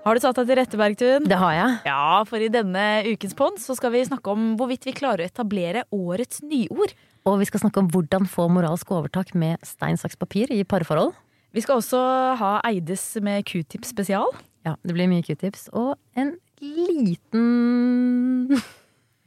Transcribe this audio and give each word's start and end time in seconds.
Har 0.00 0.16
du 0.16 0.22
satt 0.22 0.38
deg 0.40 0.48
til 0.48 0.56
rette, 0.56 0.78
Bergtun? 0.80 1.26
Det 1.28 1.36
har 1.36 1.52
jeg. 1.52 1.72
Ja, 1.90 2.24
for 2.28 2.40
i 2.40 2.48
denne 2.52 2.84
ukens 3.04 3.34
pond 3.36 3.60
så 3.60 3.74
skal 3.76 3.92
vi 3.92 4.00
snakke 4.08 4.32
om 4.32 4.54
hvorvidt 4.56 4.86
vi 4.88 4.94
klarer 4.96 5.26
å 5.26 5.28
etablere 5.28 5.82
årets 5.92 6.40
nyord. 6.40 6.94
Og 7.28 7.36
vi 7.42 7.48
skal 7.50 7.60
snakke 7.66 7.82
om 7.82 7.90
hvordan 7.92 8.24
få 8.30 8.46
moralsk 8.48 8.94
overtak 8.96 9.34
med 9.36 9.60
stein, 9.66 10.00
saks, 10.00 10.16
papir 10.16 10.48
i 10.56 10.62
parforhold. 10.64 11.12
Vi 11.52 11.60
skal 11.66 11.82
også 11.82 12.00
ha 12.40 12.52
Eides 12.64 13.04
med 13.20 13.44
q-tips 13.44 13.92
spesial. 13.92 14.32
Ja, 14.64 14.78
det 14.86 14.96
blir 14.96 15.10
mye 15.10 15.24
q-tips. 15.26 15.68
Og 15.76 15.98
en 16.16 16.38
liten 16.64 18.56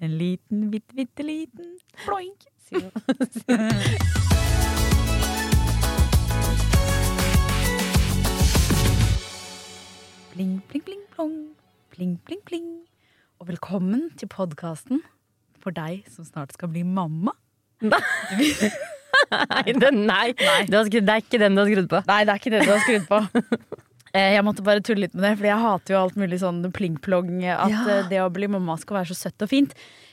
En 0.04 0.18
liten, 0.20 0.68
bitte, 0.74 0.98
bitte 0.98 1.24
liten 1.24 1.78
ploink. 2.04 2.50
Pling, 10.34 10.62
pling, 10.70 10.82
pling, 10.84 11.02
plong. 11.16 11.34
Pling, 11.94 12.18
pling, 12.26 12.42
pling. 12.48 12.68
Og 13.42 13.48
velkommen 13.52 14.08
til 14.18 14.30
podkasten 14.32 15.02
for 15.64 15.76
deg 15.76 16.08
som 16.12 16.26
snart 16.28 16.54
skal 16.56 16.72
bli 16.74 16.84
mamma. 16.88 17.36
Nei, 19.34 19.72
det, 19.74 19.90
nei. 19.96 20.34
nei. 20.36 20.60
det 20.70 20.78
er 20.78 21.22
ikke 21.22 21.40
den 21.42 21.56
du 21.56 21.62
har 21.64 21.70
skrudd 21.70 21.88
på. 21.90 22.00
Nei, 22.10 22.20
det 22.28 22.34
er 22.34 22.40
ikke 22.42 22.52
den 22.54 22.66
du 22.68 22.72
har 22.74 22.86
skrudd 22.86 23.10
på. 23.10 23.24
Eh, 24.14 24.36
Jeg 24.36 24.44
måtte 24.46 24.62
bare 24.62 24.78
tulle 24.86 25.08
litt 25.08 25.16
med 25.18 25.24
det, 25.26 25.30
for 25.40 25.48
jeg 25.48 25.58
hater 25.58 25.94
jo 25.96 25.98
alt 26.04 26.18
mulig 26.22 26.38
sånn 26.38 26.60
pling-plong. 26.70 27.32
At 27.50 27.72
Ja. 27.72 27.80
eh, 27.90 28.10
det 28.12 28.20
å 28.22 28.28
bli 28.30 28.46
mamma 28.46 28.76
skal 28.78 29.00
være 29.00 29.10
så 29.10 29.16
søtt 29.24 29.42
og 29.42 29.50
fint. 29.50 29.72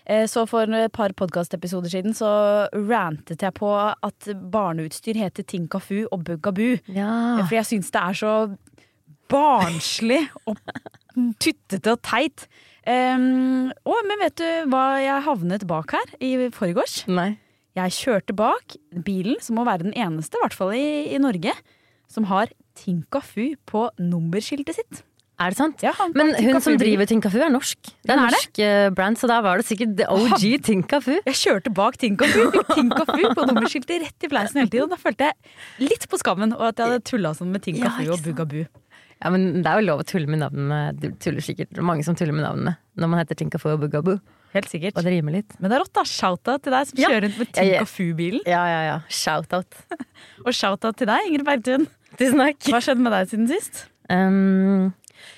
Eh, 0.09 0.23
Så 0.25 0.47
for 0.49 0.65
et 0.73 0.95
par 0.97 1.13
podkastepisoder 1.13 1.93
siden 1.93 2.17
så 2.17 2.31
rantet 2.73 3.45
jeg 3.45 3.53
på 3.59 3.69
at 3.77 4.31
barneutstyr 4.55 5.21
heter 5.21 5.45
Tinkafu 5.45 6.07
og 6.09 6.25
Buggabu. 6.25 6.79
Ja. 6.89 7.45
For 7.45 7.59
jeg 7.59 7.69
syns 7.69 7.93
det 7.93 8.01
er 8.01 8.17
så 8.17 8.33
barnslig 9.31 10.25
og 10.49 10.59
tuttete 11.43 11.95
og 11.95 12.03
teit. 12.07 12.47
Um, 12.87 13.69
å, 13.85 13.97
men 14.09 14.23
vet 14.25 14.39
du 14.41 14.49
hva 14.73 14.85
jeg 15.03 15.27
havnet 15.27 15.67
bak 15.69 15.93
her 15.97 16.15
i 16.25 16.33
forgårs? 16.55 17.03
Nei. 17.11 17.35
Jeg 17.79 17.95
kjørte 17.95 18.35
bak 18.35 18.75
bilen, 19.07 19.39
som 19.45 19.61
må 19.61 19.67
være 19.69 19.87
den 19.87 19.95
eneste, 19.95 20.39
i 20.39 20.43
hvert 20.43 20.57
fall 20.57 20.73
i, 20.75 20.87
i 21.15 21.21
Norge, 21.23 21.55
som 22.11 22.27
har 22.27 22.51
Tinkafu 22.81 23.53
på 23.69 23.87
nummerskiltet 24.01 24.81
sitt. 24.81 25.05
Er 25.41 25.55
det 25.55 25.57
sant? 25.57 25.81
Ja, 25.81 25.95
Men 26.13 26.35
hun 26.37 26.59
som 26.61 26.75
driver 26.77 27.07
Tinkafu, 27.09 27.39
er 27.41 27.49
norsk. 27.53 27.79
Det 28.05 28.13
er 28.13 28.19
en 28.19 28.27
er 28.27 28.35
det? 28.35 28.37
norsk 28.37 28.59
eh, 28.65 28.89
brand, 28.93 29.17
så 29.17 29.29
da 29.31 29.39
var 29.45 29.61
det 29.61 29.65
sikkert 29.71 30.03
OG 30.17 30.45
Tinkafu. 30.67 31.15
Jeg 31.31 31.39
kjørte 31.41 31.73
bak 31.73 31.97
Tinkafu, 32.01 32.43
fikk 32.53 32.75
Tinkafu 32.75 33.23
på 33.39 33.47
nummerskiltet 33.49 34.05
rett 34.05 34.27
i 34.27 34.31
fleisen 34.33 34.61
hele 34.61 34.73
tiden. 34.75 34.91
Da 34.93 34.99
følte 35.01 35.31
jeg 35.31 35.89
litt 35.89 36.05
på 36.11 36.21
skammen 36.21 36.53
og 36.59 36.67
at 36.69 36.83
jeg 36.83 36.91
hadde 36.93 37.07
tulla 37.09 37.33
sånn 37.39 37.55
med 37.55 37.65
Tinkafu 37.65 38.05
Ja, 38.05 38.13
og 38.13 38.27
Buggabu. 38.27 38.67
Ja, 39.21 39.31
men 39.35 39.61
det 39.61 39.69
er 39.69 39.81
jo 39.81 39.87
lov 39.91 40.03
å 40.03 40.07
tulle 40.09 40.31
med 40.31 40.41
navnene. 40.41 40.79
Du 40.97 41.11
tuller 41.21 41.45
sikkert 41.45 41.77
mange 41.85 42.05
som 42.07 42.17
tuller 42.17 42.33
med 42.37 42.47
navnene 42.47 42.77
når 43.01 43.11
man 43.13 43.21
heter 43.21 43.37
Tinkafu 43.37 43.69
og 43.75 43.83
Bugaboo. 43.83 44.19
Helt 44.55 44.67
sikkert. 44.73 44.97
Og 44.99 45.05
det 45.07 45.13
rimer 45.15 45.37
litt. 45.39 45.53
Men 45.61 45.71
det 45.71 45.77
er 45.77 45.83
rått, 45.85 45.93
da. 45.95 46.03
Shout-out 46.09 46.65
til 46.65 46.75
deg 46.75 46.89
som 46.89 46.99
Ja. 46.99 47.11
kjører 47.13 47.27
rundt 47.29 47.39
med. 47.39 47.53
Tinkafu-bilen. 47.55 48.41
Ja, 48.51 48.63
ja, 48.67 48.81
ja. 48.89 48.97
Shout-out. 49.09 49.77
Og 50.47 50.53
shout-out 50.57 50.97
til 50.99 51.07
deg, 51.11 51.29
Ingrid 51.29 51.47
Bergtun. 51.47 51.87
Tusen 52.19 52.41
takk. 52.43 52.59
Hva 52.73 52.81
skjedde 52.83 53.05
med 53.05 53.15
deg 53.15 53.31
siden 53.31 53.47
sist? 53.53 53.85
Um, 54.11 54.91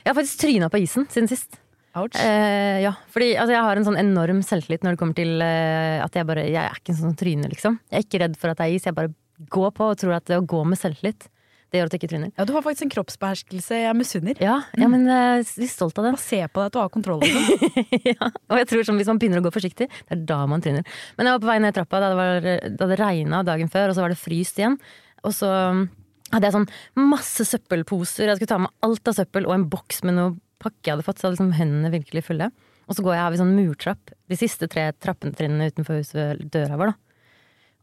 jeg 0.03 0.09
har 0.09 0.17
faktisk 0.17 0.41
tryna 0.47 0.71
på 0.73 0.81
isen 0.81 1.05
siden 1.13 1.29
sist. 1.29 1.59
Ouch. 1.99 2.17
Uh, 2.17 2.79
ja, 2.81 2.95
fordi 3.13 3.35
altså, 3.37 3.53
jeg 3.53 3.67
har 3.67 3.77
en 3.77 3.85
sånn 3.85 3.99
enorm 4.01 4.39
selvtillit 4.47 4.87
når 4.87 4.95
det 4.97 5.01
kommer 5.03 5.19
til 5.19 5.35
uh, 5.45 6.01
at 6.07 6.15
jeg 6.17 6.25
bare 6.31 6.47
Jeg 6.49 6.63
er 6.63 6.79
ikke 6.81 6.95
en 6.95 7.01
sånn 7.03 7.19
tryne, 7.21 7.51
liksom. 7.53 7.77
Jeg 7.93 7.99
er 8.01 8.07
ikke 8.07 8.23
redd 8.25 8.39
for 8.41 8.55
at 8.55 8.63
det 8.63 8.71
er 8.71 8.79
is. 8.79 8.87
Jeg 8.89 8.97
bare 8.97 9.13
går 9.53 9.75
på 9.77 9.91
og 9.93 9.99
tror 10.01 10.17
at 10.17 10.25
det 10.31 10.39
å 10.41 10.47
gå 10.49 10.63
med 10.65 10.81
selvtillit, 10.81 11.29
det 11.73 11.81
gjør 11.81 11.89
at 11.89 11.95
jeg 11.95 12.03
ikke 12.03 12.11
tryner. 12.13 12.33
Ja, 12.37 12.45
du 12.45 12.51
har 12.53 12.65
faktisk 12.65 12.85
en 12.85 12.91
kroppsbeherskelse 12.93 13.79
jeg 13.81 13.97
misunner. 13.97 14.41
Ja, 14.45 14.59
ja 14.77 14.89
men 14.93 15.07
jeg 15.09 15.39
er 15.39 15.47
litt 15.63 15.73
stolt 15.73 15.97
av 15.97 16.05
det. 16.05 16.11
Bare 16.19 16.25
se 16.25 16.41
på 16.45 16.61
deg 16.61 16.69
at 16.69 16.75
du 16.75 16.81
har 16.83 16.91
kontroll 16.93 17.23
over 17.25 17.47
det. 17.49 17.85
ja, 18.13 18.29
og 18.29 18.61
jeg 18.61 18.69
tror 18.69 18.85
sånn, 18.85 18.99
Hvis 19.01 19.09
man 19.09 19.21
begynner 19.23 19.41
å 19.41 19.47
gå 19.47 19.55
forsiktig, 19.55 19.89
det 19.89 20.19
er 20.19 20.27
da 20.29 20.43
man 20.51 20.65
tryner. 20.65 20.85
Men 21.17 21.31
jeg 21.31 21.39
var 21.39 21.43
på 21.45 21.49
vei 21.49 21.57
ned 21.65 21.77
trappa 21.79 22.03
da 22.03 22.11
det, 22.13 22.19
var, 22.21 22.51
da 22.77 22.89
det 22.91 22.99
regna 23.01 23.41
dagen 23.49 23.73
før, 23.73 23.89
og 23.89 23.97
så 23.97 24.05
var 24.05 24.13
det 24.13 24.21
fryst 24.21 24.61
igjen. 24.61 24.77
Og 25.25 25.33
så 25.37 25.49
hadde 26.33 26.49
jeg 26.49 26.57
sånn 26.59 26.69
masse 27.09 27.49
søppelposer. 27.49 28.29
Jeg 28.29 28.41
skulle 28.43 28.53
ta 28.53 28.61
med 28.67 28.75
alt 28.85 29.09
av 29.09 29.17
søppel 29.17 29.49
og 29.49 29.57
en 29.57 29.67
boks 29.73 30.05
med 30.05 30.19
noe 30.19 30.37
pakke 30.61 30.85
jeg 30.85 30.97
hadde 30.99 31.09
fått. 31.09 31.23
Så 31.23 31.31
hadde 31.31 31.39
liksom 31.39 31.57
hendene 31.57 31.95
virkelig 31.95 32.27
fulle. 32.29 32.51
Og 32.85 32.99
så 32.99 33.07
går 33.07 33.17
jeg 33.17 33.25
av 33.25 33.33
i 33.33 33.41
sånn 33.41 33.57
murtrapp. 33.57 34.13
De 34.29 34.37
siste 34.37 34.69
tre 34.69 34.91
trappetrinnene 35.01 35.73
utenfor 35.73 36.03
huset 36.03 36.21
ved 36.21 36.45
døra 36.53 36.77
vår. 36.77 36.93
da. 36.93 37.23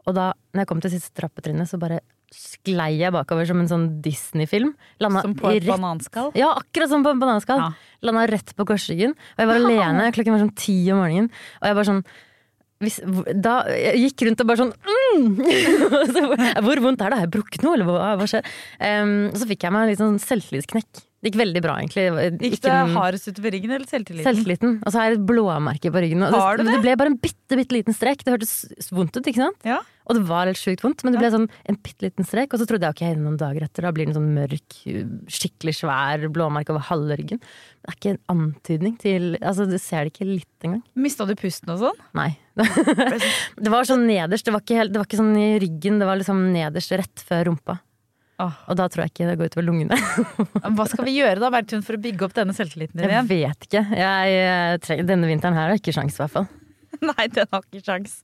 Og 0.05 0.17
da 0.17 0.29
når 0.53 0.63
jeg 0.63 0.69
kom 0.71 0.81
til 0.85 0.93
siste 0.93 1.17
trappetrinnet, 1.17 1.69
så 1.69 1.81
bare 1.81 2.01
sklei 2.33 2.93
jeg 2.99 3.13
bakover 3.15 3.47
som 3.49 3.59
en 3.61 3.69
sånn 3.69 3.85
Disney-film. 4.05 4.73
Som 5.01 5.35
på 5.39 5.51
et 5.51 5.63
rett 5.63 5.71
bananskall. 5.71 6.31
ja, 6.37 6.51
akkurat 6.59 6.91
som 6.91 7.05
på 7.05 7.13
en 7.13 7.21
bananskall. 7.21 7.61
Ja. 7.63 7.69
Landa 8.05 8.25
rett 8.29 8.55
på 8.55 8.65
korsryggen. 8.69 9.15
Og 9.35 9.43
jeg 9.43 9.49
var 9.49 9.61
alene, 9.61 10.09
klokken 10.15 10.35
var 10.35 10.43
sånn 10.45 10.57
ti 10.59 10.77
om 10.93 11.01
morgenen. 11.01 11.31
Og 11.61 11.69
jeg 11.69 11.79
bare 11.79 11.91
sånn 11.93 12.03
hvis, 12.79 13.01
Da 13.35 13.53
jeg 13.75 14.05
gikk 14.05 14.23
rundt 14.23 14.39
og 14.39 14.47
bare 14.47 14.61
sånn 14.61 14.69
mm! 14.87 15.33
Hvor 16.65 16.79
vondt 16.85 17.01
er 17.03 17.11
det? 17.11 17.17
Har 17.17 17.25
jeg 17.25 17.33
brukket 17.33 17.65
noe, 17.65 17.75
eller 17.75 17.89
hva, 17.89 18.13
hva 18.21 18.27
skjer? 18.29 18.47
Um, 18.79 19.33
så 19.35 19.49
fikk 19.49 19.65
jeg 19.65 19.75
meg 19.75 19.83
en 19.83 19.91
litt 19.91 19.99
sånn 19.99 20.21
selvtillitsknekk. 20.23 21.01
Det 21.19 21.33
gikk 21.33 21.39
veldig 21.41 21.61
bra, 21.63 21.75
egentlig. 21.81 22.03
Gikk 22.39 22.61
det 22.63 22.71
ikke... 22.71 22.75
hardest 22.95 23.27
utover 23.27 23.51
ryggen 23.51 23.73
eller 23.75 23.87
selvtilliten? 23.91 24.27
Selvtilliten. 24.29 24.75
Og 24.85 24.93
så 24.93 25.01
har 25.01 25.09
jeg 25.09 25.17
et 25.17 25.25
blåmerke 25.27 25.91
på 25.91 26.03
ryggen. 26.05 26.23
Har 26.23 26.55
du 26.55 26.63
det, 26.63 26.69
det? 26.69 26.75
det 26.77 26.83
ble 26.85 26.93
bare 27.01 27.11
en 27.11 27.17
bitte, 27.19 27.57
bitte 27.59 27.75
liten 27.75 27.97
strek. 27.97 28.23
Det 28.23 28.37
hørtes 28.37 28.91
vondt 28.95 29.19
ut, 29.19 29.27
ikke 29.27 29.41
sant? 29.41 29.67
Ja. 29.67 29.81
Og 30.09 30.15
det 30.15 30.23
var 30.29 30.47
helt 30.47 30.57
sjukt 30.57 30.81
vondt, 30.81 31.03
men 31.03 31.13
det 31.13 31.19
ble 31.21 31.29
sånn 31.33 31.49
en 31.69 31.77
bitte 31.83 32.07
liten 32.07 32.25
strek. 32.25 32.55
Og 32.55 32.61
så 32.61 32.69
trodde 32.69 32.87
jeg 32.87 32.95
ok, 32.95 33.19
noen 33.19 33.35
dager 33.41 33.65
etter, 33.67 33.83
da 33.83 33.91
blir 33.93 34.07
det 34.07 34.13
en 34.13 34.17
sånn 34.21 34.31
mørk, 34.37 34.77
skikkelig 35.35 35.75
svær 35.81 36.23
blåmerke 36.31 36.71
over 36.73 36.87
halve 36.87 37.19
ryggen. 37.19 37.43
Det 37.43 37.91
er 37.91 37.99
ikke 37.99 38.15
en 38.15 38.23
antydning 38.33 38.95
til 39.01 39.27
Altså, 39.37 39.67
du 39.67 39.75
ser 39.81 40.07
det 40.07 40.15
ikke 40.15 40.29
litt 40.29 40.65
engang. 40.65 40.81
Mista 40.95 41.27
du 41.27 41.35
pusten 41.39 41.75
og 41.75 41.83
sånn? 41.83 42.01
Nei. 42.15 42.31
det 43.59 43.75
var 43.75 43.91
sånn 43.91 44.07
nederst, 44.07 44.47
det 44.47 44.55
var, 44.55 44.63
helt, 44.71 44.95
det 44.95 45.03
var 45.03 45.11
ikke 45.11 45.19
sånn 45.19 45.35
i 45.35 45.51
ryggen, 45.61 45.99
det 45.99 46.07
var 46.07 46.23
liksom 46.23 46.41
nederst 46.55 46.95
rett 46.95 47.27
før 47.27 47.51
rumpa. 47.51 47.77
Åh. 48.39 48.59
Og 48.71 48.77
da 48.79 48.87
tror 48.87 49.03
jeg 49.03 49.11
ikke 49.11 49.27
det 49.27 49.35
går 49.39 49.51
utover 49.51 49.65
lungene. 49.67 49.97
Hva 50.77 50.87
skal 50.87 51.07
vi 51.09 51.17
gjøre 51.17 51.41
da, 51.43 51.51
Bergtun, 51.51 51.83
for 51.83 51.97
å 51.97 52.01
bygge 52.01 52.23
opp 52.29 52.35
denne 52.37 52.55
selvtilliten 52.55 53.01
din 53.01 53.11
Jeg 53.11 53.27
vet 53.27 53.67
ikke. 53.67 53.83
Jeg, 53.99 54.39
eh, 54.45 54.75
trenger, 54.85 55.07
denne 55.11 55.27
vinteren 55.27 55.57
her 55.59 55.73
har 55.73 55.79
ikke 55.79 55.93
sjans, 55.95 56.15
i 56.15 56.23
hvert 56.23 56.35
fall. 56.37 56.49
Nei, 57.11 57.27
den 57.35 57.49
har 57.51 57.65
ikke 57.65 57.83
sjans. 57.83 58.21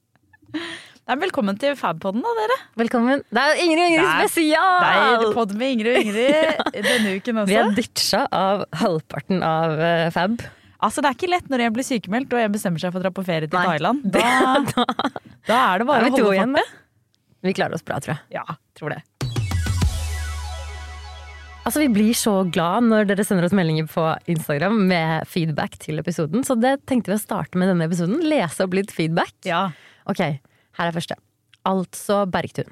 Nei, 0.56 1.18
velkommen 1.22 1.58
til 1.60 1.76
Fabpodden, 1.78 2.24
da, 2.24 2.32
dere. 2.40 2.56
Velkommen. 2.80 3.26
Det 3.28 3.42
er 3.44 3.60
Ingrid 3.66 3.84
og 3.84 3.92
Ingrid 3.92 4.14
spesial! 4.24 4.86
Det 4.86 5.26
er 5.28 5.34
pod 5.36 5.56
med 5.60 5.74
Ingrid 5.76 5.92
og 5.92 6.08
Ingrid 6.08 6.86
denne 6.88 7.16
uken 7.20 7.42
også. 7.44 7.52
Vi 7.52 7.58
er 7.60 7.74
ditcha 7.78 8.22
av 8.34 8.64
halvparten 8.82 9.44
av 9.46 9.76
uh, 9.82 10.06
Fab. 10.16 10.40
Altså, 10.80 11.04
Det 11.04 11.12
er 11.12 11.20
ikke 11.20 11.32
lett 11.34 11.52
når 11.52 11.66
en 11.66 11.76
blir 11.76 11.88
sykemeldt 11.88 12.34
og 12.38 12.40
en 12.46 12.56
bestemmer 12.56 12.82
seg 12.82 12.96
for 12.96 13.04
å 13.04 13.06
dra 13.06 13.12
på 13.14 13.26
ferie 13.28 13.52
til 13.52 13.60
Nei. 13.60 13.68
Thailand. 13.76 14.08
Da, 14.16 14.88
da 15.52 15.60
er 15.74 15.84
det 15.84 15.90
bare 15.92 16.08
å 16.08 16.16
holde 16.16 16.34
igjen, 16.38 16.56
farten. 16.56 16.82
Vi 17.46 17.54
klarer 17.60 17.78
oss 17.78 17.86
bra, 17.86 18.00
tror 18.02 18.16
jeg. 18.16 18.40
Ja, 18.40 18.58
tror 18.80 18.96
det. 18.96 19.04
Altså, 21.66 21.82
Vi 21.82 21.90
blir 21.90 22.14
så 22.14 22.44
glad 22.54 22.86
når 22.86 23.08
dere 23.10 23.24
sender 23.26 23.48
oss 23.48 23.56
meldinger 23.58 23.88
på 23.90 24.06
Instagram 24.30 24.84
med 24.86 25.26
feedback 25.26 25.80
til 25.82 25.98
episoden, 25.98 26.46
så 26.46 26.54
det 26.62 26.78
tenkte 26.86 27.10
vi 27.10 27.18
å 27.18 27.22
starte 27.24 27.58
med 27.58 27.72
denne 27.72 27.88
episoden. 27.90 28.22
Lese 28.22 28.68
opp 28.68 28.76
litt 28.78 28.94
feedback. 28.94 29.34
Ja. 29.48 29.72
Ok, 30.06 30.22
her 30.22 30.86
er 30.86 30.94
første. 30.94 31.18
Altså 31.66 32.22
Bergtun. 32.30 32.70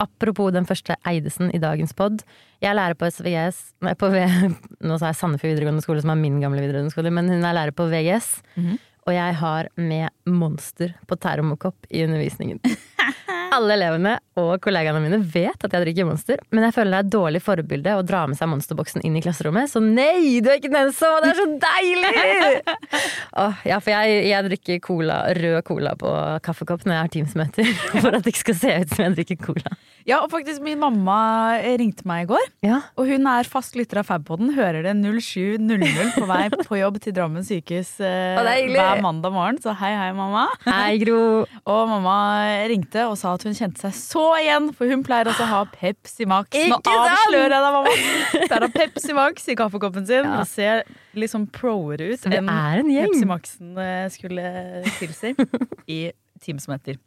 Apropos 0.00 0.54
den 0.56 0.64
første 0.64 0.96
Eidesen 1.04 1.50
i 1.52 1.60
dagens 1.60 1.92
pod. 1.92 2.22
Jeg 2.64 2.70
er 2.70 2.78
lærer 2.78 2.96
på 2.96 3.10
SVS 3.12 3.58
Nei, 3.84 3.92
på 4.00 4.08
v, 4.08 4.22
Nå 4.88 4.96
sa 4.96 5.10
jeg 5.10 5.18
Sandefjord 5.18 5.52
videregående 5.52 5.84
skole, 5.84 6.00
som 6.00 6.14
er 6.14 6.22
min 6.22 6.40
gamle 6.40 6.64
videregående 6.64 6.94
skole, 6.94 7.12
men 7.12 7.28
hun 7.28 7.44
er 7.44 7.58
lærer 7.58 7.76
på 7.76 7.90
VGS. 7.92 8.38
Mhm. 8.56 8.78
Og 9.08 9.14
jeg 9.16 9.36
har 9.40 9.68
med 9.80 10.12
monster 10.28 10.92
på 11.08 11.16
termokopp 11.20 11.88
i 11.90 12.04
undervisningen. 12.04 12.60
Alle 13.50 13.74
elevene 13.74 14.12
og 14.38 14.52
kollegaene 14.62 15.00
mine 15.02 15.18
vet 15.20 15.64
at 15.66 15.72
jeg 15.74 15.82
drikker 15.82 16.06
Monster, 16.06 16.38
men 16.54 16.64
jeg 16.68 16.74
føler 16.76 16.94
det 16.94 16.98
er 17.00 17.06
et 17.06 17.12
dårlig 17.12 17.40
forbilde 17.42 17.94
å 17.98 18.04
dra 18.06 18.22
med 18.30 18.38
seg 18.38 18.50
Monsterboksen 18.52 19.02
inn 19.06 19.18
i 19.18 19.22
klasserommet. 19.24 19.72
Så 19.72 19.82
nei, 19.82 20.38
du 20.42 20.50
er 20.52 20.60
ikke 20.60 20.72
den 20.72 20.92
som 20.96 21.18
Det 21.24 21.32
er 21.32 21.40
så 21.40 21.48
deilig! 21.64 22.78
Åh, 23.42 23.62
ja, 23.66 23.80
for 23.82 23.92
jeg, 23.92 24.20
jeg 24.30 24.46
drikker 24.46 24.82
cola, 24.84 25.20
rød 25.36 25.60
cola 25.66 25.96
på 25.98 26.14
kaffekopp 26.46 26.86
når 26.86 26.94
jeg 26.94 27.02
har 27.02 27.14
Teams-møter. 27.16 27.72
For 28.00 28.14
at 28.14 28.24
det 28.24 28.32
ikke 28.32 28.44
skal 28.46 28.58
se 28.60 28.76
ut 28.84 28.94
som 28.94 29.04
jeg 29.04 29.16
drikker 29.18 29.40
cola. 29.50 29.74
Ja, 30.08 30.22
og 30.24 30.30
faktisk 30.32 30.62
min 30.64 30.80
mamma 30.80 31.18
ringte 31.78 32.06
meg 32.08 32.24
i 32.24 32.30
går, 32.30 32.46
Ja, 32.64 32.80
og 32.98 33.10
hun 33.10 33.26
er 33.28 33.48
fast 33.48 33.76
lytter 33.76 34.00
av 34.00 34.08
Fabpodden. 34.08 34.54
Hører 34.56 34.86
det 34.86 34.94
07.00 34.96 36.14
på 36.16 36.28
vei 36.30 36.40
på 36.70 36.78
jobb 36.80 37.00
til 37.04 37.14
Drammen 37.16 37.44
sykehus 37.46 37.98
eh, 38.04 38.38
er 38.40 38.70
hver 38.72 39.02
mandag 39.04 39.34
morgen. 39.34 39.60
Så 39.62 39.74
hei, 39.76 39.92
hei, 39.98 40.10
mamma. 40.16 40.46
Hei, 40.64 40.96
Gro. 41.02 41.20
Og 41.68 41.82
mamma 41.90 42.16
ringte 42.70 43.04
og 43.10 43.18
sa 43.20 43.34
at 43.36 43.39
hun 43.48 43.54
kjente 43.56 43.80
seg 43.82 43.94
så 43.96 44.24
igjen, 44.40 44.70
for 44.76 44.90
hun 44.90 45.02
pleier 45.06 45.28
også 45.30 45.44
å 45.46 45.50
ha 45.50 45.60
Pepsi 45.72 46.26
Max. 46.28 46.54
Nå 46.70 46.78
avslører 46.80 47.54
jeg 47.54 47.64
deg, 47.64 47.76
mamma! 47.76 48.46
Der 48.52 48.64
har 48.66 48.72
Pepsi 48.74 49.16
Max 49.16 49.46
i 49.52 49.56
kaffekoppen 49.58 50.06
sin 50.08 50.24
Ja. 50.26 50.40
og 50.42 50.48
ser 50.50 50.82
litt 51.18 51.32
sånn 51.32 51.46
proere 51.54 52.12
ut 52.14 52.26
enn 52.28 52.38
en. 52.42 52.90
Pepsi 52.90 53.28
Maxen 53.28 53.78
eh, 53.80 54.08
skulle 54.14 54.44
tilsi 54.98 55.32
i 55.90 56.00
Teams-møter. 56.42 56.98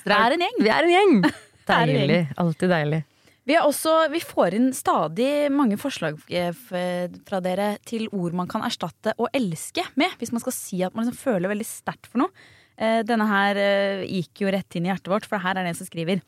Så 0.00 0.08
det 0.08 0.16
er 0.16 0.36
en 0.36 0.44
gjeng. 0.46 0.60
Vi 0.64 0.74
er 0.74 0.86
en 0.88 0.94
gjeng. 0.96 1.16
Deilig. 1.70 2.20
Alltid 2.40 2.70
deilig. 2.72 3.02
Vi, 3.48 3.56
også, 3.58 3.92
vi 4.12 4.20
får 4.22 4.54
inn 4.54 4.68
stadig 4.76 5.48
mange 5.50 5.76
forslag 5.80 6.18
eh, 6.28 6.52
fra 6.54 7.40
dere 7.42 7.72
til 7.88 8.04
ord 8.14 8.34
man 8.36 8.48
kan 8.50 8.62
erstatte 8.66 9.14
å 9.18 9.26
elske 9.34 9.82
med, 9.98 10.12
hvis 10.20 10.30
man 10.34 10.42
skal 10.44 10.54
si 10.54 10.82
at 10.86 10.94
man 10.94 11.06
liksom 11.08 11.18
føler 11.18 11.50
veldig 11.50 11.66
sterkt 11.66 12.06
for 12.10 12.22
noe. 12.22 12.48
Eh, 12.80 13.00
Denne 13.06 13.28
her 13.28 13.60
eh, 13.60 14.04
gikk 14.08 14.44
jo 14.44 14.52
rett 14.52 14.76
inn 14.76 14.86
i 14.88 14.92
hjertet 14.92 15.12
vårt, 15.12 15.28
for 15.28 15.42
her 15.42 15.58
er 15.58 15.66
det 15.66 15.74
en 15.74 15.80
som 15.80 15.88
skriver. 15.88 16.22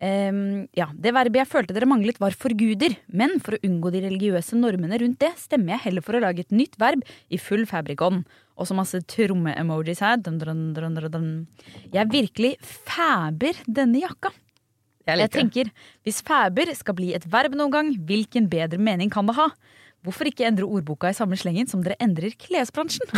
Um, 0.00 0.64
ja, 0.72 0.86
Det 0.96 1.12
verbet 1.12 1.42
jeg 1.42 1.48
følte 1.50 1.74
dere 1.76 1.88
manglet, 1.88 2.20
var 2.20 2.36
forguder. 2.36 2.94
Men 3.12 3.36
for 3.44 3.56
å 3.56 3.62
unngå 3.66 3.92
de 3.92 4.00
religiøse 4.06 4.56
normene 4.56 5.00
rundt 5.02 5.20
det, 5.20 5.34
stemmer 5.40 5.74
jeg 5.76 5.84
heller 5.88 6.04
for 6.04 6.16
å 6.16 6.22
lage 6.24 6.46
et 6.46 6.54
nytt 6.56 6.78
verb 6.80 7.04
i 7.28 7.40
full 7.40 7.66
fabrikon. 7.68 8.22
Og 8.56 8.68
så 8.68 8.76
masse 8.76 9.00
tromme-emojis 9.12 10.00
her. 10.04 10.16
Dun, 10.24 10.38
dun, 10.40 10.72
dun. 10.72 11.28
Jeg 11.92 12.12
virkelig 12.12 12.54
fæber 12.64 13.60
denne 13.68 14.00
jakka. 14.04 14.32
Jeg 15.08 15.18
Jeg 15.18 15.30
tenker, 15.32 15.70
Hvis 16.04 16.22
fæber 16.22 16.72
skal 16.76 16.94
bli 16.94 17.14
et 17.14 17.24
verb 17.26 17.54
noen 17.56 17.72
gang, 17.72 17.92
hvilken 17.96 18.48
bedre 18.48 18.78
mening 18.78 19.10
kan 19.10 19.26
det 19.26 19.36
ha? 19.36 19.48
Hvorfor 20.06 20.30
ikke 20.30 20.46
endre 20.48 20.64
ordboka 20.64 21.10
i 21.12 21.16
samme 21.16 21.36
slengen 21.36 21.68
som 21.68 21.82
dere 21.84 21.98
endrer 22.00 22.32
klesbransjen? 22.40 23.10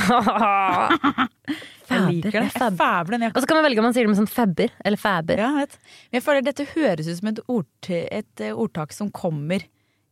Jeg 1.93 2.01
liker 2.09 2.39
det. 2.41 2.49
Jeg 2.49 2.55
Fab. 2.57 2.79
fæber 2.79 3.15
den. 3.15 3.27
Og 3.31 3.39
så 3.43 3.49
kan 3.49 3.59
man 3.59 3.67
velge 3.67 3.83
om 3.83 3.87
man 3.87 3.95
sier 3.95 4.07
det 4.07 4.13
med 4.15 4.21
sånn 4.23 4.31
fabber 4.31 4.73
eller 4.83 4.99
fæber. 5.01 5.43
Ja, 5.43 5.51
vet. 5.61 5.77
Men 6.09 6.19
jeg 6.19 6.25
føler 6.25 6.47
dette 6.47 6.67
høres 6.73 7.11
ut 7.11 7.19
som 7.19 7.29
et, 7.31 7.41
ord, 7.53 7.91
et 7.91 8.43
eh, 8.43 8.55
ordtak 8.65 8.95
som 8.97 9.11
kommer 9.15 9.67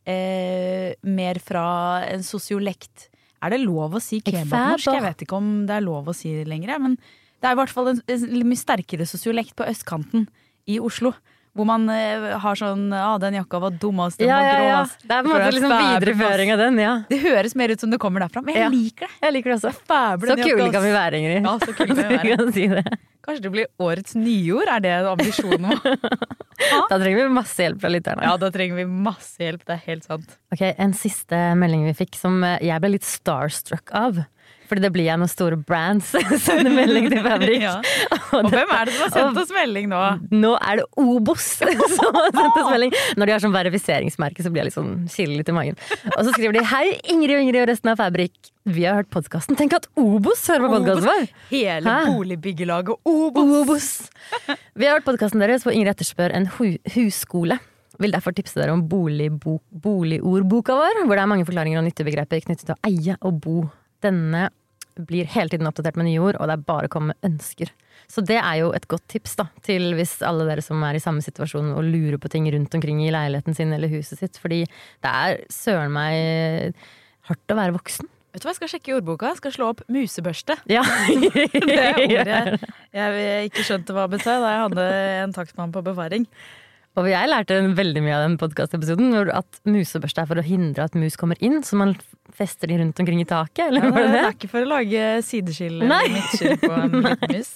eh, 0.05 0.93
mer 1.01 1.41
fra 1.43 1.65
en 2.05 2.23
sosiolekt. 2.27 3.09
Er 3.41 3.55
det 3.55 3.63
lov 3.63 3.97
å 3.97 4.03
si 4.03 4.21
kebabnorsk? 4.21 4.91
Jeg 4.93 5.05
vet 5.07 5.25
ikke 5.25 5.39
om 5.41 5.51
det 5.69 5.79
er 5.79 5.85
lov 5.87 6.11
å 6.11 6.15
si 6.15 6.35
det 6.37 6.45
lenger. 6.51 6.77
Men 6.83 6.99
det 7.41 7.49
er 7.49 7.57
i 7.57 7.61
hvert 7.63 7.73
fall 7.73 7.91
en, 7.95 8.03
en 8.05 8.47
mye 8.51 8.61
sterkere 8.61 9.09
sosiolekt 9.09 9.57
på 9.57 9.67
østkanten 9.67 10.27
i 10.69 10.77
Oslo. 10.83 11.15
Hvor 11.51 11.65
man 11.67 11.83
eh, 11.91 12.37
har 12.39 12.55
sånn 12.55 12.85
Ja, 12.95 13.17
den 13.19 13.35
jakka 13.35 13.59
var 13.59 13.71
dummest, 13.75 14.17
den 14.21 14.29
Ja, 14.29 14.37
var 14.39 14.55
grå. 14.55 14.67
ja. 14.69 14.81
Det 15.03 15.11
er 15.17 15.23
på 15.25 15.27
en 15.27 15.33
måte 15.35 15.51
liksom 15.51 15.73
videreføring 15.83 16.51
av 16.53 16.57
den. 16.63 16.77
ja. 16.79 16.93
Det 17.09 17.19
høres 17.25 17.55
mer 17.59 17.73
ut 17.75 17.79
som 17.83 17.91
det 17.91 17.99
kommer 17.99 18.23
derfra, 18.23 18.41
men 18.45 18.55
jeg 18.55 18.63
Ja. 18.63 18.69
liker 18.71 19.07
det. 19.07 19.15
Jeg 19.21 19.33
liker 19.35 19.49
det 19.51 19.57
også. 19.59 19.73
Fæble 19.89 20.27
Så 20.31 20.37
kule 20.43 20.71
kan 20.71 20.83
vi 20.83 20.91
være, 20.95 21.13
Ingrid. 21.19 21.43
Ja, 21.43 21.57
så 21.59 21.73
kule 21.75 21.95
kan 21.95 22.07
vi 22.07 22.35
være. 22.37 22.53
si 22.53 22.67
det. 22.67 22.85
Kanskje 23.21 23.41
det 23.43 23.51
blir 23.51 23.67
årets 23.79 24.15
nyord? 24.15 24.67
Er 24.67 24.79
det 24.79 24.93
ambisjonen 25.11 25.75
vår? 25.75 25.97
Da 26.89 26.97
trenger 27.01 27.17
vi 27.27 27.33
masse 27.33 27.57
hjelp 27.57 27.81
fra 27.81 27.89
lytterne. 27.89 28.21
Ja, 28.23 28.37
da 28.37 28.49
trenger 28.53 28.75
vi 28.77 28.85
masse 28.85 29.37
hjelp. 29.41 29.63
Det 29.65 29.73
er 29.75 29.81
helt 29.87 30.03
sant. 30.05 30.37
Ok, 30.53 30.61
En 30.77 30.93
siste 30.93 31.35
melding 31.57 31.83
vi 31.89 31.93
fikk 32.05 32.15
som 32.15 32.43
eh, 32.43 32.59
jeg 32.61 32.79
ble 32.79 32.91
litt 32.95 33.03
starstruck 33.03 33.91
av. 33.97 34.23
Fordi 34.71 34.85
det 34.85 34.91
blir 34.95 35.03
jeg 35.09 35.19
når 35.19 35.27
store 35.27 35.57
brands 35.67 36.13
sender 36.45 36.71
melding 36.71 37.09
til 37.11 37.23
Fabrik. 37.25 37.59
Ja. 37.67 37.73
Og 38.31 38.45
Og 38.45 38.47
hvem 38.53 38.69
er 38.71 38.87
det 38.87 38.93
som 38.95 39.03
har 39.03 39.11
sendt 39.11 39.39
oss 39.41 39.49
melding 39.51 39.89
nå? 39.91 39.99
Nå 40.31 40.53
er 40.63 40.79
det 40.79 40.85
Obos 41.03 41.43
som 41.59 41.67
har 42.15 42.29
sendt 42.31 42.55
oss 42.61 42.69
melding. 42.71 42.93
Når 43.19 43.27
de 43.27 43.33
har 43.35 43.43
sånn 43.43 43.53
verifiseringsmerke, 43.55 44.45
så 44.45 44.51
blir 44.53 44.63
jeg 44.63 44.69
litt 44.69 44.77
sånn 44.77 44.93
chille 45.11 45.35
litt 45.41 45.51
i 45.51 45.55
magen. 45.57 45.75
Og 46.15 46.21
så 46.23 46.31
skriver 46.31 46.55
de 46.55 46.63
Hei, 46.71 46.85
Ingrid 47.11 47.35
og 47.35 47.43
Ingrid 47.43 47.65
og 47.65 47.69
resten 47.73 47.91
av 47.91 47.99
Fabrik. 47.99 48.31
Vi 48.71 48.85
har 48.87 48.95
hørt 49.01 49.09
podkasten. 49.11 49.57
Tenk 49.59 49.75
at 49.75 49.89
Obos 49.99 50.45
hører 50.47 50.63
på 50.69 50.71
podkasten 50.77 51.09
vår! 51.09 51.27
Hele 51.51 51.91
Hæ? 51.97 52.07
boligbyggelaget 52.15 53.11
Obos! 53.11 53.51
Obos. 53.59 53.89
Vi 54.77 54.87
har 54.87 54.95
hørt 54.99 55.07
podkasten 55.09 55.43
deres 55.43 55.65
hvor 55.67 55.75
Ingrid 55.75 55.95
etterspør 55.97 56.31
en 56.37 56.47
hu 56.55 56.69
husskole. 56.95 57.59
Vil 58.01 58.13
derfor 58.15 58.33
tipse 58.37 58.55
dere 58.57 58.73
om 58.73 58.85
boligordboka 58.87 60.73
vår, 60.77 61.03
hvor 61.05 61.17
det 61.17 61.21
er 61.25 61.29
mange 61.29 61.45
forklaringer 61.49 61.81
og 61.81 61.85
nyttige 61.89 62.07
begreper 62.07 62.41
knyttet 62.47 62.65
til 62.69 62.77
å 62.77 62.81
eie 62.89 63.17
og 63.27 63.41
bo. 63.43 63.57
Denne 64.01 64.47
blir 64.95 65.29
hele 65.29 65.51
tiden 65.51 65.69
oppdatert 65.69 65.97
med 65.99 66.09
nye 66.09 66.21
ord, 66.23 66.39
og 66.39 66.49
det 66.49 66.57
er 66.57 66.67
bare 66.67 66.89
å 66.89 66.93
komme 66.93 67.13
med 67.13 67.31
ønsker. 67.31 67.71
Så 68.11 68.23
det 68.25 68.39
er 68.41 68.55
jo 68.59 68.71
et 68.75 68.87
godt 68.91 69.05
tips 69.11 69.37
da, 69.39 69.47
til 69.65 69.93
hvis 69.97 70.17
alle 70.27 70.47
dere 70.49 70.63
som 70.65 70.81
er 70.83 70.97
i 70.97 71.03
samme 71.03 71.23
situasjon 71.23 71.73
og 71.75 71.85
lurer 71.87 72.19
på 72.21 72.31
ting 72.33 72.47
rundt 72.51 72.73
omkring 72.75 73.03
i 73.05 73.11
leiligheten 73.13 73.55
sin 73.55 73.71
eller 73.75 73.91
huset 73.91 74.19
sitt. 74.19 74.39
Fordi 74.41 74.63
det 74.65 75.11
er 75.11 75.43
søren 75.53 75.93
meg 75.95 76.75
hardt 77.29 77.53
å 77.53 77.59
være 77.59 77.77
voksen. 77.77 78.09
Vet 78.31 78.43
du 78.43 78.47
hva, 78.47 78.53
Jeg 78.53 78.59
skal 78.61 78.71
sjekke 78.71 78.91
i 78.91 78.95
ordboka. 78.95 79.31
Jeg 79.33 79.41
skal 79.41 79.53
slå 79.55 79.69
opp 79.73 79.83
musebørste. 79.91 80.55
Ja. 80.71 80.83
Det 81.51 81.87
ordet 82.07 82.59
jeg 82.95 83.51
ikke 83.51 83.65
skjønte 83.67 83.95
hva 83.95 84.07
betød 84.11 84.43
da 84.43 84.53
jeg 84.55 84.65
hadde 84.65 84.85
en 85.25 85.35
takstmann 85.35 85.73
på 85.75 85.83
befaring. 85.83 86.27
Og 86.99 87.07
jeg 87.07 87.29
lærte 87.31 87.55
veldig 87.77 88.01
mye 88.03 88.15
av 88.17 88.25
den 88.25 88.33
podkastepisoden. 88.41 89.13
At 89.31 89.61
musebørste 89.69 90.25
er 90.25 90.27
for 90.27 90.41
å 90.41 90.43
hindre 90.43 90.89
at 90.89 90.97
mus 90.99 91.15
kommer 91.19 91.39
inn, 91.39 91.61
så 91.63 91.79
man 91.79 91.93
fester 92.35 92.67
de 92.67 92.81
rundt 92.81 92.99
omkring 92.99 93.21
i 93.23 93.27
taket. 93.29 93.69
Eller 93.69 93.85
ja, 93.87 93.91
var 93.95 94.03
det 94.03 94.09
det 94.11 94.17
det? 94.17 94.23
er 94.27 94.35
ikke 94.35 94.49
for 94.51 94.65
å 94.65 94.71
lage 94.73 95.05
sideskill 95.27 95.77
eller 95.85 96.15
midtskill 96.17 96.57
på 96.59 96.71
en 96.75 96.97
liten 97.05 97.35
mus. 97.37 97.53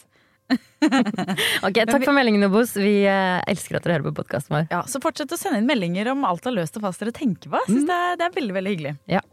Ok, 1.65 1.79
Takk 1.89 2.03
for 2.05 2.13
meldingen, 2.15 2.45
Obos. 2.47 2.75
Vi 2.79 2.93
eh, 3.09 3.39
elsker 3.49 3.79
at 3.79 3.85
dere 3.87 3.97
hører 3.97 4.07
på 4.11 4.15
podkasten 4.21 4.55
vår. 4.55 4.67
Ja, 4.71 4.83
Så 4.87 5.01
fortsett 5.03 5.31
å 5.33 5.39
sende 5.41 5.59
inn 5.59 5.67
meldinger 5.67 6.11
om 6.13 6.23
alt 6.29 6.45
er 6.47 6.55
løst 6.55 6.77
og 6.79 6.85
fast 6.87 7.01
dere 7.03 7.15
tenker 7.15 7.51
på. 7.51 7.59
Synes 7.67 7.87
det, 7.89 7.95
er, 7.97 8.19
det 8.21 8.27
er 8.29 8.35
veldig, 8.39 8.55
veldig 8.59 8.75
hyggelig. 8.75 8.95
Ja. 9.17 9.23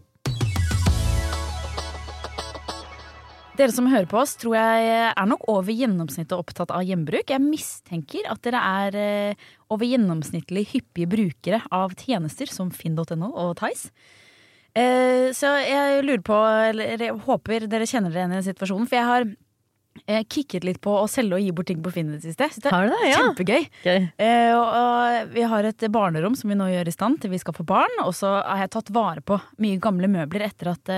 Dere 3.53 3.69
som 3.75 3.85
hører 3.93 4.09
på 4.09 4.17
oss, 4.17 4.33
tror 4.41 4.55
jeg 4.57 4.93
er 5.11 5.27
nok 5.29 5.43
over 5.53 5.75
gjennomsnittet 5.77 6.33
opptatt 6.39 6.71
av 6.73 6.87
gjenbruk. 6.89 7.29
Jeg 7.29 7.45
mistenker 7.45 8.25
at 8.33 8.41
dere 8.47 8.63
er 8.87 8.97
eh, 8.97 9.47
over 9.69 9.85
gjennomsnittlig 9.91 10.65
hyppige 10.71 11.11
brukere 11.13 11.61
av 11.69 11.93
tjenester 12.01 12.49
som 12.49 12.71
finn.no 12.73 13.29
og 13.29 13.53
Tice. 13.61 13.93
Eh, 14.73 15.29
så 15.37 15.53
jeg 15.61 16.01
lurer 16.07 16.25
på, 16.25 16.39
eller 16.73 17.05
jeg 17.05 17.19
håper 17.27 17.67
dere 17.69 17.89
kjenner 17.89 18.09
dere 18.15 18.25
igjen 18.25 18.39
i 18.39 18.47
situasjonen, 18.47 18.89
for 18.89 18.97
jeg 18.97 19.09
har 19.11 19.27
eh, 20.07 20.23
kicket 20.33 20.65
litt 20.65 20.81
på 20.81 20.95
å 21.03 21.05
selge 21.13 21.37
og 21.37 21.45
gi 21.45 21.53
bort 21.53 21.69
ting 21.69 21.83
på 21.85 21.93
Finn 21.93 22.09
i 22.09 22.17
det 22.17 22.25
siste. 22.31 22.49
Så 22.55 22.65
det 22.65 22.73
du 22.73 22.95
det? 22.95 23.03
er 23.03 23.11
Ja. 23.11 23.19
kjempegøy. 23.21 23.69
Okay. 23.83 24.07
Og, 24.57 25.29
vi 25.37 25.45
har 25.53 25.69
et 25.69 25.85
barnerom 25.93 26.41
som 26.41 26.49
vi 26.49 26.57
nå 26.57 26.71
gjør 26.73 26.89
i 26.89 26.97
stand 26.97 27.21
til 27.21 27.37
vi 27.37 27.43
skal 27.45 27.61
få 27.61 27.69
barn. 27.69 28.01
Og 28.07 28.17
så 28.17 28.33
har 28.41 28.65
jeg 28.65 28.73
tatt 28.79 28.95
vare 28.97 29.21
på 29.21 29.37
mye 29.61 29.77
gamle 29.77 30.09
møbler 30.09 30.49
etter 30.49 30.73
at 30.73 30.95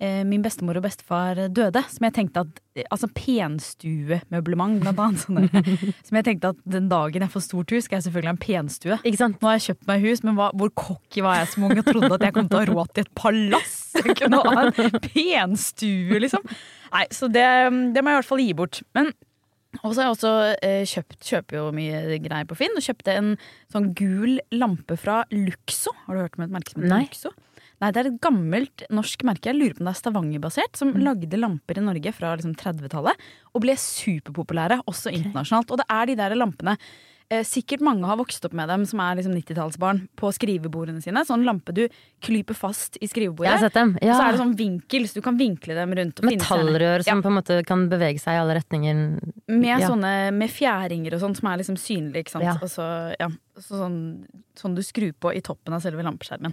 min 0.00 0.40
bestemor 0.44 0.78
og 0.80 0.84
bestefar 0.86 1.38
døde. 1.52 1.82
Som 1.92 2.06
jeg 2.08 2.16
tenkte 2.16 2.46
at 2.46 2.60
Altså 2.88 3.10
penstuemøblement, 3.12 4.78
blant 4.80 5.00
annet. 5.02 5.20
Sånne, 5.20 5.64
som 6.06 6.16
jeg 6.16 6.26
tenkte 6.28 6.52
at 6.54 6.60
den 6.64 6.86
dagen 6.88 7.24
jeg 7.26 7.32
får 7.32 7.42
stort 7.44 7.74
hus, 7.74 7.84
skal 7.84 7.98
jeg 7.98 8.06
selvfølgelig 8.06 8.30
ha 8.30 8.34
en 8.36 8.40
penstue. 8.44 8.98
Nå 9.34 9.48
har 9.50 9.56
jeg 9.58 9.64
kjøpt 9.66 9.88
meg 9.90 10.06
hus, 10.06 10.22
men 10.24 10.38
hva, 10.38 10.50
hvor 10.56 10.70
cocky 10.78 11.24
var 11.26 11.40
jeg 11.42 11.50
som 11.52 11.66
ung 11.66 11.74
og 11.74 11.90
trodde 11.90 12.12
at 12.16 12.24
jeg 12.28 12.36
kom 12.38 12.48
til 12.48 12.56
å 12.56 12.62
ha 12.62 12.68
råd 12.70 12.92
til 12.94 13.04
et 13.04 13.12
palass? 13.18 13.74
Jeg 14.00 14.16
kunne 14.16 14.38
ha 14.40 14.62
en 14.70 14.94
penstue, 15.04 16.20
liksom. 16.22 16.46
Nei, 16.94 17.02
så 17.12 17.28
det, 17.28 17.44
det 17.92 18.00
må 18.00 18.12
jeg 18.12 18.16
i 18.16 18.20
hvert 18.20 18.28
fall 18.30 18.40
gi 18.40 18.54
bort. 18.56 18.80
Men 18.96 19.10
og 19.84 19.92
så 19.92 20.00
har 20.00 20.08
jeg 20.08 20.14
også 20.16 20.30
eh, 20.66 20.80
kjøpt 20.88 21.28
kjøper 21.28 21.58
jo 21.60 21.66
mye 21.74 22.18
greier 22.24 22.48
på 22.48 22.56
Finn, 22.58 22.74
og 22.74 22.82
kjøpte 22.82 23.14
en 23.14 23.28
sånn 23.70 23.92
gul 23.98 24.40
lampe 24.56 24.96
fra 24.98 25.20
Luxo. 25.30 25.92
Har 26.06 26.16
du 26.16 26.22
hørt 26.24 26.38
om 26.38 26.46
et 26.46 26.54
merke 26.56 26.72
som 26.72 26.82
heter 26.82 27.04
Luxo? 27.04 27.32
Nei, 27.80 27.90
det 27.96 28.00
er 28.02 28.08
et 28.10 28.20
gammelt 28.20 28.82
norsk 28.92 29.22
merke, 29.24 29.48
jeg 29.48 29.56
lurer 29.56 29.76
på 29.78 29.80
om 29.80 29.86
det 29.88 29.94
er 29.94 30.00
Stavanger-basert, 30.02 30.76
som 30.76 30.90
lagde 31.00 31.38
lamper 31.40 31.78
i 31.80 31.84
Norge 31.86 32.12
fra 32.12 32.34
liksom 32.36 32.52
30-tallet, 32.60 33.16
og 33.54 33.62
ble 33.64 33.72
superpopulære, 33.80 34.82
også 34.90 35.12
internasjonalt. 35.16 35.70
Og 35.72 35.80
det 35.80 35.86
er 35.88 36.10
de 36.10 36.16
der 36.20 36.34
lampene 36.36 36.74
eh, 37.30 37.40
Sikkert 37.46 37.80
mange 37.80 38.04
har 38.04 38.18
vokst 38.20 38.44
opp 38.44 38.52
med 38.58 38.68
dem 38.68 38.84
som 38.90 39.00
er 39.00 39.16
liksom 39.16 39.32
90-tallsbarn, 39.32 40.02
på 40.18 40.28
skrivebordene 40.36 41.00
sine. 41.00 41.22
Sånn 41.24 41.46
lampe 41.46 41.72
du 41.72 41.86
klyper 42.26 42.58
fast 42.58 42.98
i 43.00 43.08
skrivebordet. 43.08 43.48
Jeg 43.48 43.56
har 43.56 43.64
sett 43.70 43.78
dem. 43.80 43.96
Ja. 44.02 44.18
så 44.18 44.26
er 44.26 44.36
det 44.36 44.42
sånn 44.42 44.54
vinkel, 44.60 45.08
så 45.08 45.16
du 45.16 45.24
kan 45.24 45.40
vinkle 45.40 45.78
dem 45.80 45.96
rundt. 45.96 46.20
Metallrør 46.26 47.06
som 47.06 47.16
Ja. 47.16 47.22
på 47.24 47.32
en 47.32 47.38
måte 47.40 47.60
kan 47.64 47.88
bevege 47.88 48.20
seg 48.20 48.36
i 48.36 48.42
alle 48.44 48.60
retninger. 48.60 49.02
Med, 49.48 49.80
Ja. 49.80 49.88
sånne, 49.88 50.14
med 50.36 50.50
fjæringer 50.52 51.14
og 51.16 51.20
sånn 51.24 51.36
som 51.40 51.48
er 51.48 51.56
liksom 51.64 51.80
synlige. 51.80 52.26
Ikke 52.26 52.36
sant? 52.36 52.44
Ja. 52.44 52.58
Så, 52.60 53.16
ja, 53.18 53.28
så 53.56 53.80
sånn, 53.86 54.00
sånn 54.54 54.74
du 54.76 54.82
skrur 54.82 55.14
på 55.16 55.32
i 55.34 55.40
toppen 55.40 55.72
av 55.72 55.80
selve 55.80 56.04
lampeskjermen. 56.04 56.52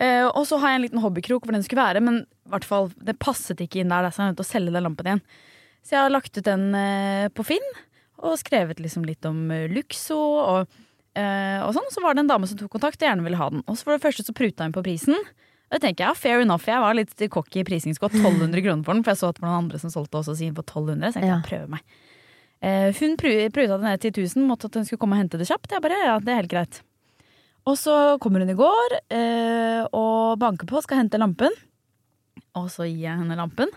Eh, 0.00 0.26
og 0.30 0.46
så 0.48 0.56
har 0.60 0.72
jeg 0.72 0.78
en 0.80 0.84
liten 0.86 1.02
hobbykrok 1.02 1.44
hvor 1.44 1.52
den 1.52 1.64
skulle 1.66 1.84
være, 1.84 2.00
men 2.04 2.22
i 2.24 2.52
hvert 2.54 2.64
fall, 2.66 2.88
det 3.04 3.18
passet 3.20 3.60
ikke 3.60 3.82
inn 3.82 3.92
der. 3.92 4.08
Så 4.08 4.22
jeg 4.22 4.26
er 4.26 4.32
nødt 4.32 4.40
til 4.40 4.46
å 4.46 4.52
selge 4.54 4.74
den 4.74 4.86
lampen 4.86 5.10
igjen. 5.10 5.22
Så 5.84 5.94
jeg 5.96 6.04
har 6.06 6.12
lagt 6.12 6.36
ut 6.36 6.46
den 6.46 6.64
uh, 6.76 7.26
på 7.36 7.44
Finn. 7.52 7.68
og 8.20 8.36
skrevet 8.40 8.80
liksom 8.80 9.04
litt 9.08 9.24
om 9.28 9.46
uh, 9.52 9.68
Luxo 9.72 10.16
og, 10.16 10.80
og 11.16 11.70
sånn. 11.76 11.92
Så 11.92 12.02
var 12.04 12.16
det 12.16 12.24
en 12.24 12.32
dame 12.32 12.48
som 12.48 12.58
tok 12.60 12.72
kontakt 12.72 13.00
og 13.00 13.08
gjerne 13.08 13.24
ville 13.26 13.40
ha 13.40 13.48
den. 13.52 13.62
Og 13.66 13.76
så 13.76 13.86
for 13.88 13.96
det 13.96 14.04
første 14.04 14.24
så 14.24 14.34
pruta 14.36 14.64
hun 14.64 14.74
på 14.76 14.84
prisen. 14.86 15.16
Og 15.70 15.76
det 15.76 15.82
tenker 15.84 16.04
jeg, 16.04 16.10
ja, 16.10 16.18
fair 16.18 16.44
enough. 16.44 16.68
Jeg 16.68 16.82
var 16.82 16.96
litt 16.96 17.14
cocky 17.32 17.60
i 17.62 17.66
prisingsskott. 17.66 18.16
1200 18.16 18.64
kroner 18.64 18.84
for 18.86 18.96
den, 18.96 19.04
for 19.04 19.12
jeg 19.12 19.20
så 19.20 19.30
at 19.30 19.36
det 19.38 19.44
var 19.44 19.52
noen 19.52 19.64
andre 19.66 19.80
som 19.82 19.92
solgte 19.92 20.20
også 20.20 20.36
sin 20.40 20.54
for 20.56 20.64
1200. 20.64 21.12
Så 21.12 21.20
tenkte 21.20 21.28
Ja. 21.28 21.36
jeg 21.40 21.48
prøver 21.48 21.74
meg. 21.76 21.98
Hun 23.00 23.16
pruta 23.20 23.76
det 23.76 23.84
ned 23.86 24.00
til 24.02 24.12
1000, 24.12 24.46
måtte 24.48 24.68
at 24.68 24.76
hun 24.76 24.84
skulle 24.88 25.00
komme 25.00 25.16
og 25.16 25.22
hente 25.22 25.38
det 25.40 25.48
kjapt. 25.48 25.70
Jeg 25.72 25.84
bare, 25.84 26.00
ja, 26.04 26.16
det 26.20 26.32
er 26.32 26.40
helt 26.42 26.52
greit. 26.52 26.80
Og 27.70 27.76
så 27.78 27.94
kommer 28.22 28.42
hun 28.42 28.50
i 28.50 28.58
går 28.58 28.96
eh, 29.14 29.84
og 29.94 30.38
banker 30.42 30.66
på, 30.70 30.80
skal 30.82 31.04
hente 31.04 31.20
lampen. 31.22 31.54
Og 32.58 32.66
så 32.72 32.88
gir 32.88 33.04
jeg 33.06 33.20
henne 33.20 33.36
lampen. 33.38 33.70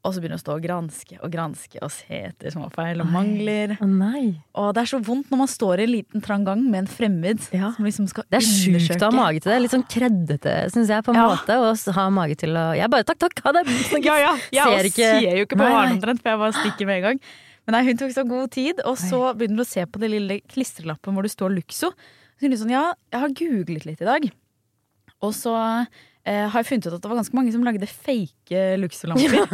Og 0.00 0.14
så 0.16 0.22
begynner 0.22 0.38
hun 0.38 0.40
å 0.40 0.44
stå 0.46 0.54
og 0.56 0.62
granske 0.64 1.16
og 1.20 1.28
granske 1.34 1.80
og 1.84 1.90
se 1.92 2.20
etter 2.30 2.54
små 2.54 2.70
feil 2.72 3.02
og 3.04 3.10
mangler. 3.12 3.74
Å 3.84 3.88
nei. 3.90 4.30
Og 4.56 4.70
det 4.72 4.86
er 4.86 4.88
så 4.94 5.00
vondt 5.04 5.28
når 5.28 5.40
man 5.42 5.50
står 5.52 5.82
i 5.82 5.84
en 5.84 5.92
liten 5.92 6.24
trang 6.24 6.46
gang 6.46 6.62
med 6.72 6.86
en 6.86 6.88
fremmed 6.88 7.42
Ja. 7.52 7.68
som 7.76 7.84
liksom 7.84 8.06
skal 8.08 8.24
Det 8.32 8.40
er 8.40 8.46
sjukt 8.46 8.96
å 9.04 9.10
ha 9.10 9.18
mage 9.18 9.42
til 9.44 9.52
det. 9.52 9.58
Litt 9.66 9.74
sånn 9.74 9.84
kreddete, 9.92 10.54
syns 10.72 10.88
jeg, 10.88 11.04
på 11.04 11.12
en 11.12 11.20
Ja. 11.20 11.26
måte. 11.34 11.52
Å 11.52 11.92
ha 11.98 12.06
mage 12.08 12.38
til 12.40 12.56
å 12.56 12.64
Jeg 12.80 12.88
bare 12.88 13.04
takk, 13.04 13.18
takk, 13.26 13.44
ha 13.44 13.52
det! 13.58 13.66
Ja, 14.08 14.16
ja. 14.16 14.32
Jeg 14.50 14.64
Ser 14.64 14.88
ikke- 14.88 15.12
ser 15.20 15.36
jo 15.36 15.44
ikke 15.44 15.60
på 15.60 15.68
omtrent, 15.68 16.22
for 16.24 16.30
jeg 16.32 16.38
bare 16.46 16.56
stikker 16.62 16.86
med 16.88 16.96
en 16.96 17.02
gang. 17.10 17.20
Men 17.68 17.72
nei, 17.76 17.84
hun 17.90 17.98
tok 18.00 18.10
så 18.16 18.24
god 18.26 18.50
tid, 18.50 18.80
og 18.88 18.96
så 18.96 19.34
begynner 19.36 19.60
hun 19.60 19.66
å 19.66 19.68
se 19.68 19.84
på 19.84 20.00
det 20.00 20.08
lille 20.10 20.40
klistrelappen 20.48 21.12
hvor 21.12 21.22
det 21.28 21.30
står 21.36 21.52
Luxo. 21.54 21.92
Sånn, 22.40 22.72
ja, 22.72 22.84
jeg 23.12 23.20
har 23.20 23.34
googlet 23.36 23.84
litt 23.84 24.00
i 24.00 24.08
dag. 24.08 24.28
Og 25.20 25.32
så 25.36 25.52
eh, 26.24 26.46
har 26.48 26.54
jeg 26.62 26.68
funnet 26.70 26.86
ut 26.88 26.94
at 26.96 27.02
det 27.04 27.10
var 27.10 27.18
ganske 27.20 27.36
mange 27.36 27.52
som 27.52 27.64
lagde 27.66 27.88
fake 27.90 28.62
Luxo-lamper. 28.80 29.44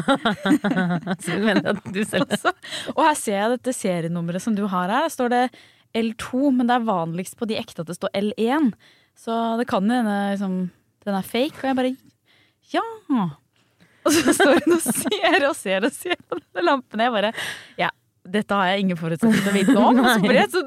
Så 1.24 1.34
du 1.34 1.46
mener 1.48 1.72
at 1.72 1.88
du 1.90 2.02
selv 2.06 2.30
også. 2.36 2.52
Og 2.94 3.02
her 3.08 3.18
ser 3.18 3.40
jeg 3.40 3.54
dette 3.56 3.74
serienummeret 3.74 4.44
som 4.44 4.54
du 4.54 4.62
har 4.70 4.86
her. 4.86 5.08
Der 5.08 5.14
står 5.16 5.34
det 5.34 5.42
L2, 5.98 6.52
men 6.54 6.70
det 6.70 6.76
er 6.76 6.86
vanligst 6.86 7.38
på 7.40 7.48
de 7.50 7.58
ekte 7.58 7.82
at 7.82 7.90
det 7.90 7.98
står 7.98 8.14
L1. 8.22 8.70
Så 9.18 9.34
det 9.58 9.66
kan 9.70 9.86
jo 9.86 9.98
hende 9.98 10.16
liksom, 10.36 10.56
den 11.06 11.18
er 11.18 11.26
fake. 11.26 11.58
Og 11.58 11.70
jeg 11.70 11.80
bare 11.80 11.94
ja. 12.74 12.86
Og 14.06 14.14
så 14.14 14.34
står 14.34 14.60
hun 14.62 14.76
og 14.76 14.82
ser 14.86 15.46
og 15.48 15.54
ser 15.58 15.86
og 15.86 15.94
ser 15.94 16.18
på 16.22 16.38
denne 16.38 16.66
lampen. 16.70 17.02
Jeg 17.02 17.14
bare 17.14 17.32
ja, 17.80 17.90
dette 18.26 18.58
har 18.58 18.70
jeg 18.70 18.86
ingen 18.86 18.98
forutsetning 19.00 19.42
til 19.42 19.50
å 19.50 19.56
vite 19.56 19.76
om. 19.80 20.02
Og 20.02 20.08
så 20.12 20.20
ble 20.22 20.38
jeg 20.38 20.52
så 20.54 20.62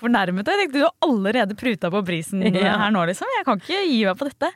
fornærmet. 0.00 0.46
Jeg 0.50 0.60
tenkte 0.64 0.80
du 0.80 0.86
har 0.86 0.96
allerede 1.06 1.56
pruta 1.58 1.90
på 1.94 2.02
prisen 2.06 2.42
Ja. 2.54 2.76
her 2.84 2.90
nå, 2.94 3.04
liksom. 3.10 3.30
Jeg 3.38 3.46
kan 3.46 3.60
ikke 3.62 3.84
gi 3.88 4.02
meg 4.08 4.18
på 4.20 4.28
dette. 4.30 4.50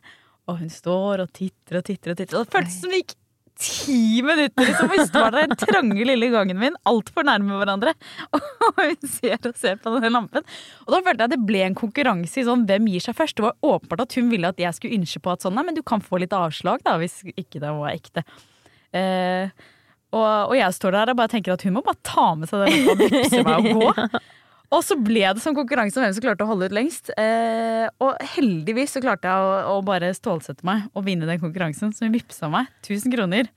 Og 0.48 0.58
hun 0.62 0.68
står 0.72 1.24
og 1.26 1.32
titter 1.36 1.80
og 1.80 1.84
titter 1.84 2.12
og 2.14 2.16
titter. 2.22 2.38
Og 2.38 2.46
det 2.46 2.54
føltes 2.54 2.80
som 2.80 2.90
det 2.94 3.02
gikk 3.02 3.16
ti 3.58 4.22
minutter 4.22 4.68
liksom. 4.68 4.88
Vi 4.92 5.04
står 5.08 5.32
der 5.34 5.48
den 5.50 5.56
trange 5.58 6.04
lille 6.06 6.28
gangen 6.30 6.58
min, 6.60 6.76
altfor 6.86 7.24
nærme 7.26 7.56
hverandre. 7.58 7.92
Og 8.68 8.76
hun 8.78 9.08
ser 9.10 9.34
og 9.50 9.56
ser 9.58 9.80
på 9.82 9.90
denne 9.96 10.12
lampen. 10.14 10.44
Og 10.86 10.92
da 10.94 11.00
følte 11.02 11.26
jeg 11.26 11.32
det 11.34 11.40
ble 11.48 11.64
en 11.66 11.74
konkurranse 11.74 12.38
i 12.38 12.44
sånn 12.46 12.62
hvem 12.68 12.86
gir 12.92 13.02
seg 13.02 13.16
først. 13.18 13.34
Det 13.40 13.42
var 13.48 13.56
åpenbart 13.66 14.04
at 14.06 14.14
hun 14.14 14.30
ville 14.30 14.46
at 14.52 14.62
jeg 14.62 14.76
skulle 14.78 15.00
ynske 15.00 15.20
på 15.24 15.32
at 15.34 15.42
sånn, 15.42 15.56
nei, 15.58 15.66
men 15.66 15.74
du 15.74 15.82
kan 15.82 15.98
få 16.04 16.20
litt 16.22 16.36
avslag 16.38 16.84
da, 16.86 16.94
hvis 17.02 17.18
ikke 17.34 17.58
det 17.64 17.74
var 17.80 17.90
ekte. 17.96 18.22
Eh, 18.94 19.50
og, 20.14 20.28
og 20.48 20.54
jeg 20.56 20.72
står 20.78 20.94
der 20.96 21.10
og 21.12 21.18
bare 21.18 21.28
tenker 21.34 21.52
at 21.58 21.66
hun 21.66 21.74
må 21.76 21.82
bare 21.84 21.98
ta 22.06 22.30
med 22.38 22.48
seg 22.48 22.62
den 22.62 22.86
lampa 22.86 22.94
og 22.94 23.10
vippse 23.18 23.42
meg 23.44 23.58
og 23.58 23.82
gå. 23.82 24.20
Og 24.74 24.82
så 24.84 24.98
ble 25.00 25.22
det 25.32 25.40
sånn 25.40 25.56
konkurranse 25.56 25.96
om 25.96 26.04
hvem 26.04 26.12
som 26.16 26.24
klarte 26.26 26.44
å 26.44 26.50
holde 26.50 26.66
ut 26.68 26.74
lengst. 26.76 27.08
Eh, 27.16 27.86
og 28.04 28.18
heldigvis 28.34 28.92
så 28.98 29.00
klarte 29.00 29.30
jeg 29.30 29.46
å, 29.46 29.78
å 29.78 29.84
bare 29.86 30.10
stålsette 30.16 30.66
meg 30.68 30.90
og 30.92 31.06
vinne 31.06 31.28
den 31.28 31.40
konkurransen. 31.40 31.94
Hun 31.96 32.12
vippsa 32.12 32.50
meg 32.52 32.68
1000 32.84 33.14
kroner. 33.16 33.48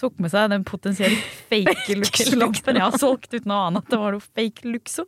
Tok 0.00 0.16
med 0.24 0.32
seg 0.32 0.48
den 0.50 0.64
potensielt 0.66 1.20
fake 1.50 1.94
Luxo-lampen 2.00 2.80
jeg 2.80 2.82
har 2.82 2.96
solgt 2.98 3.36
uten 3.36 3.52
å 3.54 3.60
ane 3.68 3.78
at 3.84 3.92
det 3.92 4.00
var 4.00 4.16
noe 4.16 4.24
fake 4.24 4.66
Luxo. 4.72 5.04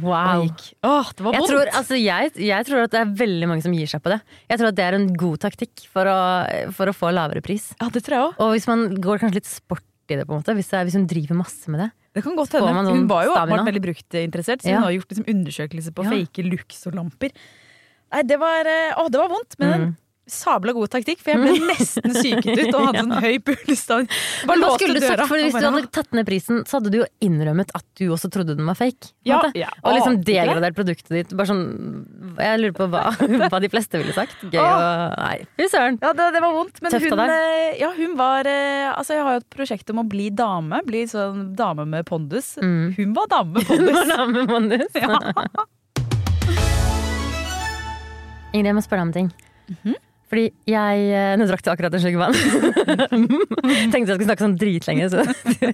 Wow. 0.00 0.46
Åh, 0.48 1.08
det 1.12 1.20
var 1.26 1.34
Jeg 1.36 1.42
vondt. 1.42 1.50
tror, 1.50 1.68
altså, 1.76 1.98
jeg, 2.00 2.30
jeg 2.40 2.64
tror 2.64 2.86
at 2.86 2.94
det 2.94 3.00
er 3.02 3.10
veldig 3.18 3.48
mange 3.50 3.64
som 3.66 3.74
gir 3.76 3.90
seg 3.90 4.00
på 4.00 4.08
det. 4.14 4.22
Jeg 4.48 4.62
tror 4.62 4.70
at 4.70 4.78
det 4.78 4.86
er 4.86 4.96
en 4.96 5.10
god 5.20 5.42
taktikk 5.42 5.82
for 5.92 6.08
å, 6.08 6.20
for 6.72 6.88
å 6.88 6.94
få 6.96 7.10
lavere 7.12 7.42
pris. 7.44 7.66
Ja, 7.82 7.90
det 7.92 8.00
tror 8.06 8.16
jeg 8.16 8.28
også. 8.30 8.38
Og 8.46 8.54
hvis 8.54 8.68
man 8.70 8.86
går 9.04 9.20
kanskje 9.20 9.42
litt 9.42 9.50
sport 9.50 9.84
i 10.12 10.18
det, 10.20 10.26
på 10.28 10.34
en 10.36 10.42
måte, 10.42 10.54
hvis, 10.58 10.70
er, 10.76 10.84
hvis 10.88 10.96
hun 10.98 11.06
driver 11.10 11.38
masse 11.38 11.72
med 11.72 11.80
det. 11.84 11.90
Det 12.12 12.22
kan 12.26 12.36
godt 12.36 12.52
hende. 12.52 12.84
Hun 12.92 13.08
var 13.08 13.24
jo 13.24 13.32
åpenbart 13.34 13.68
veldig 13.70 13.82
bruktinteressert, 13.88 14.62
så 14.62 14.68
Ja. 14.68 14.76
hun 14.78 14.84
har 14.84 14.92
gjort 14.98 15.08
liksom 15.14 15.28
undersøkelser 15.32 15.92
på 15.96 16.04
Ja. 16.04 16.10
fake 16.10 16.44
og 16.90 16.94
lamper. 16.98 17.30
Nei, 18.12 18.22
det 18.28 18.38
var, 18.38 18.66
eh, 18.68 18.92
å, 19.00 19.08
det 19.10 19.18
var 19.18 19.28
vondt, 19.32 19.56
men 19.58 19.72
en 19.72 19.96
sabla 20.30 20.72
god 20.76 20.90
taktikk, 20.92 21.18
for 21.22 21.34
jeg 21.34 21.40
ble 21.42 21.66
nesten 21.66 22.14
syket 22.14 22.60
ut 22.62 22.76
og 22.78 22.84
hadde 22.88 23.00
sånn 23.02 23.14
høy 23.24 23.38
puls. 23.42 23.82
hva 23.90 24.68
skulle 24.78 25.00
du 25.00 25.06
sagt? 25.06 25.24
For 25.26 25.40
Hvis 25.42 25.56
du 25.56 25.66
hadde 25.66 25.82
tatt 25.94 26.14
ned 26.14 26.28
prisen, 26.28 26.62
så 26.68 26.78
hadde 26.78 26.92
du 26.94 27.00
jo 27.00 27.06
innrømmet 27.24 27.72
at 27.74 27.84
du 27.98 28.04
også 28.14 28.30
trodde 28.32 28.54
den 28.58 28.68
var 28.68 28.78
fake. 28.78 29.10
Ja, 29.26 29.40
ja. 29.58 29.72
Og 29.82 29.96
liksom 29.96 30.20
degradert 30.26 30.78
produktet 30.78 31.10
ditt. 31.16 31.34
Bare 31.36 31.50
sånn, 31.50 31.64
jeg 32.38 32.62
lurer 32.62 32.76
på 32.76 32.88
hva, 32.92 33.04
hva 33.52 33.62
de 33.62 33.72
fleste 33.72 33.98
ville 33.98 34.14
sagt. 34.16 34.38
Gøy 34.46 34.62
og 34.62 35.16
Nei, 35.18 35.36
fy 35.58 35.68
søren. 35.72 35.98
Ja, 36.02 36.14
det, 36.16 36.30
det 36.36 36.44
var 36.44 36.56
vondt, 36.56 36.78
men 36.84 36.94
Tøft 36.94 37.10
hun, 37.10 37.24
eh, 37.26 37.74
ja, 37.82 37.90
hun 37.98 38.16
var 38.20 38.48
eh, 38.48 38.88
Altså, 38.92 39.16
jeg 39.16 39.26
har 39.26 39.38
jo 39.38 39.42
et 39.42 39.50
prosjekt 39.52 39.90
om 39.92 40.02
å 40.02 40.06
bli 40.08 40.30
dame. 40.34 40.82
Bli 40.86 41.04
sånn 41.10 41.50
dame 41.58 41.86
med 41.88 42.06
pondus. 42.08 42.54
Mm. 42.62 42.94
Hun 42.98 43.14
var 43.18 43.30
dame 43.32 43.58
med 43.58 43.68
pondus. 43.68 43.90
Hun 43.92 43.98
var 43.98 44.16
dame 44.16 44.32
med 44.38 44.50
pondus. 44.50 44.92
Ja. 44.94 45.66
Ingrid, 48.52 48.68
jeg 48.68 48.76
må 48.76 48.82
spørre 48.84 49.02
deg 49.02 49.08
om 49.08 49.14
ting. 49.16 49.30
Mhm. 49.72 50.00
Fordi 50.32 50.46
jeg 50.64 51.08
eh, 51.12 51.34
Nå 51.36 51.44
drakk 51.48 51.64
du 51.64 51.68
akkurat 51.68 51.92
en 51.92 52.00
slurk 52.00 52.16
vann. 52.16 52.36
Tenkte 53.92 54.00
jeg 54.00 54.16
skulle 54.16 54.28
snakke 54.30 54.46
sånn 54.46 54.56
dritlenge. 54.60 55.10
Så. 55.12 55.26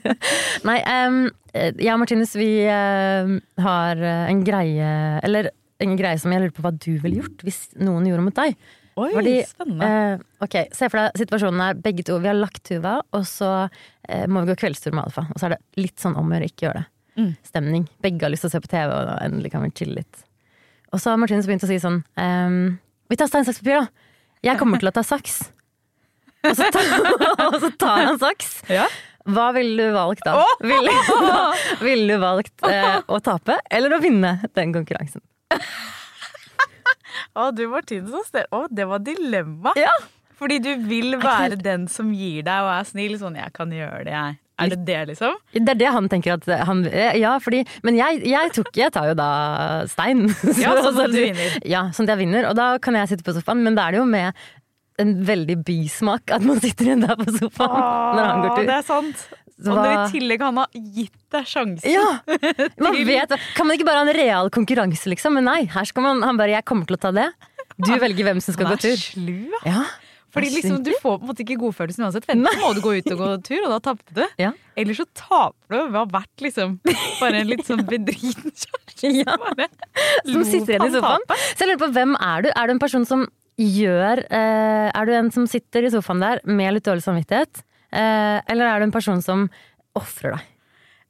Nei, 0.68 0.80
eh, 0.82 1.70
jeg 1.78 1.92
og 1.94 2.02
Martinus 2.02 2.34
vi 2.38 2.50
em, 2.66 3.38
har 3.62 4.02
en 4.02 4.42
greie 4.46 4.90
Eller 5.22 5.52
en 5.78 5.94
greie 5.98 6.18
som 6.18 6.34
jeg 6.34 6.42
lurer 6.42 6.54
på 6.56 6.64
hva 6.64 6.74
du 6.74 6.90
ville 6.98 7.20
gjort 7.20 7.46
hvis 7.46 7.60
noen 7.78 8.06
gjorde 8.10 8.26
mot 8.26 8.34
deg. 8.34 8.58
Oi, 8.98 9.12
Fordi, 9.14 9.34
spennende. 9.46 9.88
Uh, 10.18 10.22
ok, 10.42 10.56
Se 10.74 10.88
for 10.90 10.98
deg 10.98 11.20
situasjonen 11.20 11.62
er 11.68 11.82
begge 11.82 12.02
to. 12.06 12.16
Vi 12.18 12.30
har 12.30 12.34
lagt 12.34 12.64
tuva, 12.66 12.96
og 13.14 13.26
så 13.30 13.50
uh, 13.68 14.24
må 14.26 14.42
vi 14.42 14.50
gå 14.50 14.58
kveldstur 14.64 14.96
med 14.96 15.04
Alfa. 15.04 15.28
Og 15.30 15.38
så 15.38 15.48
er 15.48 15.54
det 15.54 15.84
litt 15.84 16.02
sånn 16.02 16.18
om 16.18 16.26
å 16.26 16.34
gjøre, 16.34 16.48
ikke 16.50 16.66
gjøre 16.66 16.82
det. 16.82 16.88
Mm. 17.18 17.30
Stemning. 17.46 17.86
Begge 18.02 18.26
har 18.26 18.34
lyst 18.34 18.46
til 18.46 18.50
å 18.50 18.56
se 18.56 18.62
på 18.64 18.72
TV, 18.72 18.90
og 18.90 19.14
endelig 19.22 19.52
kan 19.54 19.62
vi 19.62 19.70
chille 19.78 20.00
litt. 20.00 20.26
Og 20.90 21.02
så 21.02 21.12
har 21.12 21.20
Martinus 21.20 21.46
begynt 21.46 21.66
å 21.66 21.70
si 21.70 21.76
sånn 21.82 21.98
um, 22.00 22.60
Vi 23.10 23.18
tar 23.20 23.30
stein, 23.30 23.46
saks, 23.46 23.60
papir, 23.62 23.84
da. 23.84 24.07
Jeg 24.46 24.58
kommer 24.60 24.78
til 24.78 24.88
å 24.90 24.94
ta 24.94 25.02
saks. 25.06 25.38
Og 26.46 26.54
så, 26.54 26.68
tar, 26.70 26.90
og 27.48 27.56
så 27.62 27.70
tar 27.80 28.04
han 28.12 28.18
saks. 28.22 28.52
Ja. 28.70 28.86
Hva 29.28 29.50
ville 29.52 29.88
du 29.90 29.92
valgt 29.96 30.22
da? 30.24 30.38
Ville, 30.64 30.92
vil 31.86 32.04
du 32.08 32.14
valgt 32.22 32.64
eh, 32.64 33.00
å 33.12 33.18
tape 33.20 33.58
eller 33.68 33.96
å 33.96 34.00
vinne 34.00 34.38
den 34.56 34.72
konkurransen? 34.76 35.20
Å, 37.38 37.50
du 37.54 37.66
Martine, 37.70 38.06
så 38.08 38.22
stel- 38.26 38.48
Å, 38.54 38.64
det 38.70 38.86
var 38.88 39.02
dilemma. 39.04 39.74
Ja. 39.78 39.92
Fordi 40.38 40.60
du 40.62 40.70
vil 40.86 41.16
være 41.20 41.58
den 41.60 41.88
som 41.90 42.12
gir 42.14 42.44
deg 42.46 42.64
og 42.64 42.70
er 42.76 42.86
snill. 42.86 43.16
Sånn 43.18 43.36
'jeg 43.36 43.52
kan 43.52 43.70
gjøre 43.74 44.04
det', 44.06 44.14
jeg. 44.14 44.38
Er 44.58 44.72
det 44.72 44.78
det, 44.86 44.98
liksom? 45.12 45.34
Det 45.54 45.68
er 45.74 45.78
det 45.78 45.90
han 45.94 46.08
tenker 46.10 46.34
at 46.34 46.46
han 46.66 46.84
Ja, 47.18 47.36
fordi 47.38 47.60
Men 47.86 47.94
jeg, 47.98 48.22
jeg, 48.26 48.52
tok, 48.56 48.70
jeg 48.76 48.90
tar 48.92 49.10
jo 49.12 49.14
da 49.18 49.28
stein. 49.90 50.26
Ja, 50.64 50.74
sånn 50.82 50.98
at 51.04 51.12
du 51.14 51.20
vinner. 51.22 51.58
Ja, 51.64 51.82
sånn 51.94 52.08
at 52.08 52.16
jeg 52.16 52.24
vinner. 52.26 52.48
Og 52.50 52.56
da 52.58 52.70
kan 52.82 52.98
jeg 52.98 53.08
sitte 53.12 53.26
på 53.26 53.34
sofaen, 53.36 53.62
men 53.62 53.78
da 53.78 53.86
er 53.88 53.96
det 53.96 54.00
jo 54.02 54.08
med 54.08 54.34
en 54.98 55.12
veldig 55.22 55.60
bismak 55.62 56.32
at 56.34 56.42
man 56.42 56.58
sitter 56.58 56.88
igjen 56.90 57.04
der 57.06 57.14
på 57.20 57.30
sofaen 57.36 58.16
når 58.18 58.24
han 58.26 58.40
går 58.42 58.56
tur. 58.56 58.64
Det 58.66 58.78
er 58.80 58.86
sant. 58.88 59.28
Så 59.58 59.72
Og 59.72 59.78
når 59.78 59.92
i 59.92 60.10
tillegg 60.12 60.42
han 60.42 60.58
har 60.60 60.68
gitt 60.74 61.16
deg 61.34 61.46
sjansen. 61.50 61.90
Ja! 61.90 62.04
Man 62.84 62.94
vet, 63.06 63.32
kan 63.56 63.66
man 63.66 63.74
ikke 63.74 63.88
bare 63.88 64.04
ha 64.04 64.06
en 64.06 64.14
real 64.14 64.50
konkurranse, 64.54 65.10
liksom? 65.10 65.34
Men 65.34 65.48
nei, 65.50 65.64
her 65.72 65.88
skal 65.88 66.04
man 66.04 66.22
Han 66.22 66.38
bare 66.38 66.54
'jeg 66.54 66.64
kommer 66.64 66.86
til 66.86 66.94
å 66.94 67.00
ta 67.02 67.10
det'. 67.10 67.32
Du 67.82 67.90
velger 68.06 68.28
hvem 68.28 68.40
som 68.40 68.54
skal 68.54 68.70
gå 68.70 68.76
tur. 68.78 68.94
slu. 68.94 69.50
Ja. 69.66 69.82
Fordi 70.38 70.50
liksom, 70.54 70.78
du 70.86 70.92
får 71.02 71.16
på 71.18 71.26
en 71.26 71.30
måte 71.32 71.44
ikke 71.44 71.58
godfølelsen 71.60 72.06
uansett. 72.06 72.28
Enten 72.32 72.62
må 72.62 72.70
du 72.76 72.80
gå 72.84 72.94
ut 72.98 73.10
og 73.14 73.22
gå 73.22 73.30
tur, 73.48 73.60
og 73.66 73.72
da 73.74 73.78
tapte 73.90 74.16
du. 74.16 74.24
Ja. 74.40 74.52
Eller 74.78 74.96
så 74.98 75.06
taper 75.18 75.74
du 75.74 75.78
ved 75.80 75.98
å 75.98 76.04
ha 76.04 76.08
vært 76.12 76.44
liksom 76.46 76.76
bare 76.84 77.42
en 77.42 77.50
litt 77.50 77.64
sånn 77.68 77.84
bedriten 77.88 78.52
kjæreste. 78.54 78.76
Ja. 78.98 79.36
Som 80.26 80.42
sitter 80.42 80.72
igjen 80.74 80.88
i 80.88 80.94
sofaen. 80.96 81.22
Så 81.30 81.62
jeg 81.62 81.68
lurer 81.68 81.80
på, 81.84 81.88
hvem 81.94 82.16
er 82.18 82.42
du? 82.42 82.48
Er 82.50 82.66
du 82.66 82.72
en 82.74 82.80
person 82.82 83.04
som 83.06 83.20
gjør 83.58 84.24
eh, 84.26 84.88
Er 84.90 85.06
du 85.06 85.12
en 85.14 85.30
som 85.34 85.46
sitter 85.50 85.86
i 85.86 85.92
sofaen 85.94 86.22
der 86.22 86.40
med 86.46 86.74
litt 86.74 86.86
dårlig 86.88 87.04
samvittighet? 87.06 87.62
Eh, 87.94 88.38
eller 88.50 88.66
er 88.66 88.82
du 88.82 88.88
en 88.88 88.94
person 88.94 89.22
som 89.22 89.46
ofrer 89.98 90.34
deg? 90.34 90.48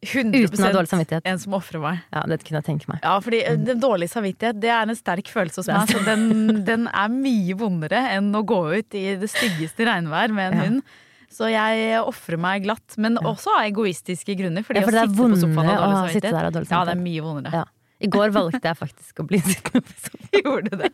100 0.03 0.45
Uten 0.47 0.63
å 0.63 0.67
ha 0.69 0.73
dårlig 0.77 0.91
samvittighet. 0.93 1.25
en 1.27 1.39
som 1.43 1.55
ofrer 1.59 1.81
meg. 1.83 2.03
Ja, 2.15 2.21
det 2.31 2.39
kunne 2.47 2.61
jeg 2.61 2.67
tenke 2.69 2.87
meg. 2.93 3.01
Ja, 3.03 3.17
fordi 3.25 3.41
mm. 3.43 3.65
den 3.67 3.81
dårlige 3.83 4.13
samvittighet 4.13 4.61
det 4.63 4.71
er 4.71 4.87
en 4.87 4.95
sterk 4.99 5.27
følelse 5.33 5.59
hos 5.65 5.71
meg. 5.73 5.91
Så 5.91 6.05
den, 6.07 6.63
den 6.71 6.87
er 6.93 7.09
mye 7.11 7.57
vondere 7.59 8.05
enn 8.15 8.31
å 8.39 8.45
gå 8.47 8.61
ut 8.79 8.95
i 8.99 9.17
det 9.19 9.31
styggeste 9.33 9.89
regnvær 9.91 10.31
med 10.35 10.53
en 10.53 10.59
Ja. 10.59 10.65
hund. 10.69 10.83
Så 11.29 11.45
jeg 11.53 11.99
ofrer 12.01 12.39
meg 12.41 12.63
glatt, 12.65 12.95
men 12.97 13.19
også 13.21 13.51
av 13.59 13.67
egoistiske 13.67 14.33
grunner. 14.39 14.65
Fordi 14.65 14.81
Ja, 14.81 14.87
for 14.87 14.97
det 14.97 15.03
er 15.03 15.11
vondere 15.13 15.75
å 15.77 16.07
sitte 16.09 16.31
der 16.31 16.39
og 16.39 16.47
ha 16.47 16.55
dårlig 16.55 16.71
Ja, 16.73 16.85
det 16.89 16.95
er 16.95 17.03
mye 17.03 17.27
vondere. 17.27 17.53
Ja. 17.53 17.65
I 18.01 18.07
går 18.07 18.31
valgte 18.31 18.63
jeg 18.63 18.79
faktisk 18.79 19.21
å 19.21 19.27
bli 19.27 19.41
sittende 19.51 19.83
på 19.83 19.93
sofaen. 19.99 20.31
Gjorde 20.47 20.71
du 20.71 20.77
det? 20.87 20.91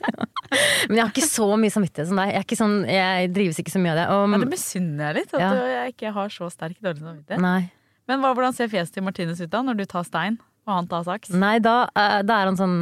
Men 0.89 0.97
jeg 0.97 1.05
har 1.05 1.13
ikke 1.13 1.29
så 1.29 1.47
mye 1.61 1.71
samvittighet 1.77 2.09
som 2.09 2.17
deg. 2.19 2.33
Jeg, 2.35 2.47
ikke 2.49 2.59
sånn, 2.59 2.77
jeg 2.89 3.31
drives 3.37 3.61
ikke 3.61 3.75
så 3.77 3.83
mye 3.85 3.93
av 3.93 3.99
det. 4.01 4.07
Og, 4.17 4.27
Ja, 4.35 4.41
det 4.43 4.51
misunner 4.57 5.05
jeg 5.13 5.21
litt, 5.21 5.35
at 5.37 5.41
Ja. 5.45 5.53
jeg 5.85 5.95
ikke 5.95 6.13
har 6.17 6.29
så 6.35 6.49
sterk 6.51 6.81
dårlig 6.81 7.05
samvittighet. 7.05 7.41
nei. 7.45 7.71
Men 8.11 8.21
hva, 8.21 8.33
hvordan 8.37 8.57
ser 8.57 8.73
fjeset 8.73 8.99
til 8.99 9.07
Martinus 9.07 9.41
ut 9.41 9.53
da, 9.53 9.63
når 9.65 9.79
du 9.81 9.87
tar 9.89 10.05
stein? 10.09 10.41
Og 10.65 10.79
han 10.79 10.89
tar 10.89 11.05
saks. 11.07 11.33
Nei, 11.37 11.59
da, 11.63 11.85
uh, 11.93 12.19
da 12.25 12.41
er 12.41 12.53
han 12.53 12.61
sånn 12.61 12.77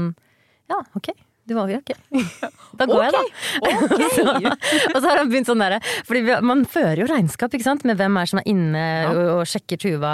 Ja, 0.70 0.82
ok. 0.98 1.12
Du 1.42 1.56
jo 1.56 1.78
ok. 1.80 1.90
Da 2.78 2.86
går 2.86 3.02
jeg, 3.02 3.12
da. 3.12 3.22
så, 4.14 4.24
og 4.94 4.98
så 5.02 5.08
har 5.08 5.18
han 5.18 5.30
begynt 5.30 5.48
sånn 5.50 5.60
derre 5.60 5.80
Fordi 6.06 6.36
man 6.46 6.62
fører 6.70 7.02
jo 7.02 7.08
regnskap, 7.10 7.52
ikke 7.52 7.66
sant? 7.66 7.82
Med 7.88 7.98
hvem 7.98 8.16
er 8.20 8.30
som 8.30 8.40
er 8.40 8.46
inne 8.52 8.84
og, 9.10 9.20
og 9.34 9.42
sjekker 9.50 9.80
Tuva 9.82 10.12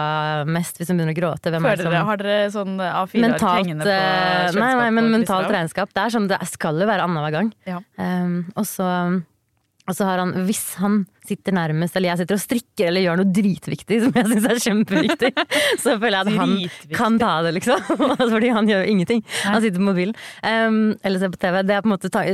mest 0.49 0.81
hvis 0.81 0.91
hun 0.91 0.99
begynner 0.99 1.15
å 1.15 1.19
gråte. 1.21 1.53
Hvem 1.53 1.69
er 1.69 1.83
som 1.83 1.93
dere, 1.93 2.05
har 2.09 2.23
dere 2.23 2.51
sånn 2.55 2.75
A4-ark 2.81 3.17
mentalt, 3.27 3.61
hengende 3.61 3.87
på 3.87 3.93
eh, 3.93 3.99
kjøleskapet? 4.01 4.61
nei, 4.65 4.71
nei, 4.81 4.91
men 4.97 5.11
mentalt 5.19 5.53
regnskap. 5.53 5.93
Det 5.93 6.05
er 6.07 6.15
sånn, 6.17 6.31
det 6.33 6.41
skal 6.49 6.81
jo 6.81 6.89
være 6.89 7.05
annenhver 7.05 7.37
gang. 7.37 7.53
Ja. 7.69 7.83
Um, 8.01 8.39
og 8.57 8.67
så 8.69 8.89
og 9.89 9.97
så 9.97 10.05
har 10.05 10.21
han, 10.21 10.35
hvis 10.45 10.77
han 10.83 11.03
sitter 11.29 11.55
nærmest, 11.57 11.97
eller 11.97 12.13
jeg 12.13 12.23
sitter 12.23 12.37
og 12.37 12.43
strikker 12.43 12.89
eller 12.89 13.05
gjør 13.05 13.21
noe 13.21 13.33
dritviktig 13.37 13.99
som 14.05 14.15
jeg 14.17 14.29
syns 14.33 14.49
er 14.49 14.61
kjempeviktig, 14.65 15.31
så 15.83 15.95
føler 16.01 16.17
jeg 16.17 16.21
at 16.21 16.39
han 16.39 16.55
kan 16.97 17.19
ta 17.21 17.31
det, 17.45 17.55
liksom. 17.59 17.85
Fordi 18.35 18.51
han 18.55 18.69
gjør 18.69 18.89
ingenting. 18.89 19.23
Han 19.45 19.63
sitter 19.65 19.81
på 19.81 19.89
mobilen. 19.89 20.17
Um, 20.43 20.97
eller 21.03 21.23
ser 21.23 21.33
på 21.33 21.41
TV. 21.41 21.61
Det 21.69 21.77
er 21.77 21.85
på 21.85 21.91
en 21.91 21.95
måte 21.95 22.13
ta, 22.13 22.25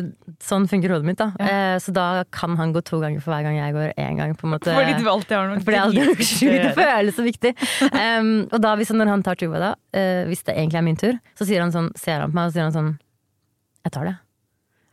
sånn 0.42 0.66
funker 0.70 0.94
hodet 0.94 1.08
mitt, 1.08 1.20
da. 1.20 1.30
Eh, 1.42 1.76
så 1.82 1.94
da 1.94 2.08
kan 2.34 2.58
han 2.60 2.74
gå 2.74 2.82
to 2.86 3.00
ganger 3.02 3.22
for 3.22 3.34
hver 3.34 3.46
gang 3.46 3.58
jeg 3.58 3.76
går 3.76 3.94
én 4.02 4.20
gang. 4.20 4.34
på 4.38 4.48
en 4.48 4.56
måte. 4.56 4.74
Fordi 4.74 4.98
du 4.98 5.10
alltid 5.10 5.36
har 5.38 5.50
noe 5.50 5.62
Fordi 5.62 5.78
jeg 5.78 5.86
alltid 5.88 6.10
dritviktig 6.10 6.50
å 6.50 6.58
det 6.64 6.74
føles 6.78 7.18
så 7.18 7.26
viktig. 7.26 7.54
Um, 7.94 8.34
og 8.50 8.58
da, 8.62 8.74
hvis, 8.80 8.94
når 8.94 9.14
han 9.14 9.26
tar 9.26 9.38
tuba, 9.40 9.62
da, 9.62 9.72
uh, 9.94 10.26
hvis 10.30 10.46
det 10.46 10.58
egentlig 10.58 10.82
er 10.82 10.86
min 10.90 11.00
tur, 11.00 11.18
så 11.38 11.46
sier 11.46 11.62
han 11.64 11.74
sånn, 11.74 11.90
ser 11.98 12.22
han 12.24 12.34
på 12.34 12.40
meg 12.40 12.50
og 12.50 12.56
sier 12.56 12.68
han 12.68 12.76
sånn 12.76 12.94
Jeg 13.84 13.92
tar 13.94 14.08
det. 14.08 14.14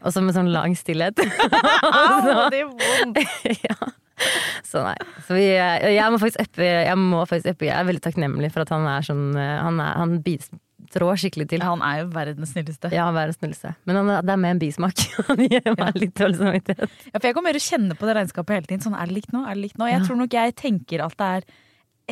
Og 0.01 0.13
så 0.13 0.21
med 0.25 0.33
sånn 0.35 0.49
lang 0.53 0.73
stillhet. 0.77 1.19
Au, 1.85 2.49
det 2.51 2.63
gjør 2.63 2.71
vondt. 2.73 3.19
ja. 3.67 3.77
Så 4.67 4.83
nei. 4.85 4.95
Så 5.25 5.33
vi, 5.33 5.47
jeg 5.49 6.11
må 6.13 6.19
faktisk 6.21 6.43
uppe 6.45 6.65
Jeg 6.65 7.71
Jeg 7.71 7.73
er 7.79 7.87
veldig 7.87 8.03
takknemlig 8.05 8.51
for 8.53 8.61
at 8.61 8.69
han 8.69 8.83
er 8.85 9.05
sånn 9.07 9.31
eh, 9.33 9.55
Han, 9.65 9.79
er, 9.81 9.95
han 9.97 10.11
bitrår 10.21 11.17
skikkelig 11.23 11.47
til. 11.49 11.63
Han 11.65 11.81
er 11.85 12.03
jo 12.03 12.11
verdens 12.13 12.53
snilleste. 12.53 12.91
Ja, 12.93 13.07
verdens 13.15 13.39
snilleste. 13.41 13.73
Men 13.89 13.97
han, 14.01 14.11
det 14.27 14.35
er 14.35 14.41
med 14.43 14.55
en 14.57 14.61
bismak. 14.61 15.01
Han 15.31 15.41
gir 15.41 15.65
meg 15.73 15.97
litt 15.97 16.13
dårlig 16.19 16.37
samvittighet. 16.41 16.93
Ja, 17.09 17.17
for 17.17 17.27
jeg 17.31 17.37
kommer 17.39 17.57
til 17.57 17.63
å 17.63 17.67
kjenne 17.71 17.97
på 17.97 18.09
det 18.09 18.15
regnskapet 18.19 18.57
hele 18.59 18.69
tiden. 18.69 18.85
Sånn, 18.85 18.97
er 19.01 19.09
det 19.09 19.17
likt 19.17 19.33
nå? 19.33 19.41
Er 19.47 19.57
det 19.57 19.65
likt 19.65 19.81
nå? 19.81 19.89
Jeg 19.89 19.99
Ja. 20.01 20.05
tror 20.05 20.21
nok 20.21 20.37
jeg 20.37 20.55
tenker 20.61 21.05
at 21.07 21.17
det 21.17 21.31
er 21.39 21.49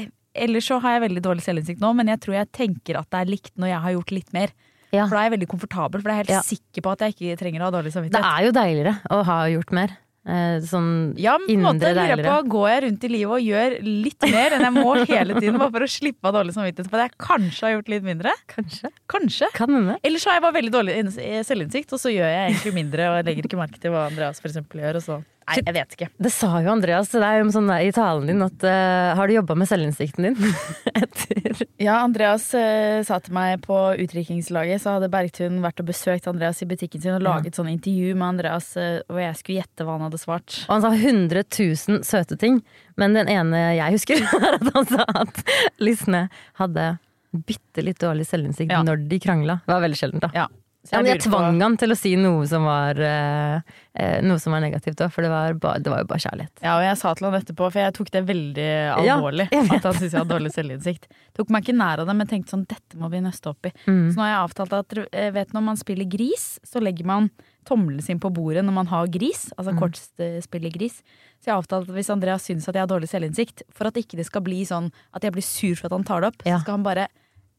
eh, 0.01 0.09
Ellers 0.47 0.65
så 0.69 0.79
har 0.81 0.97
jeg 0.97 1.05
veldig 1.09 1.23
dårlig 1.25 1.45
selvinnsikt 1.45 1.81
nå, 1.85 1.93
men 1.97 2.09
jeg 2.13 2.21
tror 2.25 2.35
jeg 2.39 2.51
tenker 2.57 2.99
at 3.03 3.09
det 3.13 3.21
er 3.21 3.31
likt 3.37 3.53
når 3.59 3.71
jeg 3.75 3.81
har 3.85 3.95
gjort 3.99 4.11
litt 4.17 4.33
mer. 4.33 4.53
Ja. 4.91 5.05
For 5.05 5.15
da 5.15 5.21
er 5.23 5.29
jeg 5.29 5.35
veldig 5.39 5.49
komfortabel, 5.51 6.01
for 6.01 6.09
jeg 6.09 6.15
er 6.15 6.23
helt 6.23 6.29
Ja. 6.33 6.41
sikker 6.41 6.81
på 6.81 6.91
at 6.91 6.99
jeg 7.05 7.15
ikke 7.15 7.39
trenger 7.39 7.61
å 7.61 7.69
ha 7.69 7.73
dårlig 7.81 7.91
samvittighet. 7.93 8.21
Det 8.21 8.35
er 8.35 8.45
jo 8.47 8.51
deiligere 8.51 8.93
å 9.11 9.23
ha 9.23 9.39
gjort 9.53 9.71
mer. 9.71 9.97
Eh, 10.29 10.59
sånn 10.61 11.15
Ja, 11.17 11.37
på 11.39 11.47
en 11.49 11.61
måte 11.63 11.89
lurer 11.95 12.19
på. 12.21 12.33
Går 12.51 12.67
jeg 12.69 12.83
rundt 12.83 13.03
i 13.03 13.07
livet 13.07 13.31
og 13.31 13.39
gjør 13.41 13.75
litt 13.81 14.21
mer 14.29 14.51
enn 14.57 14.61
jeg 14.67 14.73
må 14.75 14.91
hele 15.07 15.33
tiden, 15.39 15.57
bare 15.57 15.71
for 15.71 15.79
å 15.79 15.89
slippe 15.89 16.25
av 16.27 16.33
dårlig 16.35 16.53
samvittighet 16.53 16.89
for 16.91 16.99
at 16.99 17.09
jeg 17.09 17.17
kanskje 17.23 17.61
har 17.65 17.71
gjort 17.77 17.89
litt 17.89 18.03
mindre? 18.03 18.33
Kanskje. 18.51 18.91
Kanskje. 19.07 19.47
Kan 19.55 19.69
hende. 19.73 19.95
Ellers 20.03 20.25
har 20.25 20.33
jeg 20.37 20.43
bare 20.43 20.57
veldig 20.59 20.71
dårlig 20.75 20.97
inns- 20.99 21.47
selvinnsikt, 21.47 21.93
og 21.93 21.99
så 22.03 22.11
gjør 22.13 22.29
jeg 22.29 22.51
egentlig 22.51 22.73
mindre 22.75 23.07
og 23.09 23.15
jeg 23.23 23.25
legger 23.29 23.47
ikke 23.47 23.57
merke 23.63 23.79
til 23.79 23.91
hva 23.95 24.07
Andreas 24.11 24.39
for 24.43 24.49
eksempel 24.51 24.81
gjør. 24.83 24.95
Og 24.99 25.03
så. 25.07 25.23
Nei, 25.49 25.59
jeg 25.65 25.75
vet 25.75 25.95
ikke. 25.97 26.07
Det 26.21 26.31
sa 26.33 26.49
jo 26.61 26.69
Andreas 26.71 27.09
til 27.11 27.23
deg 27.23 27.39
jo 27.41 27.47
sånn 27.55 27.71
i 27.73 27.89
talen 27.95 28.29
din 28.29 28.43
at 28.45 28.65
uh, 28.67 29.15
Har 29.17 29.29
du 29.29 29.33
jobba 29.33 29.55
med 29.57 29.69
selvinnsikten 29.69 30.27
din? 30.29 30.37
Etter 31.01 31.63
Ja, 31.81 31.99
Andreas 32.03 32.45
uh, 32.53 32.99
sa 33.07 33.17
til 33.23 33.33
meg 33.37 33.63
på 33.65 33.77
utdrikningslaget, 34.05 34.83
så 34.83 34.97
hadde 34.97 35.09
Bergtun 35.13 35.59
vært 35.65 35.81
og 35.81 35.89
besøkt 35.89 36.29
Andreas 36.29 36.61
i 36.61 36.69
butikken 36.69 37.01
sin 37.01 37.15
og 37.17 37.25
laget 37.25 37.57
sånn 37.57 37.71
intervju 37.73 38.13
med 38.15 38.27
Andreas 38.35 38.71
uh, 38.77 39.01
hvor 39.09 39.23
jeg 39.23 39.39
skulle 39.41 39.59
gjette 39.63 39.87
hva 39.87 39.97
han 39.97 40.07
hadde 40.07 40.21
svart. 40.21 40.61
Og 40.67 40.77
han 40.77 40.85
sa 40.85 40.93
100 40.93 41.43
000 41.49 42.05
søte 42.07 42.37
ting, 42.39 42.61
men 42.99 43.17
den 43.17 43.31
ene 43.31 43.65
jeg 43.79 43.97
husker, 43.97 44.21
er 44.39 44.59
at 44.61 44.71
han 44.75 44.89
sa 44.93 45.07
at 45.25 45.43
Lysne 45.81 46.27
hadde 46.61 46.91
bitte 47.29 47.83
litt 47.85 47.99
dårlig 48.01 48.25
selvinnsikt 48.25 48.71
Ja. 48.73 48.81
når 48.85 49.03
de 49.09 49.19
krangla. 49.21 49.59
Det 49.65 49.73
var 49.75 49.83
veldig 49.85 49.97
sjeldent, 49.99 50.23
da. 50.25 50.29
Ja. 50.33 50.47
Ja, 50.89 51.01
men 51.01 51.07
jeg 51.11 51.19
tvang 51.27 51.57
på- 51.59 51.61
han 51.61 51.75
til 51.77 51.91
å 51.91 51.97
si 51.97 52.15
noe 52.15 52.47
som 52.47 52.63
var, 52.63 52.95
eh, 52.95 53.59
eh, 53.99 54.21
noe 54.23 54.39
som 54.39 54.53
var 54.53 54.61
negativt 54.63 54.95
òg, 55.03 55.11
for 55.11 55.21
det 55.21 55.29
var, 55.29 55.53
ba, 55.59 55.73
det 55.77 55.91
var 55.91 55.99
jo 55.99 56.05
bare 56.07 56.23
kjærlighet. 56.23 56.63
Ja, 56.63 56.77
og 56.77 56.83
jeg 56.87 56.97
sa 56.97 57.13
til 57.13 57.27
han 57.29 57.41
etterpå, 57.41 57.67
for 57.71 57.79
jeg 57.83 57.93
tok 57.93 58.09
det 58.11 58.25
veldig 58.25 58.67
alvorlig. 58.95 59.49
ja, 59.51 59.59
at 59.75 59.83
han 59.83 59.93
syntes 59.93 60.11
jeg 60.15 60.21
hadde 60.23 60.31
dårlig 60.39 60.53
selvinnsikt. 60.55 61.07
Tok 61.35 61.49
meg 61.49 61.65
ikke 61.65 61.75
nær 61.75 61.99
av 61.99 62.07
det, 62.07 62.15
men 62.15 62.27
tenkte 62.27 62.49
sånn, 62.55 62.65
dette 62.65 62.95
må 62.97 63.09
vi 63.11 63.19
nøste 63.19 63.47
opp 63.51 63.65
i. 63.65 63.73
Mm. 63.87 64.07
Så 64.11 64.15
nå 64.15 64.23
har 64.23 64.31
jeg 64.31 64.43
avtalt 64.47 64.73
at 64.79 65.13
eh, 65.13 65.31
vet, 65.31 65.51
når 65.53 65.63
man 65.67 65.75
spiller 65.75 66.07
gris, 66.09 66.59
så 66.63 66.79
legger 66.81 67.05
man 67.05 67.29
tommelen 67.67 68.01
sin 68.01 68.19
på 68.19 68.31
bordet 68.33 68.63
når 68.65 68.73
man 68.73 68.87
har 68.87 69.05
gris. 69.07 69.51
Altså 69.59 69.75
Mm. 69.75 69.79
kortspillegris. 69.83 71.01
Så 71.39 71.45
jeg 71.47 71.53
har 71.53 71.61
avtalt 71.61 71.89
at 71.89 71.95
hvis 71.95 72.09
Andreas 72.09 72.47
syns 72.47 72.67
at 72.67 72.75
jeg 72.75 72.81
har 72.87 72.87
dårlig 72.87 73.09
selvinnsikt, 73.11 73.63
for 73.71 73.87
at 73.87 73.93
ikke 73.99 74.15
det 74.17 74.25
skal 74.25 74.41
bli 74.41 74.63
sånn 74.65 74.91
at 75.13 75.21
jeg 75.23 75.31
blir 75.33 75.43
sur 75.43 75.75
for 75.75 75.87
at 75.87 75.91
han 75.99 76.03
tar 76.07 76.21
det 76.21 76.27
opp, 76.33 76.41
Ja. 76.45 76.57
så 76.57 76.61
skal 76.63 76.77
han 76.79 76.83
bare 76.83 77.07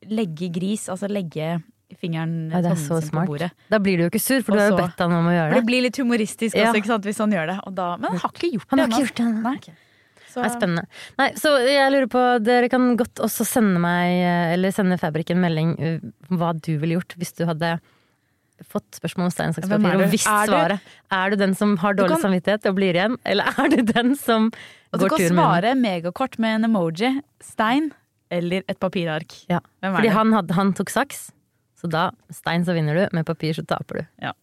legge 0.08 0.50
gris, 0.52 0.88
altså 0.88 1.08
legge 1.08 1.62
fingeren, 1.98 2.50
Ja, 2.52 2.60
det 2.62 2.70
er 2.72 2.76
så 2.76 3.00
smart. 3.02 3.26
på 3.26 3.32
bordet. 3.34 3.50
Da 3.70 3.78
blir 3.78 3.96
du 3.96 4.04
jo 4.04 4.10
ikke 4.10 4.20
sur, 4.22 4.42
for 4.42 4.52
Også, 4.52 4.56
du 4.56 4.60
har 4.60 4.70
jo 4.70 4.76
bedt 4.86 4.98
han 4.98 5.12
om 5.12 5.26
å 5.26 5.32
gjøre 5.34 5.50
det 5.54 5.60
det. 5.60 5.66
blir 5.66 5.82
litt 5.82 5.96
humoristisk 5.96 6.54
Ja. 6.56 6.72
også, 6.72 6.84
sant, 6.86 7.04
hvis 7.04 7.18
han 7.18 7.30
gjør 7.32 7.46
det. 7.54 7.74
Da, 7.74 7.96
men 7.96 8.10
han 8.10 8.18
har 8.18 8.30
ikke 8.30 8.52
gjort 8.52 8.66
Han 8.70 8.78
det 8.78 8.86
har 8.86 9.00
ikke 9.00 9.06
gjort 9.06 9.14
det. 9.16 9.42
Nei. 9.42 9.74
Så, 10.30 10.44
er 10.44 10.50
spennende. 10.54 10.84
Nei, 11.18 11.32
så 11.34 11.56
jeg 11.66 11.90
lurer 11.90 12.06
på, 12.06 12.20
dere 12.44 12.68
kan 12.70 12.96
godt 12.96 13.16
også 13.18 13.44
sende 13.44 13.80
meg, 13.82 14.12
eh, 14.22 14.52
eller 14.54 14.70
sende 14.70 14.96
Fabrik 14.96 15.30
en 15.34 15.40
melding 15.42 15.72
eh, 15.80 15.98
hva 16.30 16.52
du 16.54 16.78
ville 16.78 16.94
gjort 17.00 17.16
hvis 17.18 17.34
du 17.34 17.44
hadde 17.46 17.80
fått 18.70 18.92
spørsmål 19.00 19.24
om 19.26 19.30
stein, 19.32 19.52
saks, 19.56 19.66
papir, 19.68 19.96
og 19.96 20.10
visst 20.12 20.28
svaret 20.28 20.78
er 21.10 21.30
du 21.30 21.36
den 21.40 21.54
som 21.56 21.76
har 21.78 21.94
dårlig 21.94 22.18
kan- 22.20 22.30
samvittighet 22.30 22.66
og 22.68 22.76
blir 22.76 22.94
igjen, 22.94 23.16
eller 23.24 23.44
er 23.58 23.68
du 23.72 23.82
den 23.82 24.14
som 24.14 24.50
og 24.92 25.00
går 25.00 25.08
tur 25.08 25.18
med 25.18 25.28
den? 25.30 25.36
svare 25.36 25.74
megakort 25.80 26.38
med 26.38 26.60
en 26.60 26.68
emoji, 26.70 27.22
stein 27.42 27.90
eller 28.30 28.62
et 28.68 28.78
papirark. 28.78 29.34
Ja. 29.48 29.58
Fordi 29.82 30.08
han, 30.14 30.32
han 30.52 30.72
tok 30.74 30.90
saks, 30.90 31.32
så 31.80 31.88
da 31.88 32.10
stein 32.34 32.64
så 32.66 32.74
vinner 32.76 32.98
du, 32.98 33.06
med 33.16 33.26
papir 33.28 33.56
så 33.56 33.64
taper 33.64 34.02
du. 34.02 34.08
Ja. 34.26 34.34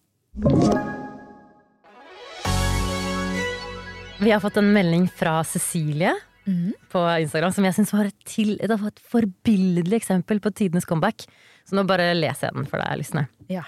Vi 4.18 4.32
har 4.32 4.42
fått 4.42 4.58
en 4.58 4.72
melding 4.74 5.06
fra 5.14 5.36
Cecilie 5.46 6.10
mm. 6.44 6.72
på 6.90 7.04
Instagram 7.22 7.54
som 7.54 7.68
jeg 7.68 7.76
syns 7.76 7.94
var, 7.94 8.10
et 8.10 8.24
til- 8.26 8.58
var 8.58 8.88
et 8.90 9.04
forbilledlig 9.12 10.00
eksempel 10.00 10.42
på 10.42 10.50
tidenes 10.50 10.88
comeback. 10.88 11.28
Så 11.68 11.78
nå 11.78 11.86
bare 11.86 12.10
leser 12.16 12.48
jeg 12.48 12.58
den 12.58 12.66
for 12.66 12.82
deg, 12.82 12.98
Lysne. 12.98 13.28
Ja. 13.52 13.62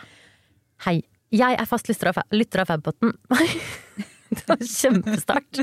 Hei. 0.87 1.01
Jeg 1.31 1.55
er 1.55 1.69
fast 1.71 1.87
lytter 1.87 2.11
av, 2.11 2.25
lytter 2.35 2.65
av 2.65 2.73
Fabpotten. 2.73 3.15
Det 4.37 4.47
var 4.47 4.61
kjempestart. 4.63 5.61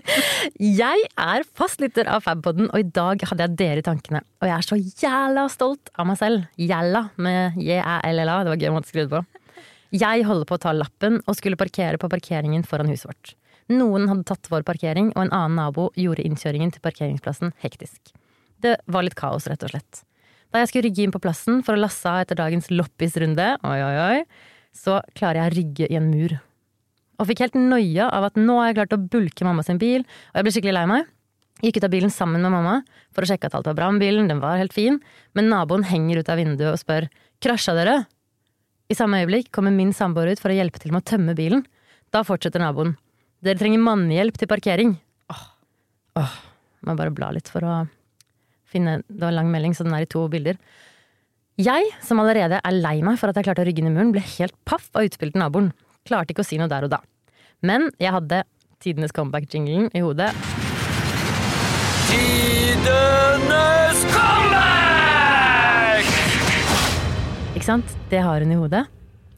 Jeg 0.59 1.03
er 1.15 1.45
fast 1.55 1.79
lytter 1.79 2.09
av 2.11 2.25
Fabpodden, 2.25 2.67
og 2.67 2.81
i 2.83 2.87
dag 2.91 3.23
hadde 3.29 3.45
jeg 3.45 3.59
dere 3.61 3.83
i 3.83 3.85
tankene. 3.85 4.21
Og 4.41 4.49
jeg 4.49 4.55
er 4.57 4.67
så 4.67 4.77
jævla 4.77 5.45
stolt 5.51 5.91
av 5.95 6.09
meg 6.09 6.19
selv. 6.19 6.47
Jæla 6.59 7.05
med 7.23 7.55
J-æ-l-l-a. 7.63 8.41
Det 8.43 8.51
var 8.51 8.63
gøy 8.65 8.71
å 8.73 8.83
skrive 8.83 9.07
det 9.07 9.13
på. 9.15 9.43
Jeg 9.95 10.25
holder 10.27 10.49
på 10.49 10.57
å 10.57 10.63
ta 10.65 10.73
lappen 10.75 11.21
og 11.23 11.37
skulle 11.39 11.59
parkere 11.59 11.99
på 12.01 12.09
parkeringen 12.11 12.65
foran 12.67 12.91
huset 12.91 13.07
vårt. 13.07 13.33
Noen 13.71 14.09
hadde 14.11 14.27
tatt 14.27 14.47
vår 14.51 14.65
parkering, 14.67 15.13
og 15.15 15.25
en 15.25 15.33
annen 15.35 15.57
nabo 15.59 15.89
gjorde 15.99 16.23
innkjøringen 16.27 16.73
til 16.75 16.83
parkeringsplassen 16.83 17.55
hektisk. 17.63 18.11
Det 18.63 18.77
var 18.91 19.07
litt 19.07 19.15
kaos, 19.19 19.47
rett 19.47 19.63
og 19.63 19.71
slett. 19.71 20.03
Da 20.51 20.61
jeg 20.61 20.71
skulle 20.71 20.87
rygge 20.87 21.03
inn 21.03 21.15
på 21.15 21.23
plassen 21.23 21.63
for 21.63 21.75
å 21.75 21.81
lasse 21.81 22.07
av 22.07 22.23
etter 22.23 22.39
dagens 22.39 22.67
loppisrunde, 22.71 23.47
oi, 23.67 23.79
oi, 23.83 23.95
oi, 24.03 24.19
så 24.75 25.01
klarer 25.17 25.41
jeg 25.41 25.51
å 25.51 25.55
rygge 25.55 25.89
i 25.91 25.99
en 25.99 26.11
mur. 26.11 26.37
Og 27.17 27.29
fikk 27.29 27.45
helt 27.45 27.57
noia 27.57 28.09
av 28.13 28.27
at 28.29 28.37
nå 28.37 28.57
har 28.59 28.69
jeg 28.69 28.79
klart 28.79 28.97
å 28.97 29.03
bulke 29.13 29.45
mamma 29.47 29.63
sin 29.65 29.79
bil, 29.81 30.03
og 30.05 30.37
jeg 30.37 30.45
ble 30.45 30.53
skikkelig 30.53 30.75
lei 30.77 30.89
meg. 30.89 31.07
Gikk 31.65 31.79
ut 31.79 31.87
av 31.87 31.93
bilen 31.93 32.13
sammen 32.13 32.43
med 32.43 32.53
mamma 32.53 32.75
for 33.15 33.25
å 33.25 33.29
sjekke 33.29 33.49
at 33.49 33.55
alt 33.57 33.65
var 33.71 33.77
bra 33.79 33.87
med 33.89 34.03
bilen, 34.03 34.27
den 34.29 34.41
var 34.43 34.59
helt 34.61 34.75
fin, 34.75 34.99
men 35.33 35.49
naboen 35.49 35.87
henger 35.89 36.21
ut 36.21 36.29
av 36.29 36.37
vinduet 36.37 36.69
og 36.69 36.77
spør 36.81 37.07
krasja 37.41 37.73
dere? 37.77 38.03
I 38.87 38.95
samme 38.95 39.19
øyeblikk 39.23 39.49
kommer 39.55 39.73
min 39.73 39.89
samboer 39.95 40.29
ut 40.31 40.41
for 40.41 40.53
å 40.53 40.57
hjelpe 40.57 40.79
til 40.79 40.93
med 40.93 41.01
å 41.01 41.09
tømme 41.09 41.33
bilen. 41.35 41.65
Da 42.13 42.21
fortsetter 42.23 42.61
naboen. 42.61 42.93
Dere 43.43 43.59
trenger 43.59 43.81
mannehjelp 43.83 44.37
til 44.39 44.49
parkering. 44.49 44.93
Åh, 45.33 45.41
åh, 46.21 46.37
må 46.85 46.95
bare 46.95 47.13
bla 47.13 47.33
litt 47.35 47.49
for 47.51 47.65
å 47.67 47.77
finne 48.67 48.99
Det 49.07 49.21
var 49.23 49.31
en 49.31 49.39
lang 49.41 49.51
melding, 49.51 49.73
så 49.75 49.85
den 49.87 49.95
er 49.95 50.05
i 50.05 50.09
to 50.11 50.25
bilder. 50.31 50.57
Jeg, 51.57 51.89
som 52.05 52.19
allerede 52.21 52.59
er 52.61 52.75
lei 52.75 52.99
meg 53.01 53.17
for 53.17 53.31
at 53.31 53.37
jeg 53.39 53.47
klarte 53.47 53.63
å 53.63 53.67
rygge 53.67 53.81
inn 53.81 53.89
i 53.89 53.93
muren, 53.95 54.13
ble 54.13 54.21
helt 54.37 54.53
paff 54.67 54.91
av 54.93 55.07
utspillet 55.07 55.33
til 55.33 55.41
naboen. 55.41 55.71
Klarte 56.07 56.31
ikke 56.33 56.45
å 56.45 56.47
si 56.47 56.57
noe 56.59 56.71
der 56.71 56.87
og 56.87 56.93
da. 56.93 57.01
Men 57.65 57.89
jeg 57.99 58.13
hadde 58.15 58.43
tidenes 58.83 59.11
comeback-jinglen 59.15 59.89
i 59.97 60.03
hodet. 60.05 60.29
Tidenes 62.07 64.03
comeback! 64.13 66.05
Ikke 67.57 67.67
sant? 67.67 67.97
Det 68.11 68.21
har 68.23 68.41
hun 68.45 68.53
i 68.53 68.59
hodet. 68.59 68.85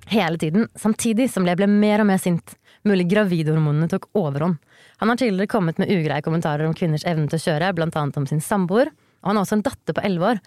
Hele 0.09 0.37
tiden, 0.41 0.67
samtidig 0.77 1.29
som 1.33 1.45
jeg 1.47 1.57
ble 1.57 1.67
mer 1.69 2.03
og 2.03 2.09
mer 2.09 2.21
sint. 2.21 2.55
Mulig 2.87 3.09
gravidhormonene 3.11 3.89
tok 3.91 4.09
overhånd. 4.17 4.57
Han 5.01 5.11
har 5.11 5.19
tidligere 5.19 5.51
kommet 5.51 5.77
med 5.81 5.91
ugreie 5.93 6.23
kommentarer 6.25 6.65
om 6.67 6.75
kvinners 6.75 7.05
evne 7.07 7.27
til 7.29 7.39
å 7.39 7.45
kjøre, 7.45 7.73
annet 7.73 8.17
om 8.19 8.27
sin 8.27 8.41
samboer. 8.43 8.91
Og 9.23 9.31
han 9.31 9.37
har 9.37 9.45
også 9.45 9.59
en 9.59 9.65
datter 9.65 9.95
på 9.95 10.03
elleve 10.05 10.33
år 10.33 10.41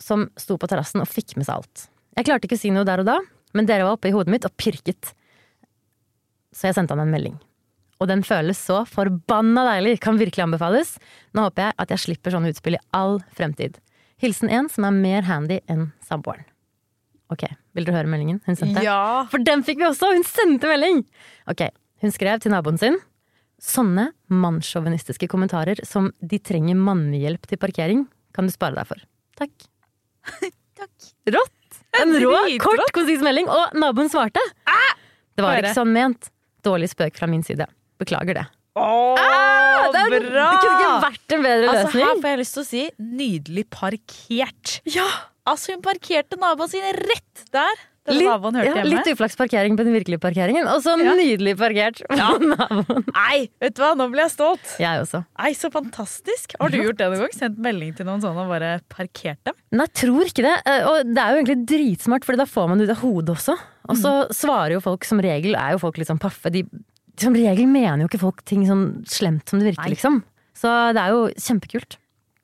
som 0.00 0.28
sto 0.38 0.56
på 0.58 0.68
terrassen 0.70 1.02
og 1.02 1.08
fikk 1.10 1.36
med 1.36 1.46
seg 1.46 1.60
alt. 1.60 1.88
Jeg 2.16 2.26
klarte 2.26 2.48
ikke 2.48 2.58
å 2.58 2.62
si 2.64 2.72
noe 2.74 2.86
der 2.88 3.02
og 3.02 3.08
da, 3.08 3.18
men 3.56 3.68
dere 3.68 3.86
var 3.86 3.96
oppe 3.96 4.10
i 4.10 4.14
hodet 4.14 4.32
mitt 4.32 4.46
og 4.48 4.54
pirket. 4.58 5.12
Så 6.54 6.68
jeg 6.70 6.76
sendte 6.76 6.96
han 6.96 7.04
en 7.04 7.14
melding. 7.14 7.36
Og 8.00 8.08
den 8.08 8.22
føles 8.24 8.58
så 8.58 8.80
forbanna 8.88 9.66
deilig, 9.68 9.98
kan 10.00 10.18
virkelig 10.20 10.46
anbefales. 10.46 10.94
Nå 11.36 11.44
håper 11.46 11.68
jeg 11.68 11.76
at 11.84 11.92
jeg 11.94 12.02
slipper 12.06 12.34
sånne 12.34 12.52
utspill 12.52 12.78
i 12.78 12.84
all 12.96 13.18
fremtid. 13.36 13.76
Hilsen 14.20 14.52
en 14.52 14.70
som 14.72 14.86
er 14.88 14.96
mer 14.96 15.28
handy 15.28 15.60
enn 15.70 15.90
samboeren. 16.04 16.46
Ok, 17.30 17.44
vil 17.76 17.86
dere 17.86 18.00
høre 18.00 18.10
meldingen 18.10 18.40
hun 18.46 18.56
sendte? 18.58 18.82
Ja. 18.82 19.26
For 19.30 19.42
den 19.44 19.62
fikk 19.66 19.78
vi 19.82 19.86
også! 19.86 20.10
Hun 20.16 20.24
sendte 20.26 20.70
melding! 20.70 21.04
Ok, 21.50 21.68
hun 22.02 22.14
skrev 22.14 22.40
til 22.42 22.54
naboen 22.54 22.80
sin. 22.80 22.98
Sånne 23.60 24.08
mannssjåvinistiske 24.32 25.28
kommentarer 25.30 25.84
som 25.86 26.08
'de 26.24 26.40
trenger 26.40 26.74
mannehjelp 26.80 27.44
til 27.46 27.60
parkering', 27.60 28.06
kan 28.34 28.48
du 28.48 28.52
spare 28.52 28.74
deg 28.80 28.88
for. 28.88 29.04
Takk. 29.36 29.52
Takk. 30.80 31.10
Rått! 31.28 31.80
En 32.00 32.16
rå, 32.22 32.34
kort, 32.62 32.86
konsis 32.96 33.20
melding, 33.22 33.48
og 33.52 33.76
naboen 33.76 34.08
svarte. 34.08 34.40
Det 35.36 35.44
var 35.44 35.60
ikke 35.60 35.76
sånn 35.76 35.92
ment. 35.92 36.30
Dårlig 36.66 36.90
spøk 36.92 37.16
fra 37.18 37.28
min 37.30 37.42
side. 37.46 37.66
Beklager 38.00 38.36
det. 38.42 38.46
Åh, 38.78 39.18
Ah, 39.20 39.88
det, 39.92 40.00
er, 40.00 40.10
det 40.10 40.30
kunne 40.60 40.76
ikke 40.76 40.90
vært 41.02 41.32
en 41.34 41.42
bedre 41.42 41.70
Altså, 41.72 41.98
her 41.98 42.18
får 42.20 42.28
jeg 42.30 42.38
lyst 42.40 42.54
til 42.54 42.62
å 42.62 42.68
si 42.68 42.82
nydelig 43.00 43.64
parkert. 43.72 44.74
Ja, 44.92 45.06
Altså, 45.48 45.72
hun 45.74 45.80
parkerte 45.82 46.36
naboen 46.38 46.68
sin 46.70 46.84
rett 47.00 47.44
der. 47.54 47.80
Litt, 48.16 48.26
naboen 48.28 48.56
hørte 48.58 48.66
ja, 48.70 48.74
hjemme. 48.80 48.90
litt 48.92 49.08
uflaks 49.14 49.36
parkering 49.38 49.76
på 49.78 49.84
den 49.86 49.94
virkelige 49.94 50.20
parkeringen, 50.22 50.66
og 50.70 50.82
så 50.84 50.96
Ja. 51.00 51.14
nydelig 51.18 51.56
parkert 51.60 52.02
på 52.08 52.18
naboen. 52.18 53.04
Nei, 53.14 53.48
vet 53.60 53.74
du 53.76 53.82
hva, 53.82 53.92
nå 53.96 54.08
blir 54.12 54.24
jeg 54.26 54.32
stolt. 54.34 54.66
Jeg 54.82 55.02
også. 55.04 55.22
Nei, 55.38 55.52
så 55.58 55.70
fantastisk. 55.70 56.54
Har 56.60 56.68
du 56.70 56.78
gjort 56.82 56.98
det 56.98 57.08
noen 57.12 57.24
gang? 57.26 57.34
Sendt 57.38 57.58
melding 57.58 57.94
til 57.96 58.06
noen 58.06 58.20
sånne 58.24 58.44
og 58.44 58.48
bare 58.52 58.72
parkert 58.92 59.38
dem? 59.44 59.54
Nei, 59.72 59.86
jeg 59.86 59.94
tror 60.04 60.24
ikke 60.30 60.46
det. 60.48 60.56
Eh, 60.66 60.86
Og 60.90 61.14
det 61.14 61.18
er 61.22 61.34
jo 61.34 61.42
egentlig 61.44 61.58
dritsmart, 61.70 62.24
for 62.24 62.36
da 62.36 62.44
får 62.48 62.68
man 62.68 62.78
det 62.78 62.88
ut 62.90 62.96
av 62.96 63.02
hodet 63.04 63.36
også. 63.36 63.58
Og 63.90 63.96
så 63.96 64.12
svarer 64.34 64.72
jo 64.76 64.80
folk 64.84 65.04
som 65.04 65.18
regel, 65.20 65.54
er 65.58 65.72
jo 65.74 65.78
folk 65.82 65.96
litt 65.98 66.08
sånn 66.10 66.20
paffe. 66.20 66.50
De, 66.52 66.64
som 67.20 67.34
regel 67.34 67.66
mener 67.66 68.04
jo 68.04 68.08
ikke 68.08 68.20
folk 68.22 68.44
ting 68.48 68.66
sånn 68.68 69.02
slemt 69.06 69.48
som 69.50 69.58
det 69.60 69.72
virker, 69.72 69.86
Nei. 69.88 69.94
liksom. 69.96 70.22
Så 70.54 70.68
det 70.94 71.00
er 71.02 71.10
jo 71.14 71.28
kjempekult. 71.40 71.96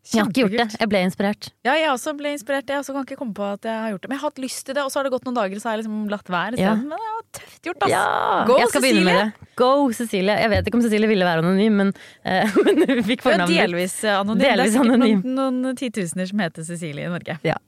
Jeg 0.06 0.22
har 0.22 0.28
ikke 0.30 0.42
gjort 0.44 0.54
det. 0.54 0.66
Jeg 0.78 0.88
ble 0.90 1.00
inspirert. 1.02 1.48
Ja, 1.66 1.72
jeg 1.74 1.88
også 1.90 2.12
ble 2.14 2.30
inspirert. 2.36 2.68
Jeg 2.70 2.78
også 2.78 2.94
kan 2.94 3.06
ikke 3.06 3.18
komme 3.18 3.34
på 3.34 3.46
at 3.56 3.66
jeg 3.66 3.74
har 3.74 3.94
gjort 3.94 4.04
det. 4.04 4.10
Men 4.10 4.16
jeg 4.16 4.22
har 4.22 4.30
hatt 4.30 4.42
lyst 4.44 4.62
til 4.68 4.76
det, 4.78 4.84
og 4.86 4.92
så 4.92 5.00
har 5.00 5.08
det 5.08 5.12
gått 5.16 5.26
noen 5.26 5.38
dager, 5.38 5.58
så 5.62 5.68
har 5.68 5.76
jeg 5.76 5.82
liksom 5.82 6.04
latt 6.12 6.30
være. 6.30 6.60
Ja. 6.62 6.74
Men 6.78 6.94
det 6.94 7.00
var 7.02 7.24
tøft 7.40 7.70
gjort, 7.70 7.86
ass. 7.86 7.90
Ja! 7.90 8.04
Go, 8.46 8.58
jeg 8.60 8.70
skal 8.70 8.84
begynne 8.84 9.06
med 9.08 9.18
det. 9.18 9.50
Go, 9.58 9.70
Cecilie. 9.98 10.36
Jeg 10.44 10.52
vet 10.52 10.70
ikke 10.70 10.78
om 10.78 10.84
Cecilie 10.86 11.10
ville 11.10 11.26
være 11.26 11.42
anonym, 11.42 11.80
men, 11.82 11.94
uh, 12.22 12.58
men 12.68 12.84
hun 12.92 13.02
fikk 13.08 13.26
fornavnet. 13.26 13.56
delvis 13.64 13.96
eh, 14.04 14.14
anonym. 14.14 14.44
Delvis 14.44 14.62
det 14.62 14.68
er 14.68 14.76
sikkert 14.76 14.94
anonym. 14.94 15.24
noen, 15.26 15.62
noen 15.64 15.80
titusener 15.80 16.30
som 16.30 16.44
heter 16.46 16.68
Cecilie 16.70 17.08
i 17.08 17.14
Norge. 17.16 17.40
Ja. 17.46 17.58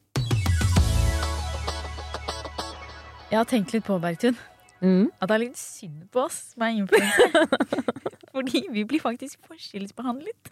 Jeg 3.28 3.36
har 3.42 3.48
tenkt 3.50 3.74
litt 3.74 3.84
på, 3.84 3.98
Bergtun, 4.00 4.38
Mm. 4.80 5.08
at 5.18 5.28
det 5.28 5.34
er 5.34 5.42
litt 5.42 5.58
synd 5.58 6.04
på 6.14 6.20
oss 6.26 6.36
som 6.54 6.62
er 6.62 6.76
influensere. 6.78 7.46
Fordi 8.34 8.60
vi 8.70 8.84
blir 8.86 9.00
faktisk 9.02 9.40
forskjellsbehandlet. 9.48 10.50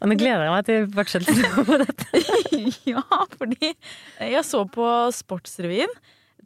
Og 0.00 0.08
nå 0.08 0.16
gleder 0.16 0.46
jeg 0.46 0.54
meg 0.54 0.68
til 0.68 0.86
fortsettelsen 0.94 1.66
på 1.66 1.78
dette. 1.82 2.22
ja, 2.88 3.02
fordi 3.36 3.72
jeg 4.22 4.44
så 4.48 4.62
på 4.72 4.86
Sportsrevyen. 5.12 5.92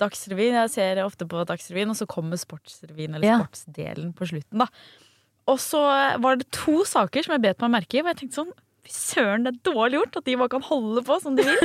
Dagsrevyen. 0.01 0.57
Jeg 0.65 0.73
ser 0.75 1.03
ofte 1.05 1.29
på 1.29 1.45
Dagsrevyen, 1.47 1.93
og 1.93 1.99
så 2.01 2.09
kommer 2.11 2.41
Sportsrevyen, 2.41 3.15
eller 3.15 3.29
Ja. 3.29 3.39
sportsdelen, 3.45 4.11
på 4.17 4.27
slutten, 4.33 4.65
da. 4.65 4.67
Og 5.53 5.61
så 5.63 5.83
var 6.23 6.41
det 6.41 6.49
to 6.55 6.81
saker 6.89 7.23
som 7.29 7.37
jeg 7.37 7.45
bet 7.45 7.63
meg 7.63 7.75
merke 7.77 7.99
i, 8.01 8.03
og 8.03 8.11
jeg 8.11 8.23
tenkte 8.25 8.41
sånn 8.41 8.53
Fy 8.83 8.93
søren, 8.93 9.45
det 9.47 9.53
er 9.53 9.73
dårlig 9.73 10.01
gjort 10.01 10.17
at 10.19 10.27
de 10.27 10.37
bare 10.41 10.53
kan 10.57 10.65
holde 10.67 11.05
på 11.07 11.19
som 11.23 11.37
de 11.39 11.45
vil. 11.47 11.61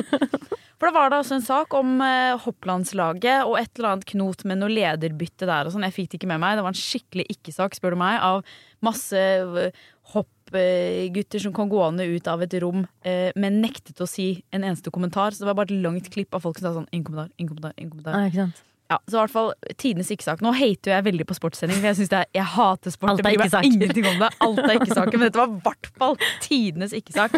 For 0.78 0.86
da 0.86 0.94
var 0.94 1.10
det 1.10 1.18
også 1.24 1.40
en 1.40 1.46
sak 1.46 1.74
om 1.74 1.96
eh, 2.06 2.36
hopplandslaget 2.44 3.48
og 3.48 3.56
et 3.58 3.72
eller 3.80 3.96
annet 3.96 4.10
knot 4.12 4.44
med 4.46 4.60
noe 4.62 4.70
lederbytte 4.70 5.48
der 5.50 5.66
og 5.66 5.74
sånn. 5.74 5.88
Jeg 5.88 5.96
fikk 5.96 6.12
det 6.12 6.20
ikke 6.20 6.30
med 6.30 6.44
meg. 6.44 6.60
Det 6.60 6.66
var 6.68 6.76
en 6.76 6.78
skikkelig 6.78 7.26
ikke-sak, 7.34 7.78
spør 7.78 7.96
du 7.96 8.02
meg, 8.04 8.20
av 8.22 8.44
masse 8.86 9.18
eh, 9.18 9.82
hoppgutter 10.14 11.42
som 11.42 11.56
kom 11.58 11.74
gående 11.74 12.06
ut 12.06 12.30
av 12.30 12.46
et 12.46 12.54
rom, 12.62 12.86
eh, 13.02 13.34
men 13.36 13.58
nektet 13.64 13.98
å 14.06 14.10
si 14.10 14.30
en 14.54 14.62
eneste 14.62 14.94
kommentar. 14.94 15.34
Så 15.34 15.42
det 15.42 15.50
var 15.50 15.58
bare 15.64 15.72
et 15.74 15.82
langt 15.82 16.14
klipp 16.14 16.38
av 16.38 16.46
folk 16.46 16.62
som 16.62 16.70
sa 16.70 16.78
sånn 16.78 16.90
ingen 16.94 17.10
kommentar, 17.10 17.34
ingen 17.42 17.56
kommentar, 17.56 17.74
ingen 17.82 17.96
kommentar. 17.98 18.30
Ja? 18.38 18.52
Ja, 18.88 18.98
så 19.04 19.18
i 19.18 19.20
hvert 19.20 19.34
fall 19.34 19.50
tidenes 19.76 20.10
ikke-sak. 20.14 20.42
Nå 20.46 20.54
hater 20.56 20.94
jeg 20.94 21.06
veldig 21.10 21.26
på 21.28 21.36
sportssending, 21.36 21.80
for 21.82 21.90
jeg 21.90 21.98
synes 22.00 22.14
er, 22.16 22.30
jeg 22.38 22.48
hater 22.54 22.94
sport. 22.94 23.12
Alt 23.12 23.26
er 23.28 23.36
ikke-sak. 23.36 23.68
Ingenting 23.68 24.08
om 24.08 24.22
det. 24.22 24.30
Alt 24.46 24.62
er 24.64 24.78
ikke-saker, 24.78 25.18
men 25.18 25.26
dette 25.28 25.42
var 25.42 25.52
i 25.52 25.58
hvert 25.66 25.90
fall 26.00 26.16
tidenes 26.46 26.96
ikke-sak. 26.96 27.36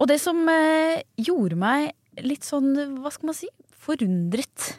Og 0.00 0.08
det 0.08 0.20
som 0.22 0.38
eh, 0.48 1.02
gjorde 1.20 1.58
meg 1.60 1.90
litt 2.24 2.46
sånn, 2.46 2.70
hva 3.02 3.10
skal 3.12 3.32
man 3.32 3.36
si, 3.36 3.50
forundret, 3.80 4.70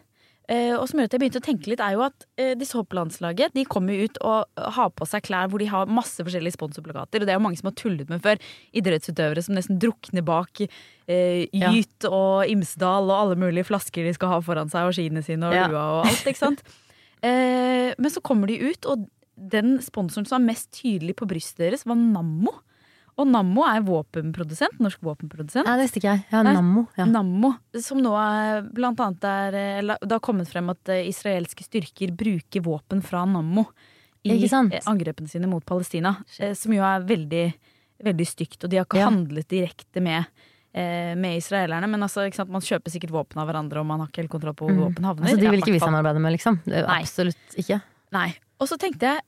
og 0.76 0.88
som 0.90 1.00
gjør 1.00 1.08
at 1.08 1.14
jeg 1.16 1.22
begynte 1.22 1.40
å 1.40 1.46
tenke 1.46 1.70
litt, 1.72 1.80
er 1.84 1.94
jo 1.96 2.02
at 2.04 2.26
eh, 2.42 2.54
disse 2.60 2.76
hopplandslaget 2.76 3.54
de 3.56 3.64
kommer 3.70 3.96
jo 3.96 4.08
ut 4.10 4.18
og 4.26 4.64
har 4.76 4.90
på 4.98 5.06
seg 5.08 5.24
klær 5.28 5.48
hvor 5.52 5.62
de 5.62 5.68
har 5.72 5.86
masse 5.92 6.20
forskjellige 6.20 6.58
sponsorplakater, 6.58 7.22
og 7.22 7.30
det 7.30 7.32
er 7.36 7.40
jo 7.40 7.44
mange 7.46 7.60
som 7.62 7.70
har 7.70 7.78
tullet 7.80 8.10
med 8.12 8.24
før. 8.26 8.42
Idrettsutøvere 8.76 9.44
som 9.46 9.56
nesten 9.56 9.80
drukner 9.80 10.26
bak 10.28 10.64
eh, 10.66 11.46
Ja. 11.54 11.72
Og 12.10 12.50
Imsdal 12.52 13.08
og 13.08 13.16
alle 13.16 13.40
mulige 13.40 13.68
flasker 13.70 14.04
de 14.08 14.14
skal 14.18 14.34
ha 14.34 14.42
foran 14.44 14.72
seg, 14.74 14.90
og 14.90 14.98
skiene 14.98 15.24
sine 15.24 15.48
og 15.48 15.56
Ja. 15.56 15.68
lua 15.72 15.86
og 16.02 16.06
alt, 16.12 16.26
ikke 16.28 16.44
sant. 16.48 16.64
Eh, 17.22 17.94
men 18.02 18.10
så 18.10 18.18
kommer 18.26 18.50
de 18.50 18.56
ut, 18.72 18.86
og 18.90 19.04
den 19.38 19.76
sponsoren 19.78 20.26
som 20.26 20.40
var 20.40 20.48
mest 20.56 20.72
tydelig 20.74 21.14
på 21.20 21.28
brystet 21.30 21.68
deres, 21.68 21.84
var 21.86 21.94
Nammo. 22.00 22.56
Og 23.22 23.28
Nammo 23.30 23.64
er 23.68 23.84
våpenprodusent, 23.86 24.80
norsk 24.82 25.02
våpenprodusent. 25.06 25.68
Ja, 25.70 25.76
det 25.78 25.86
visste 25.86 26.02
ikke 26.02 26.14
jeg. 26.16 26.24
Ja, 26.34 26.42
Nammo. 26.48 26.88
Ja. 26.98 27.06
Nammo, 27.06 27.54
som 27.84 28.02
nå 28.02 28.14
er 28.18 28.64
blant 28.74 29.00
annet 29.04 29.28
er 29.30 29.52
Det 30.02 30.12
har 30.16 30.24
kommet 30.26 30.50
frem 30.50 30.72
at 30.74 30.90
eh, 30.90 31.04
israelske 31.12 31.64
styrker 31.68 32.14
bruker 32.18 32.64
våpen 32.66 33.04
fra 33.06 33.24
Nammo 33.30 33.68
i 34.26 34.36
eh, 34.46 34.80
angrepene 34.90 35.30
sine 35.30 35.48
mot 35.50 35.64
Palestina. 35.66 36.16
eh, 36.40 36.54
Som 36.58 36.74
jo 36.74 36.82
er 36.86 37.06
veldig, 37.06 37.46
veldig 38.04 38.28
stygt. 38.28 38.64
Og 38.66 38.70
de 38.74 38.78
har 38.82 38.86
ikke 38.90 39.00
Ja. 39.04 39.10
handlet 39.10 39.48
direkte 39.48 40.02
med, 40.02 40.26
med 40.74 41.36
israelerne. 41.38 41.88
Men 41.90 42.02
altså, 42.08 42.24
man 42.48 42.62
kjøper 42.62 42.90
sikkert 42.94 43.12
våpen 43.12 43.42
av 43.42 43.48
hverandre, 43.50 43.80
og 43.82 43.86
man 43.86 44.00
har 44.00 44.08
ikke 44.08 44.22
helt 44.24 44.32
kontroll 44.32 44.54
på 44.56 44.70
hvor 44.70 44.76
Mm. 44.78 44.84
våpen 44.88 45.04
havner. 45.10 45.26
Altså, 45.28 45.40
de 45.42 45.50
vil 45.52 45.60
ikke 45.62 45.74
vi 45.74 45.80
samarbeide 45.84 46.22
med, 46.22 46.32
liksom. 46.38 46.62
Nei. 46.66 47.02
Absolutt 47.02 47.58
ikke. 47.60 47.82
Nei. 48.14 48.30
Og 48.60 48.68
så 48.70 48.78
tenkte 48.80 49.02
jeg, 49.02 49.22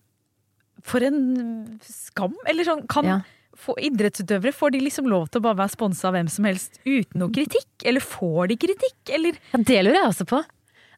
for 0.83 0.99
en 1.03 1.79
skam. 1.83 2.33
Eller 2.47 2.63
sånn, 2.65 2.87
kan 2.87 3.05
Ja. 3.05 3.19
Få 3.59 3.75
idrettsutøvere 3.89 4.53
Får 4.55 4.73
de 4.73 4.81
liksom 4.83 5.07
lov 5.11 5.29
til 5.29 5.41
å 5.41 5.45
bare 5.47 5.59
være 5.63 5.75
sponsa 5.75 6.09
av 6.09 6.17
hvem 6.17 6.29
som 6.31 6.47
helst 6.49 6.79
uten 6.85 7.21
noe 7.21 7.33
kritikk? 7.33 7.69
Eller 7.85 8.03
får 8.03 8.51
de 8.51 8.59
kritikk? 8.65 8.99
Eller 9.13 9.39
Ja, 9.53 9.61
det 9.61 9.79
lurer 9.85 9.99
jeg 9.99 10.11
også 10.11 10.27
på. 10.29 10.41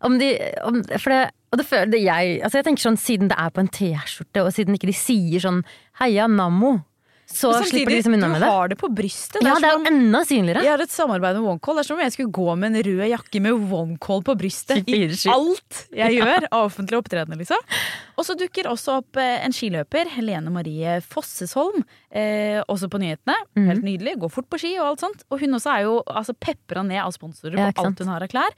Om 0.05 0.17
de, 0.19 0.31
om, 0.67 0.81
for 0.99 1.13
det, 1.13 1.21
og 1.51 1.59
det 1.61 1.65
føler 1.69 2.01
jeg 2.03 2.39
Altså 2.43 2.59
jeg 2.59 2.65
tenker 2.67 2.83
sånn 2.83 2.99
Siden 2.99 3.29
det 3.31 3.37
er 3.39 3.53
på 3.55 3.63
en 3.63 3.71
T-skjorte, 3.71 4.43
og 4.43 4.51
siden 4.53 4.75
ikke 4.75 4.91
de 4.91 4.97
sier 4.97 5.43
sånn 5.43 5.63
'heia 6.01 6.27
Nammo', 6.31 6.83
så 7.25 7.49
samtidig, 7.51 7.69
slipper 7.71 7.91
de 7.91 7.95
liksom 7.97 8.13
unna 8.15 8.27
med 8.31 8.41
du 8.41 8.45
det. 8.45 8.51
har 8.53 8.69
det 8.71 8.77
på 8.79 8.89
brystet. 8.95 9.41
Ja, 9.43 9.55
det 9.59 9.67
er 9.67 9.79
jo 9.79 9.89
enda 9.89 10.21
synligere. 10.25 10.61
jeg 10.63 10.71
har 10.71 10.83
et 10.83 10.93
samarbeid 10.93 11.39
med 11.39 11.49
OneCall. 11.55 11.75
Det 11.75 11.83
er 11.83 11.87
som 11.89 11.97
om 11.97 12.03
jeg 12.03 12.13
skulle 12.15 12.31
gå 12.37 12.55
med 12.61 12.69
en 12.69 12.83
rød 12.87 13.09
jakke 13.09 13.41
med 13.41 13.65
OneCall 13.79 14.23
på 14.27 14.35
brystet 14.39 14.87
i 14.87 14.99
alt 15.33 15.81
jeg 15.95 16.15
gjør 16.19 16.47
av 16.51 16.67
offentlige 16.69 17.01
opptredener, 17.01 17.41
liksom. 17.41 17.75
Og 18.15 18.27
så 18.27 18.37
dukker 18.39 18.69
også 18.71 18.99
opp 19.01 19.19
eh, 19.19 19.41
en 19.43 19.55
skiløper, 19.55 20.13
Helene 20.15 20.53
Marie 20.53 20.99
Fossesholm, 21.03 21.83
eh, 22.13 22.61
også 22.69 22.89
på 22.93 23.01
nyhetene. 23.01 23.35
Mhm. 23.57 23.69
Helt 23.73 23.87
nydelig. 23.89 24.17
Går 24.21 24.33
fort 24.37 24.49
på 24.49 24.61
ski 24.61 24.75
og 24.79 24.93
alt 24.93 25.05
sånt. 25.07 25.25
Og 25.33 25.41
hun 25.41 25.57
også 25.57 25.73
er 25.75 25.85
jo 25.89 25.99
altså, 26.05 26.37
pepra 26.37 26.85
ned 26.87 27.01
av 27.03 27.11
sponsorer 27.17 27.57
på 27.57 27.67
ja, 27.67 27.73
alt 27.83 27.99
hun 28.05 28.13
har 28.13 28.23
av 28.23 28.31
klær. 28.31 28.53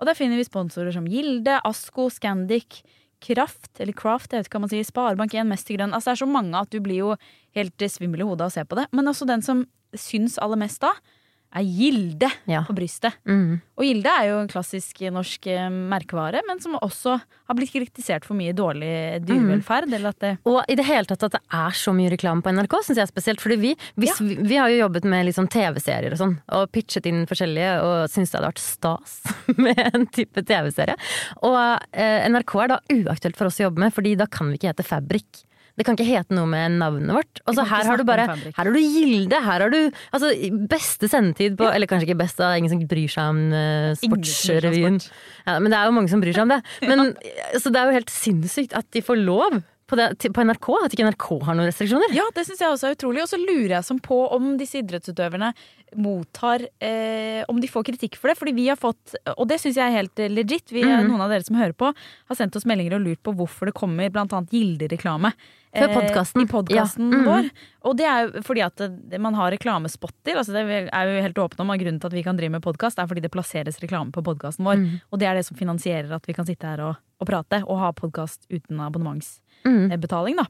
Og 0.00 0.08
der 0.08 0.16
finner 0.18 0.40
vi 0.40 0.46
sponsorer 0.48 0.94
som 0.94 1.04
Gilde, 1.06 1.60
Asko, 1.68 2.08
Scandic, 2.10 2.80
Kraft, 3.22 3.70
eller 3.80 3.94
Craft, 3.96 4.32
jeg 4.32 4.42
vet 4.42 4.50
ikke 4.50 4.58
hva 4.58 4.64
man 4.64 4.72
sier, 4.72 4.88
Sparebank1, 4.88 5.48
Mester 5.50 5.78
Grønn. 5.78 5.94
Altså, 5.94 6.10
det 6.10 6.16
er 6.16 6.24
så 6.24 6.30
mange 6.30 6.58
at 6.58 6.72
du 6.74 6.80
blir 6.84 7.00
jo 7.00 7.16
helt 7.56 7.84
eh, 7.84 7.92
svimmel 7.92 8.24
i 8.24 8.28
hodet 8.28 8.46
av 8.46 8.52
å 8.52 8.56
se 8.56 8.64
på 8.66 8.78
det. 8.78 8.88
Men 8.96 9.10
også 9.10 9.28
den 9.30 9.44
som 9.46 9.66
syns 9.98 10.38
aller 10.42 10.60
mest 10.60 10.82
da, 10.82 10.94
er 11.52 11.66
Gilde 11.66 12.30
Ja. 12.48 12.64
på 12.66 12.74
brystet. 12.76 13.16
Mm. 13.28 13.60
Og 13.76 13.84
Gilde 13.84 14.08
er 14.08 14.28
jo 14.30 14.38
en 14.40 14.48
klassisk 14.50 15.00
norsk 15.12 15.46
eh, 15.50 15.68
merkevare, 15.68 16.42
men 16.48 16.60
som 16.62 16.76
også 16.78 17.18
har 17.20 17.58
blitt 17.58 17.72
kritisert 17.74 18.24
for 18.24 18.38
mye 18.38 18.54
dårlig 18.56 19.20
dyrevelferd. 19.26 19.90
Det 19.90 20.38
Og 20.48 20.62
i 20.68 20.76
det 20.78 20.86
hele 20.86 21.08
tatt 21.08 21.26
at 21.28 21.36
det 21.36 21.42
er 21.52 21.76
så 21.76 21.94
mye 21.96 22.12
reklame 22.12 22.44
på 22.44 22.52
NRK, 22.54 22.78
syns 22.86 23.00
jeg 23.00 23.06
er 23.06 23.12
spesielt. 23.12 23.42
Fordi 23.42 23.58
vi, 23.60 23.74
ja. 24.06 24.14
vi, 24.20 24.36
vi 24.40 24.56
har 24.60 24.72
jo 24.72 24.80
jobbet 24.84 25.04
med 25.04 25.26
liksom 25.28 25.48
TV-serier 25.52 26.14
og 26.14 26.20
sånn, 26.22 26.36
og 26.56 26.72
pitchet 26.72 27.06
inn 27.10 27.24
forskjellige, 27.28 27.78
og 27.84 28.10
syns 28.12 28.32
det 28.32 28.40
hadde 28.40 28.52
vært 28.52 28.64
stas 28.64 29.20
med 29.64 29.82
en 29.90 30.08
type 30.08 30.44
TV-serie. 30.48 30.96
Og 31.44 31.60
eh, 31.92 32.28
NRK 32.32 32.58
er 32.64 32.74
da 32.76 32.82
uaktuelt 32.92 33.38
for 33.38 33.50
oss 33.50 33.60
å 33.60 33.68
jobbe 33.68 33.84
med, 33.84 33.94
fordi 33.94 34.16
da 34.20 34.28
kan 34.30 34.52
vi 34.52 34.60
ikke 34.60 34.72
hete 34.72 34.86
Fabrik. 34.86 35.44
Det 35.78 35.86
kan 35.88 35.96
ikke 35.96 36.04
hete 36.04 36.36
noe 36.36 36.44
med 36.46 36.74
navnet 36.78 37.14
vårt. 37.16 37.40
Og 37.46 37.54
så 37.56 37.62
Vi 37.64 37.68
kan 37.68 37.70
ikke 37.70 37.76
her 37.78 37.90
har 37.90 37.96
du 37.96 38.04
bare. 38.04 38.26
Her 38.28 38.52
har 38.58 38.70
du 38.72 38.78
Gilde, 38.78 39.38
her 39.40 39.64
har 39.64 39.70
du 39.72 39.78
altså, 40.12 40.30
beste 40.68 41.08
sendetid 41.08 41.56
på 41.56 41.64
Eller 41.72 41.86
kanskje 41.88 42.10
ikke 42.10 42.18
best, 42.20 42.36
da, 42.36 42.52
ingen 42.60 42.68
som 42.74 42.82
bryr 42.86 43.08
seg 43.08 43.30
om 43.32 43.40
uh, 43.56 43.92
Sportsrevyen. 43.96 45.00
sport. 45.00 45.20
Ja, 45.46 45.58
men 45.58 45.72
det 45.72 45.78
er 45.80 45.88
jo 45.88 45.96
mange 45.96 46.12
som 46.12 46.20
bryr 46.20 46.36
seg 46.36 46.44
om 46.44 46.52
det. 46.52 46.60
Men, 46.84 47.14
Så 47.56 47.72
det 47.72 47.80
er 47.80 47.88
jo 47.88 47.96
helt 48.00 48.12
sinnssykt 48.12 48.76
at 48.76 48.90
de 48.92 49.00
får 49.02 49.16
lov 49.24 49.62
på, 49.92 49.96
det, 49.98 50.06
på 50.32 50.44
NRK, 50.46 50.68
at 50.86 50.94
ikke 50.94 51.04
NRK 51.10 51.26
har 51.44 51.56
noen 51.58 51.68
restriksjoner. 51.68 52.12
Ja, 52.16 52.24
det 52.36 52.46
syns 52.48 52.60
jeg 52.62 52.70
også 52.72 52.88
er 52.88 52.94
utrolig. 52.96 53.24
Og 53.24 53.28
så 53.28 53.36
lurer 53.40 53.74
jeg 53.78 53.84
som 53.84 53.98
på 54.00 54.20
om 54.32 54.54
disse 54.60 54.80
idrettsutøverne 54.80 55.50
mottar 56.00 56.62
eh, 56.80 57.42
Om 57.52 57.58
de 57.60 57.68
får 57.68 57.84
kritikk 57.90 58.16
for 58.16 58.30
det. 58.32 58.38
Fordi 58.40 58.54
vi 58.56 58.68
har 58.70 58.78
fått, 58.80 59.16
og 59.36 59.44
det 59.50 59.58
syns 59.60 59.76
jeg 59.76 59.84
er 59.84 59.96
helt 59.98 60.22
eh, 60.22 60.30
legit, 60.32 60.72
vi, 60.72 60.84
Mhm. 60.84 61.10
noen 61.10 61.20
av 61.26 61.28
dere 61.34 61.44
som 61.44 61.56
hører 61.60 61.76
på, 61.76 61.92
har 61.92 62.38
sendt 62.38 62.56
oss 62.56 62.64
meldinger 62.68 62.96
og 62.96 63.04
lurt 63.04 63.22
på 63.22 63.34
hvorfor 63.36 63.68
det 63.68 63.74
kommer 63.76 64.08
blant 64.12 64.32
annet 64.32 64.50
Gilde-reklame 64.54 65.32
Før 65.72 65.88
podkasten. 65.94 66.42
podcasten. 66.42 66.42
I 66.42 66.46
podkasten 66.52 67.12
Ja. 67.12 67.18
Mhm. 67.18 67.24
vår. 67.24 67.50
Og 67.88 67.96
det 67.96 68.04
er 68.06 68.26
jo 68.28 68.42
fordi 68.42 68.60
at 68.64 69.20
man 69.20 69.34
har 69.34 69.50
reklamespotter. 69.52 70.36
Altså 70.36 70.52
det 70.52 70.88
er 70.92 71.04
jo 71.08 71.22
helt 71.22 71.34
åpne 71.40 71.60
om 71.60 71.70
at 71.70 71.80
Grunnen 71.80 72.00
til 72.00 72.06
at 72.06 72.12
vi 72.12 72.22
kan 72.22 72.36
drive 72.36 72.50
med 72.52 72.62
podkast, 72.62 72.98
er 72.98 73.06
fordi 73.06 73.22
det 73.22 73.30
plasseres 73.32 73.80
reklame 73.80 74.12
på 74.12 74.22
podkasten 74.22 74.64
vår. 74.64 74.76
Mm. 74.76 75.00
Og 75.12 75.18
det 75.18 75.26
er 75.28 75.34
det 75.34 75.46
som 75.46 75.56
finansierer 75.56 76.12
at 76.12 76.26
vi 76.26 76.34
kan 76.34 76.44
sitte 76.44 76.64
her 76.66 76.80
og, 76.80 76.96
og 77.20 77.26
prate 77.26 77.62
og 77.66 77.78
ha 77.78 77.92
podkast 77.92 78.46
uten 78.50 78.76
Mm. 78.76 78.86
abonnementsbetaling. 78.86 80.36
da. 80.36 80.46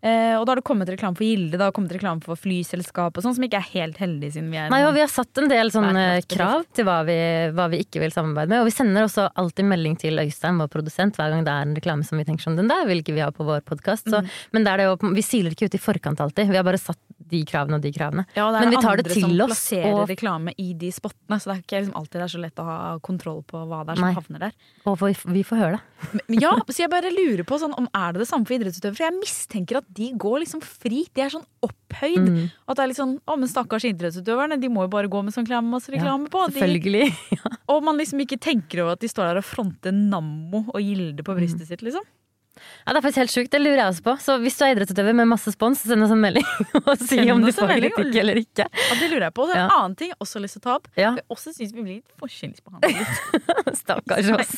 Eh, 0.00 0.32
og 0.38 0.46
da 0.46 0.54
har 0.54 0.60
det 0.60 0.64
kommet 0.64 0.88
reklame 0.88 1.18
for 1.18 1.26
Gilde, 1.26 1.58
det 1.58 1.60
har 1.60 1.74
kommet 1.76 1.92
reklame 1.92 2.24
for 2.24 2.38
flyselskap 2.40 3.18
og 3.18 3.24
sånn, 3.24 3.34
som 3.36 3.44
ikke 3.44 3.58
er 3.60 3.66
helt 3.74 3.98
heldig 4.00 4.30
siden 4.32 4.48
vi 4.48 4.56
er 4.56 4.70
Nei, 4.72 4.80
og 4.88 4.94
vi 4.96 5.02
har 5.04 5.10
satt 5.12 5.36
en 5.42 5.50
del 5.50 5.68
sånne 5.74 6.04
krav 6.30 6.64
til 6.72 6.86
hva 6.88 7.02
vi, 7.04 7.16
hva 7.52 7.66
vi 7.72 7.82
ikke 7.84 8.00
vil 8.00 8.14
samarbeide 8.14 8.48
med. 8.48 8.62
Og 8.62 8.70
vi 8.70 8.74
sender 8.74 9.04
også 9.04 9.28
alltid 9.36 9.68
melding 9.68 9.98
til 10.00 10.16
Øystein, 10.22 10.56
vår 10.62 10.72
produsent, 10.72 11.20
hver 11.20 11.34
gang 11.34 11.44
det 11.44 11.52
er 11.52 11.68
en 11.68 11.76
reklame 11.76 12.06
som 12.08 12.16
vi 12.20 12.24
tenker 12.24 12.48
sånn, 12.48 12.56
den 12.56 12.70
der 12.72 12.86
vil 12.88 13.04
ikke 13.04 13.16
vi 13.18 13.24
ha 13.24 13.28
på 13.34 13.44
vår 13.44 13.60
podkast. 13.68 14.08
Mm. 14.08 14.30
Men 14.56 14.64
det 14.64 14.72
er 14.72 14.82
det 14.82 14.88
jo, 14.88 15.14
vi 15.20 15.26
siler 15.26 15.52
ikke 15.56 15.68
ut 15.68 15.76
i 15.76 15.82
forkant 15.84 16.24
alltid. 16.24 16.48
Vi 16.48 16.56
har 16.56 16.64
bare 16.64 16.80
satt 16.80 16.98
de 17.30 17.44
kravene 17.46 17.76
og 17.78 17.84
de 17.84 17.92
kravene. 17.94 18.24
Ja, 18.34 18.48
det 18.50 18.58
er 18.58 18.64
Men 18.66 18.72
vi 18.74 18.80
tar 18.82 18.96
det 18.98 19.04
andre 19.04 19.14
til 19.14 19.22
som 19.22 19.34
oss, 19.44 19.50
plasserer 19.52 19.92
og- 19.94 20.08
reklame 20.10 20.54
i 20.58 20.72
de 20.74 20.88
spottene, 20.90 21.36
så 21.38 21.50
det 21.50 21.52
er 21.54 21.62
ikke 21.62 21.78
liksom 21.84 21.96
alltid 22.00 22.18
det 22.18 22.24
er 22.26 22.32
så 22.32 22.40
lett 22.42 22.56
å 22.58 22.64
ha 22.66 22.78
kontroll 22.98 23.42
på 23.46 23.60
hva 23.68 23.84
det 23.86 23.92
er 23.92 24.00
som 24.00 24.08
Nei. 24.08 24.14
havner 24.16 24.38
der. 24.48 24.52
Og 24.86 24.98
vi, 24.98 25.12
vi 25.36 25.42
får 25.46 25.60
høre 25.60 25.78
det. 25.78 26.40
Ja, 26.40 26.56
så 26.66 26.78
jeg 26.82 26.90
bare 26.90 27.12
lurer 27.14 27.44
på 27.46 27.58
sånn, 27.60 27.76
om 27.78 27.86
er 27.94 28.12
det 28.16 28.24
det 28.24 28.28
samme 28.30 28.48
for 28.48 28.56
idrettsutøvere. 28.56 28.96
For 28.96 29.04
jeg 29.06 29.18
mistenker 29.20 29.76
at 29.78 29.89
de 29.96 30.10
går 30.14 30.42
liksom 30.44 30.60
fri. 30.62 31.02
De 31.14 31.24
er 31.24 31.32
sånn 31.32 31.46
opphøyd. 31.66 32.28
Mm. 32.28 32.44
At 32.68 32.78
det 32.78 32.84
er 32.84 32.90
litt 32.92 33.00
sånn 33.00 33.16
Å, 33.26 33.36
men 33.40 33.50
stakkars 33.50 33.86
idrettsutøverne, 33.88 34.60
de 34.62 34.70
må 34.70 34.86
jo 34.86 34.92
bare 34.92 35.10
gå 35.10 35.22
med 35.26 35.34
sånn 35.34 35.48
reklame 35.48 36.30
på. 36.30 36.44
De, 36.46 36.60
Selvfølgelig. 36.60 37.10
og 37.72 37.82
man 37.86 37.98
liksom 37.98 38.22
ikke 38.22 38.38
tenker 38.40 38.84
over 38.84 38.94
at 38.98 39.02
de 39.02 39.10
står 39.10 39.32
der 39.32 39.42
og 39.42 39.48
fronter 39.48 39.94
Nammo 39.96 40.64
og 40.70 40.80
Gilde 40.80 41.26
på 41.26 41.34
Mm. 41.34 41.40
brystet 41.42 41.66
sitt, 41.70 41.82
liksom. 41.86 42.06
Ja, 42.86 42.92
det 42.92 42.98
er 43.00 43.04
faktisk 43.06 43.20
helt 43.22 43.32
sjukt. 43.34 43.50
Det 43.52 43.60
lurer 43.60 43.80
jeg 43.82 43.90
også 43.92 44.04
på. 44.06 44.14
Så 44.24 44.36
hvis 44.42 44.56
du 44.58 44.64
er 44.66 44.72
idrettsutøver 44.74 45.14
med 45.16 45.28
masse 45.30 45.52
spons, 45.54 45.82
send 45.86 46.02
oss 46.06 46.10
en 46.14 46.20
melding 46.22 46.46
og 46.80 46.90
si 46.98 47.16
Send 47.16 47.30
om 47.34 47.44
du 47.44 47.50
får 47.52 47.72
kritikk 47.76 48.18
eller 48.22 48.40
ikke. 48.42 48.66
Ja, 48.66 48.94
det 49.00 49.10
lurer 49.12 49.26
jeg 49.28 49.34
på. 49.36 49.44
Og 49.46 49.50
så 49.52 49.56
en 49.56 49.62
Ja. 49.64 49.68
annen 49.78 49.96
ting 50.00 50.12
jeg 50.12 50.18
også 50.20 50.38
har 50.40 50.44
lyst 50.46 50.56
til 50.58 50.62
å 50.62 50.66
ta 50.68 50.74
opp. 50.80 50.88
Ja. 50.96 51.12
Jeg 51.18 51.26
også 51.36 51.54
syns 51.56 51.72
vi 51.76 51.82
blir 51.86 51.94
litt 52.00 52.16
forskjellsbehandlet. 52.20 53.12
Stakkars 53.82 54.30
oss. 54.36 54.56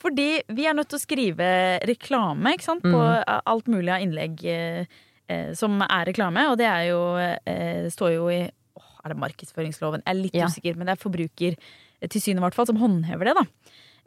Fordi 0.00 0.28
vi 0.56 0.66
er 0.68 0.76
nødt 0.78 0.90
til 0.90 0.98
å 1.00 1.02
skrive 1.02 1.50
reklame 1.88 2.54
ikke 2.56 2.68
sant? 2.70 2.82
på 2.86 3.00
Mm. 3.00 3.42
alt 3.46 3.66
mulig 3.70 3.92
av 3.92 4.00
innlegg 4.04 4.44
eh, 4.48 4.84
eh, 5.28 5.52
som 5.58 5.80
er 5.84 6.08
reklame. 6.08 6.46
Og 6.50 6.56
det 6.60 6.66
er 6.66 6.88
jo 6.90 7.00
eh, 7.20 7.86
står 7.92 8.14
jo 8.16 8.28
i 8.32 8.40
åh, 8.76 8.90
Er 9.04 9.12
det 9.14 9.18
markedsføringsloven? 9.20 10.02
Jeg 10.06 10.10
er 10.16 10.20
litt 10.22 10.34
Ja. 10.34 10.46
usikker, 10.46 10.76
men 10.76 10.86
det 10.86 10.96
er 10.98 11.02
forbruker 11.04 11.56
i 12.00 12.08
hvert 12.40 12.54
fall 12.56 12.66
som 12.66 12.76
håndhever 12.80 13.24
det. 13.28 13.34
da 13.36 13.44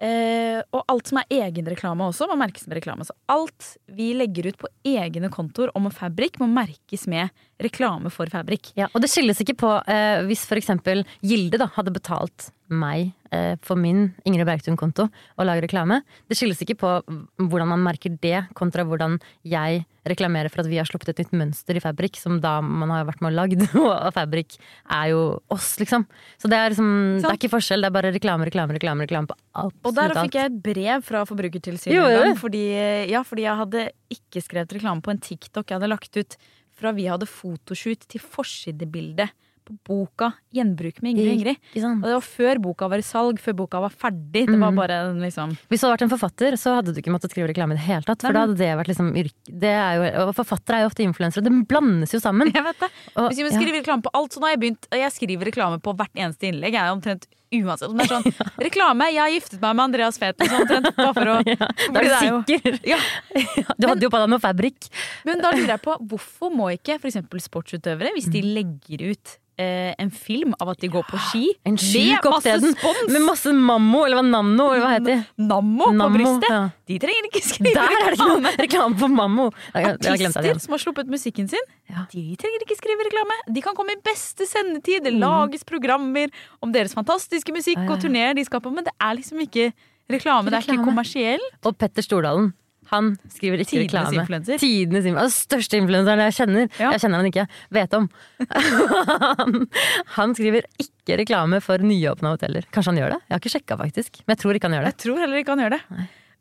Eh, 0.02 0.60
og 0.74 0.84
alt 0.90 1.10
som 1.10 1.20
er 1.22 1.36
egenreklame 1.44 2.08
også, 2.10 2.28
må 2.30 2.38
merkes 2.40 2.66
med 2.68 2.80
reklame. 2.80 3.06
Så 3.08 3.16
alt 3.32 3.76
vi 3.94 4.12
legger 4.18 4.50
ut 4.50 4.60
på 4.62 4.72
egne 4.94 5.30
kontoer 5.34 5.74
om 5.78 5.90
fabrikk, 5.94 6.40
må 6.42 6.50
merkes 6.52 7.06
med 7.12 7.34
reklame 7.66 8.12
for 8.14 8.30
Fabrik. 8.32 8.74
Ja, 8.80 8.90
og 8.94 9.04
det 9.04 9.12
skilles 9.12 9.42
ikke 9.44 9.58
på 9.64 9.76
eh, 9.90 10.24
hvis 10.30 10.46
for 10.50 10.60
eksempel 10.60 11.06
Gilde 11.24 11.62
da, 11.62 11.70
hadde 11.76 11.96
betalt 11.96 12.52
meg 12.74 13.12
eh, 13.34 13.54
for 13.66 13.80
min 13.80 14.12
Ingrid 14.28 14.48
Bergtun-konto 14.48 15.08
å 15.10 15.46
lage 15.46 15.66
reklame. 15.66 16.02
Det 16.30 16.38
skilles 16.38 16.62
ikke 16.64 16.78
på 16.80 16.92
hvordan 17.38 17.70
man 17.74 17.84
merker 17.86 18.16
det, 18.24 18.46
kontra 18.58 18.86
hvordan 18.88 19.20
jeg 19.48 19.84
reklamerer 20.08 20.52
for 20.52 20.64
at 20.64 20.70
vi 20.72 20.80
har 20.80 20.88
sluppet 20.88 21.14
et 21.14 21.22
nytt 21.22 21.36
mønster 21.40 21.78
i 21.78 21.84
Fabrik, 21.84 22.18
som 22.20 22.40
da 22.44 22.58
man 22.64 22.92
har 22.92 23.06
vært 23.08 23.22
med 23.24 23.32
og 23.32 23.38
lagd. 23.40 23.66
Og 23.84 24.10
Fabrik 24.16 24.58
er 24.92 25.12
jo 25.14 25.22
oss, 25.54 25.74
liksom. 25.80 26.08
Så 26.42 26.52
det 26.52 26.60
er, 26.60 26.74
liksom, 26.74 26.90
det 27.22 27.30
er 27.30 27.40
ikke 27.40 27.54
forskjell, 27.54 27.86
det 27.86 27.92
er 27.92 27.98
bare 28.00 28.14
reklame, 28.16 28.48
reklame, 28.50 28.76
reklame, 28.78 29.08
reklame 29.08 29.32
på 29.32 29.38
alt. 29.64 29.78
Og 29.84 29.96
der 29.96 30.16
fikk 30.20 30.40
jeg 30.40 30.52
et 30.52 30.60
brev 30.66 31.06
fra 31.06 31.24
Forbrukertilsynet 31.30 32.00
en 32.00 32.20
gang. 32.20 32.36
Fordi, 32.40 32.66
ja, 33.12 33.24
fordi 33.28 33.48
jeg 33.48 33.62
hadde 33.64 33.88
ikke 34.14 34.44
skrevet 34.44 34.76
reklame 34.76 35.04
på 35.04 35.14
en 35.14 35.24
TikTok 35.24 35.70
jeg 35.70 35.80
hadde 35.80 35.92
lagt 35.92 36.20
ut 36.20 36.38
fra 36.76 36.92
vi 36.96 37.06
hadde 37.10 37.28
fotoshoot 37.30 38.08
til 38.10 38.22
forsidebilde 38.22 39.30
på 39.64 39.78
boka 39.88 40.34
'Gjenbruk 40.52 40.98
med 41.02 41.14
Ingrid 41.16 41.40
Ingrid'. 41.40 41.86
Og 42.04 42.04
det 42.04 42.16
var 42.18 42.26
før 42.28 42.60
boka 42.60 42.88
var 42.92 43.00
i 43.00 43.06
salg, 43.08 43.40
før 43.40 43.54
boka 43.56 43.80
var 43.80 43.94
ferdig. 43.96 44.44
Det 44.50 44.60
var 44.60 44.72
Mhm. 44.74 44.76
bare 44.76 44.98
liksom 45.24 45.56
Hvis 45.72 45.80
du 45.80 45.88
hadde 45.88 45.96
vært 45.96 46.02
en 46.04 46.10
forfatter, 46.18 46.52
så 46.60 46.76
hadde 46.76 46.92
du 46.94 47.00
ikke 47.00 47.14
måttet 47.16 47.32
skrive 47.32 47.48
reklame 47.48 47.72
i 47.72 47.78
det 47.80 47.86
hele 47.88 48.02
tatt. 48.04 48.20
For 48.22 48.28
Nei, 48.28 48.34
da 48.34 48.40
hadde 48.44 48.58
det 48.58 48.76
vært 48.76 48.88
liksom 48.92 49.16
yrke... 49.16 49.34
Det 49.48 49.72
er 49.72 49.94
jo, 49.96 50.28
og 50.28 50.36
forfattere 50.36 50.76
er 50.76 50.82
jo 50.84 50.90
ofte 50.92 51.08
influensere. 51.08 51.44
Det 51.48 51.68
blandes 51.68 52.12
jo 52.12 52.20
sammen. 52.20 52.52
Jeg 52.54 52.62
vet 52.64 52.80
det. 52.80 52.90
Og- 53.16 53.30
Hvis 53.32 53.40
vi 53.40 53.56
skriver 53.56 53.76
ja. 53.76 53.82
reklame 53.82 54.02
på 54.04 54.12
alt, 54.14 54.32
så 54.34 54.40
nå 54.42 54.48
har 54.52 54.58
jeg 54.58 54.60
begynt 54.60 54.88
Jeg 54.92 55.12
skriver 55.16 55.46
reklame 55.48 55.80
på 55.80 55.96
hvert 55.96 56.12
eneste 56.20 56.44
innlegg. 56.52 56.74
Jeg 56.76 56.84
er 56.84 56.92
omtrent 56.92 57.26
uansett. 57.62 57.90
Om 57.90 57.98
det 58.02 58.08
er 58.08 58.14
sånn 58.16 58.50
reklame, 58.68 59.10
jeg 59.14 59.22
har 59.24 59.34
giftet 59.36 59.62
meg 59.62 59.76
med 59.78 59.84
Andreas 59.90 60.18
Feten, 60.22 60.50
sånn 60.50 60.64
omtrent. 60.64 60.90
Bare 60.98 61.14
for 61.14 61.34
å 61.34 61.38
Ja, 61.54 61.70
da 61.94 62.02
er 62.02 62.10
du 62.10 62.28
jo- 62.32 62.42
sikker. 62.50 62.80
Ja, 62.94 63.00
Du 63.80 63.88
hadde 63.92 64.02
jo 64.08 64.10
på 64.14 64.20
deg 64.24 64.34
noe 64.34 64.42
fabrikk. 64.44 64.90
Men 65.28 65.42
da 65.44 65.52
lurer 65.56 65.76
jeg 65.76 65.84
på, 65.86 65.96
hvorfor 66.10 66.52
må 66.54 66.72
ikke 66.74 66.98
f.eks. 67.00 67.22
sportsutøvere, 67.50 68.14
hvis 68.18 68.30
de 68.34 68.42
Mm. 68.44 68.52
legger 68.58 69.02
ut 69.14 69.38
eh, 69.62 69.94
en 70.02 70.10
film 70.12 70.56
av 70.60 70.72
at 70.74 70.80
de 70.82 70.88
går 70.90 71.04
på 71.06 71.18
ski 71.30 71.44
En 71.70 71.76
sjuk 71.78 72.26
opptreden 72.26 72.74
med 73.14 73.22
masse 73.22 73.52
mammo, 73.54 74.02
eller 74.08 74.18
hva 74.20 74.24
nammo, 74.26 74.66
eller 74.74 74.82
hva 74.82 74.94
heter 74.96 75.12
det? 75.12 75.18
Nammo 75.38 75.92
på 75.94 76.08
brystet, 76.16 76.50
ja. 76.50 76.64
De 76.90 76.98
trenger 77.00 77.28
ikke 77.30 77.42
skrive 77.46 77.74
Der 77.78 77.94
er 77.96 78.10
det 78.12 78.18
ikke 78.18 78.28
noe 78.28 78.52
reklame 78.60 78.98
for 79.00 79.08
mammo! 79.08 79.46
Artister 79.74 80.60
som 80.60 80.74
har 80.76 80.82
sluppet 80.84 81.08
musikken 81.08 81.48
sin, 81.50 81.64
Ja. 81.90 82.06
de 82.12 82.24
trenger 82.40 82.66
ikke 82.66 82.76
skrive 82.80 83.06
reklame. 83.08 83.38
De 83.54 83.62
kan 83.64 83.76
komme 83.78 83.96
i 83.96 84.02
beste 84.04 84.44
sendetid, 84.50 85.04
det 85.06 85.14
Mm. 85.14 85.20
lages 85.24 85.64
programmer 85.64 86.28
om 86.62 86.72
deres 86.74 86.94
fantastiske 86.94 87.54
musikk 87.56 87.78
Ja, 87.78 87.84
ja, 87.88 87.92
og 87.94 88.02
turneer 88.02 88.36
de 88.36 88.44
skal 88.44 88.60
på, 88.62 88.74
men 88.74 88.84
det 88.84 88.94
er 89.00 89.16
liksom 89.16 89.40
ikke 89.40 89.72
reklame. 90.12 90.50
Det 90.52 90.54
er 90.54 90.62
ikke 90.66 90.74
Reklame. 90.78 90.86
kommersiell. 90.92 91.40
Og 91.64 91.78
Petter 91.78 92.02
Stordalen. 92.04 92.54
Han 92.92 93.16
skriver 93.32 93.58
ikke 93.64 93.70
Tidenes 93.72 93.94
reklame. 93.94 94.20
influencer. 94.22 94.58
Tidenes 94.60 95.06
influenser. 95.06 95.24
Altså, 95.24 95.48
største 95.48 95.78
influenseren 95.80 96.20
jeg 96.20 96.34
kjenner. 96.36 96.68
Ja. 96.78 96.92
Jeg 96.92 97.00
kjenner 97.00 97.16
han 97.16 97.26
ikke, 97.32 97.48
vet 97.72 97.94
om. 97.94 98.10
han, 98.52 99.68
han 100.18 100.36
skriver 100.36 100.68
ikke 100.84 101.18
reklame 101.24 101.62
for 101.64 101.78
nyåpna 101.80 102.36
hoteller. 102.36 102.68
Kanskje 102.76 102.92
han 102.92 103.00
gjør 103.02 103.16
det? 103.16 103.22
Jeg 103.24 103.34
har 103.38 103.40
ikke 103.42 103.54
sjekka, 103.56 103.78
faktisk. 103.80 104.20
Men 104.28 104.36
jeg 104.36 104.44
tror 104.44 104.60
ikke 104.60 104.68
han 104.70 104.76
gjør 104.78 104.84
det. 104.90 104.92
Jeg 104.94 105.02
tror 105.06 105.24
heller 105.24 105.38
ikke 105.42 105.56
han 105.56 105.64
gjør 105.64 105.76
det. 105.78 105.82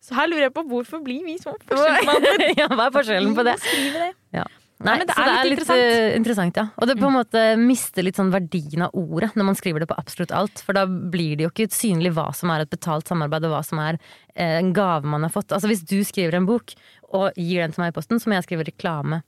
Så 0.02 0.16
her 0.18 0.26
lurer 0.30 0.48
jeg 0.48 0.54
på 0.56 0.64
hvorfor 0.66 1.02
blir 1.04 1.22
vi 1.26 1.36
så 1.40 1.54
forskjellsbehandlet? 1.68 2.58
ja, 2.58 2.66
hva 2.72 2.88
er 2.88 2.96
forskjellen 2.96 3.38
på 3.38 3.46
det? 3.46 3.54
Det. 3.62 4.10
Ja. 4.34 4.48
Nei, 4.82 4.96
men 4.98 5.06
det 5.06 5.14
så 5.14 5.22
er 5.22 5.28
det 5.28 5.34
er 5.34 5.46
litt 5.46 5.60
interessant. 5.60 5.82
Mm. 5.82 5.96
eh, 6.02 6.14
interessant, 6.18 6.56
ja. 6.58 6.64
Og 6.74 6.88
det 6.90 6.96
på 6.98 7.06
en 7.06 7.14
måte 7.14 7.42
mister 7.60 8.02
litt 8.02 8.18
sånn 8.18 8.32
verdien 8.34 8.82
av 8.88 8.96
ordet 8.98 9.30
når 9.38 9.46
man 9.52 9.58
skriver 9.58 9.84
det 9.84 9.88
på 9.92 9.98
absolutt 10.00 10.34
alt. 10.34 10.62
For 10.66 10.74
da 10.74 10.84
blir 10.88 11.38
det 11.38 11.46
jo 11.46 11.52
ikke 11.52 11.68
synlig 11.74 12.14
hva 12.16 12.28
som 12.34 12.50
er 12.50 12.64
et 12.64 12.72
betalt 12.72 13.10
samarbeid, 13.10 13.46
og 13.46 13.54
hva 13.54 13.62
som 13.66 13.78
er 13.82 14.00
eh, 14.34 14.56
en 14.58 14.72
gave 14.74 15.06
man 15.06 15.22
har 15.26 15.34
fått. 15.34 15.54
Altså 15.54 15.70
Hvis 15.70 15.84
du 15.86 16.00
skriver 16.06 16.38
en 16.38 16.48
bok 16.50 16.74
og 17.12 17.38
gir 17.38 17.62
den 17.62 17.76
til 17.76 17.84
meg 17.84 17.92
i 17.92 17.96
posten, 18.00 18.18
så 18.18 18.30
må 18.30 18.40
jeg 18.40 18.48
skrive 18.48 18.66
reklame 18.66 19.22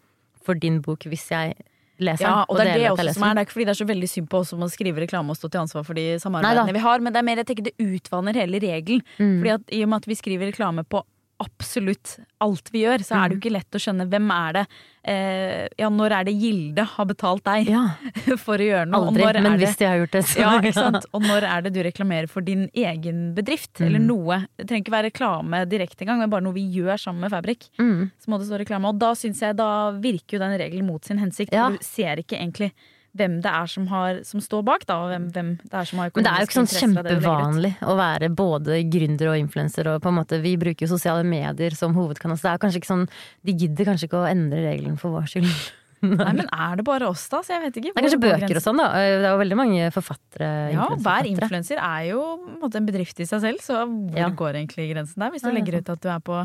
for 0.45 0.59
din 0.59 0.83
bok 0.85 1.07
hvis 1.09 1.29
jeg 1.31 1.55
leser 1.99 2.25
den. 2.25 2.31
Ja, 2.31 2.45
og 2.49 2.59
det 2.59 2.67
er 2.67 2.79
det 2.79 2.91
også 2.91 3.15
som 3.15 3.27
er. 3.29 3.35
Det 3.35 3.43
er 3.43 3.49
ikke 3.49 3.57
fordi 3.57 3.67
det 3.69 3.75
er 3.75 3.81
så 3.81 3.89
veldig 3.89 4.11
synd 4.11 4.29
på 4.33 4.43
oss 4.43 4.53
som 4.55 4.65
å 4.65 4.71
skrive 4.73 5.05
reklame 5.05 5.35
og 5.35 5.39
stå 5.39 5.51
til 5.51 5.63
ansvar 5.63 5.87
for 5.87 5.99
de 5.99 6.07
Neida. 6.07 6.23
samarbeidene 6.25 6.77
vi 6.77 6.85
har, 6.85 7.05
men 7.05 7.15
det 7.15 7.21
er 7.21 7.29
mer 7.29 7.43
jeg 7.43 7.51
tenker 7.51 7.69
det 7.71 7.75
utvanner 7.79 8.39
hele 8.39 8.61
regelen. 8.63 9.05
Mm. 9.19 9.37
Fordi 9.41 9.55
at 9.55 9.75
I 9.79 9.83
og 9.85 9.93
med 9.93 10.03
at 10.03 10.09
vi 10.11 10.19
skriver 10.19 10.51
reklame 10.51 10.85
på 10.85 11.05
absolutt 11.43 12.19
alt 12.41 12.69
vi 12.73 12.83
gjør, 12.85 13.03
så 13.05 13.15
er 13.17 13.25
Mm. 13.25 13.29
det 13.29 13.35
jo 13.35 13.41
ikke 13.41 13.53
lett 13.55 13.71
å 13.77 13.81
skjønne 13.83 14.07
hvem 14.09 14.31
er 14.31 14.53
det 14.53 14.67
eh, 15.07 15.69
Ja, 15.79 15.89
når 15.91 16.13
er 16.13 16.25
det 16.25 16.35
Gilde 16.41 16.85
har 16.85 17.05
betalt 17.07 17.43
deg 17.45 17.67
Ja, 17.69 17.83
for 18.45 18.57
å 18.57 18.65
gjøre 18.65 18.87
noe? 18.89 19.09
aldri. 19.11 19.43
Men 19.43 19.59
det- 19.59 19.67
hvis 19.69 19.77
de 19.77 19.85
har 19.87 19.97
gjort 19.99 20.11
det, 20.13 20.23
så 20.25 20.39
ja, 20.41 20.53
ikke 20.61 20.73
sant? 21.03 21.07
Og 21.13 21.23
når 21.23 21.43
er 21.45 21.63
det 21.63 21.73
du 21.75 21.83
reklamerer 21.83 22.29
for 22.29 22.41
din 22.41 22.69
egen 22.75 23.35
bedrift? 23.35 23.81
Eller 23.81 23.99
Mm. 23.99 24.07
noe. 24.07 24.47
Det 24.57 24.67
trenger 24.69 24.85
ikke 24.85 24.97
være 24.97 25.11
reklame 25.13 25.65
direkte 25.69 26.03
engang, 26.07 26.19
men 26.21 26.31
bare 26.31 26.43
noe 26.43 26.53
vi 26.55 26.65
gjør 26.73 26.97
sammen 26.99 27.21
med 27.21 27.31
Fabrik. 27.31 27.69
Mm. 27.79 28.11
Så 28.19 28.29
må 28.29 28.39
det 28.39 28.49
stå 28.49 28.59
reklame. 28.65 28.89
Og 28.89 28.99
da 28.99 29.13
syns 29.15 29.41
jeg 29.41 29.57
da 29.57 29.93
virker 29.93 30.39
jo 30.39 30.39
den 30.39 30.59
regelen 30.59 30.87
mot 30.87 31.05
sin 31.05 31.19
hensikt. 31.19 31.53
Ja. 31.53 31.69
Du 31.71 31.79
ser 31.83 32.17
ikke 32.17 32.39
egentlig 32.41 32.73
hvem 33.15 33.37
det 33.45 33.51
er 33.51 33.69
som, 33.71 33.87
har, 33.93 34.19
som 34.27 34.43
står 34.43 34.65
bak, 34.67 34.87
da, 34.89 34.97
og 35.05 35.13
hvem, 35.13 35.29
hvem 35.35 35.53
det 35.63 35.79
er 35.79 35.87
som 35.91 36.01
har 36.03 36.11
Men 36.15 36.27
det 36.27 36.33
er 36.33 36.43
jo 36.43 36.49
ikke 36.49 36.59
sånn 36.59 36.73
kjempevanlig 36.73 37.71
å 37.87 37.95
være 38.01 38.31
både 38.35 38.81
gründer 38.91 39.31
og 39.31 39.39
influenser. 39.39 39.89
Og 39.93 40.03
på 40.03 40.11
en 40.11 40.19
måte, 40.19 40.41
vi 40.43 40.57
bruker 40.61 40.87
jo 40.87 40.91
sosiale 40.97 41.23
medier 41.27 41.77
som 41.79 41.95
hovedkanal, 41.95 42.41
så 42.41 42.49
det 42.49 42.53
er 42.57 42.65
kanskje 42.67 42.83
ikke 42.83 42.91
sånn 42.91 43.07
De 43.47 43.55
gidder 43.55 43.91
kanskje 43.93 44.09
ikke 44.11 44.21
å 44.25 44.29
endre 44.29 44.65
reglene 44.67 44.99
for 45.01 45.15
vår 45.15 45.31
skyld. 45.31 45.55
Nei, 46.05 46.33
men 46.37 46.45
er 46.53 46.75
det 46.77 46.85
bare 46.85 47.07
oss, 47.09 47.23
da? 47.33 47.39
Så 47.47 47.55
jeg 47.55 47.63
vet 47.63 47.79
ikke. 47.81 47.93
Det 47.95 48.03
er 48.03 48.05
kanskje 48.05 48.21
bøker 48.27 48.59
og 48.61 48.65
sånn, 48.67 48.83
da. 48.83 48.89
Det 48.99 49.15
er 49.15 49.31
jo 49.31 49.39
veldig 49.41 49.57
mange 49.63 49.87
forfattere. 49.95 50.51
Ja, 50.75 50.89
hver 51.07 51.31
influenser 51.31 51.81
er 51.81 52.11
jo 52.11 52.21
en, 52.35 52.59
måte, 52.61 52.81
en 52.83 52.89
bedrift 52.91 53.23
i 53.25 53.29
seg 53.31 53.41
selv, 53.47 53.63
så 53.65 53.85
hvor 53.87 54.19
Ja. 54.21 54.29
går 54.29 54.59
egentlig 54.61 54.91
grensen 54.91 55.25
der? 55.25 55.33
Hvis 55.33 55.47
du 55.47 55.49
er 55.49 55.57
legger 55.57 55.79
ut 55.81 55.95
at 55.95 56.03
du 56.05 56.11
er 56.13 56.21
på 56.21 56.43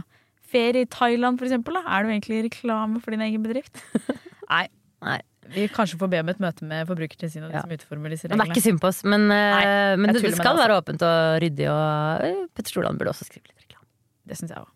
ferie 0.49 0.85
i 0.85 0.89
Thailand, 0.89 1.41
for 1.41 1.49
eksempel, 1.49 1.75
da. 1.75 1.83
Er 1.97 2.05
du 2.05 2.13
egentlig 2.13 2.39
reklame 2.47 3.01
for 3.03 3.11
din 3.11 3.25
egen 3.25 3.43
bedrift? 3.43 3.83
Nei. 4.53 4.67
Nei. 5.03 5.19
Vi 5.53 5.67
kanskje 5.73 5.97
får 5.99 6.09
be 6.13 6.19
om 6.23 6.29
et 6.33 6.39
møte 6.43 6.65
med 6.67 6.87
Forbrukertilsynet 6.89 7.51
Ja. 7.53 7.61
som 7.65 7.71
utformer 7.73 8.09
disse 8.13 8.27
Men 8.29 8.37
det 8.37 8.41
er 8.41 8.45
reglene. 8.45 8.55
ikke 8.55 8.65
synd 8.69 8.79
på 8.83 8.87
oss. 8.91 9.03
Men, 9.03 9.21
eh, 9.31 9.53
Nei, 9.55 9.95
men 9.97 10.13
det, 10.13 10.21
det 10.21 10.35
skal 10.37 10.55
det, 10.57 10.63
være 10.65 10.77
åpent 10.81 11.01
og 11.07 11.41
ryddig, 11.43 11.67
og 11.69 12.25
eh, 12.27 12.43
Petter 12.55 12.69
Stordalen 12.75 12.97
burde 12.99 13.13
også 13.13 13.25
skrive 13.29 13.47
litt 13.49 13.63
reklame. 13.65 13.85
Det 14.29 14.37
syns 14.37 14.51
jeg 14.53 14.59
òg. 14.61 14.67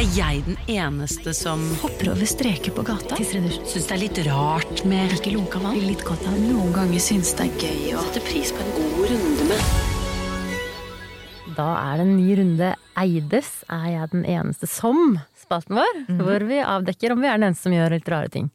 Er 0.00 0.06
jeg 0.16 0.44
den 0.46 0.56
eneste 0.70 1.34
som 1.36 1.60
hopper 1.82 2.12
over 2.14 2.24
streker 2.24 2.72
på 2.72 2.82
gata? 2.86 3.16
Syns 3.20 3.86
det 3.86 3.92
er 3.92 4.00
litt 4.00 4.18
rart 4.26 4.84
med 4.88 5.12
ikke 5.12 5.32
lunka 5.34 5.58
vann? 5.60 5.76
Litt 5.84 6.04
godt 6.06 6.24
av 6.30 6.38
Noen 6.40 6.72
ganger 6.72 7.02
syns 7.02 7.34
det 7.36 7.50
er 7.50 7.58
gøy 7.66 7.94
å 7.98 8.04
sette 8.06 8.22
pris 8.24 8.52
på 8.54 8.62
en 8.64 8.70
god 8.78 9.10
runde 9.10 9.48
med 9.50 9.60
Da 11.56 11.66
er 11.90 11.98
det 12.00 12.06
en 12.06 12.16
ny 12.16 12.36
runde 12.38 12.70
Eides. 13.00 13.50
Er 13.68 13.86
jeg 13.92 14.10
den 14.14 14.24
eneste 14.24 14.68
som? 14.70 15.18
Spalten 15.36 15.76
vår. 15.80 15.94
Hvor 16.20 16.44
vi 16.48 16.60
avdekker 16.62 17.12
om 17.12 17.20
vi 17.20 17.28
er 17.28 17.36
den 17.40 17.48
eneste 17.50 17.66
som 17.68 17.74
gjør 17.74 17.90
litt 17.98 18.08
rare 18.12 18.30
ting. 18.32 18.50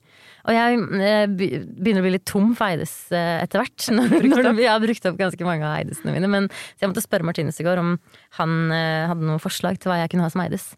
Og 0.45 0.53
jeg 0.53 0.77
eh, 1.01 1.25
begynner 1.33 2.03
å 2.03 2.05
bli 2.05 2.13
litt 2.13 2.27
tom 2.29 2.51
for 2.57 2.69
Eides 2.69 2.93
eh, 3.15 3.41
etter 3.41 3.63
hvert. 3.63 3.87
Når, 3.95 4.27
når 4.29 4.57
vi 4.57 4.67
har 4.69 4.81
brukt 4.83 5.07
opp 5.09 5.17
ganske 5.19 5.47
mange 5.47 5.65
av 5.65 5.79
Eidesene 5.79 6.13
mine. 6.13 6.29
Men, 6.31 6.49
så 6.75 6.85
jeg 6.85 6.91
måtte 6.91 7.05
spørre 7.05 7.25
Martinus 7.25 7.59
i 7.61 7.65
går 7.65 7.81
om 7.81 7.95
han 8.37 8.55
eh, 8.75 9.07
hadde 9.09 9.25
noen 9.25 9.41
forslag 9.41 9.79
til 9.81 9.91
hva 9.91 9.99
jeg 10.03 10.13
kunne 10.13 10.27
ha 10.27 10.33
som 10.33 10.43
Eides. 10.45 10.71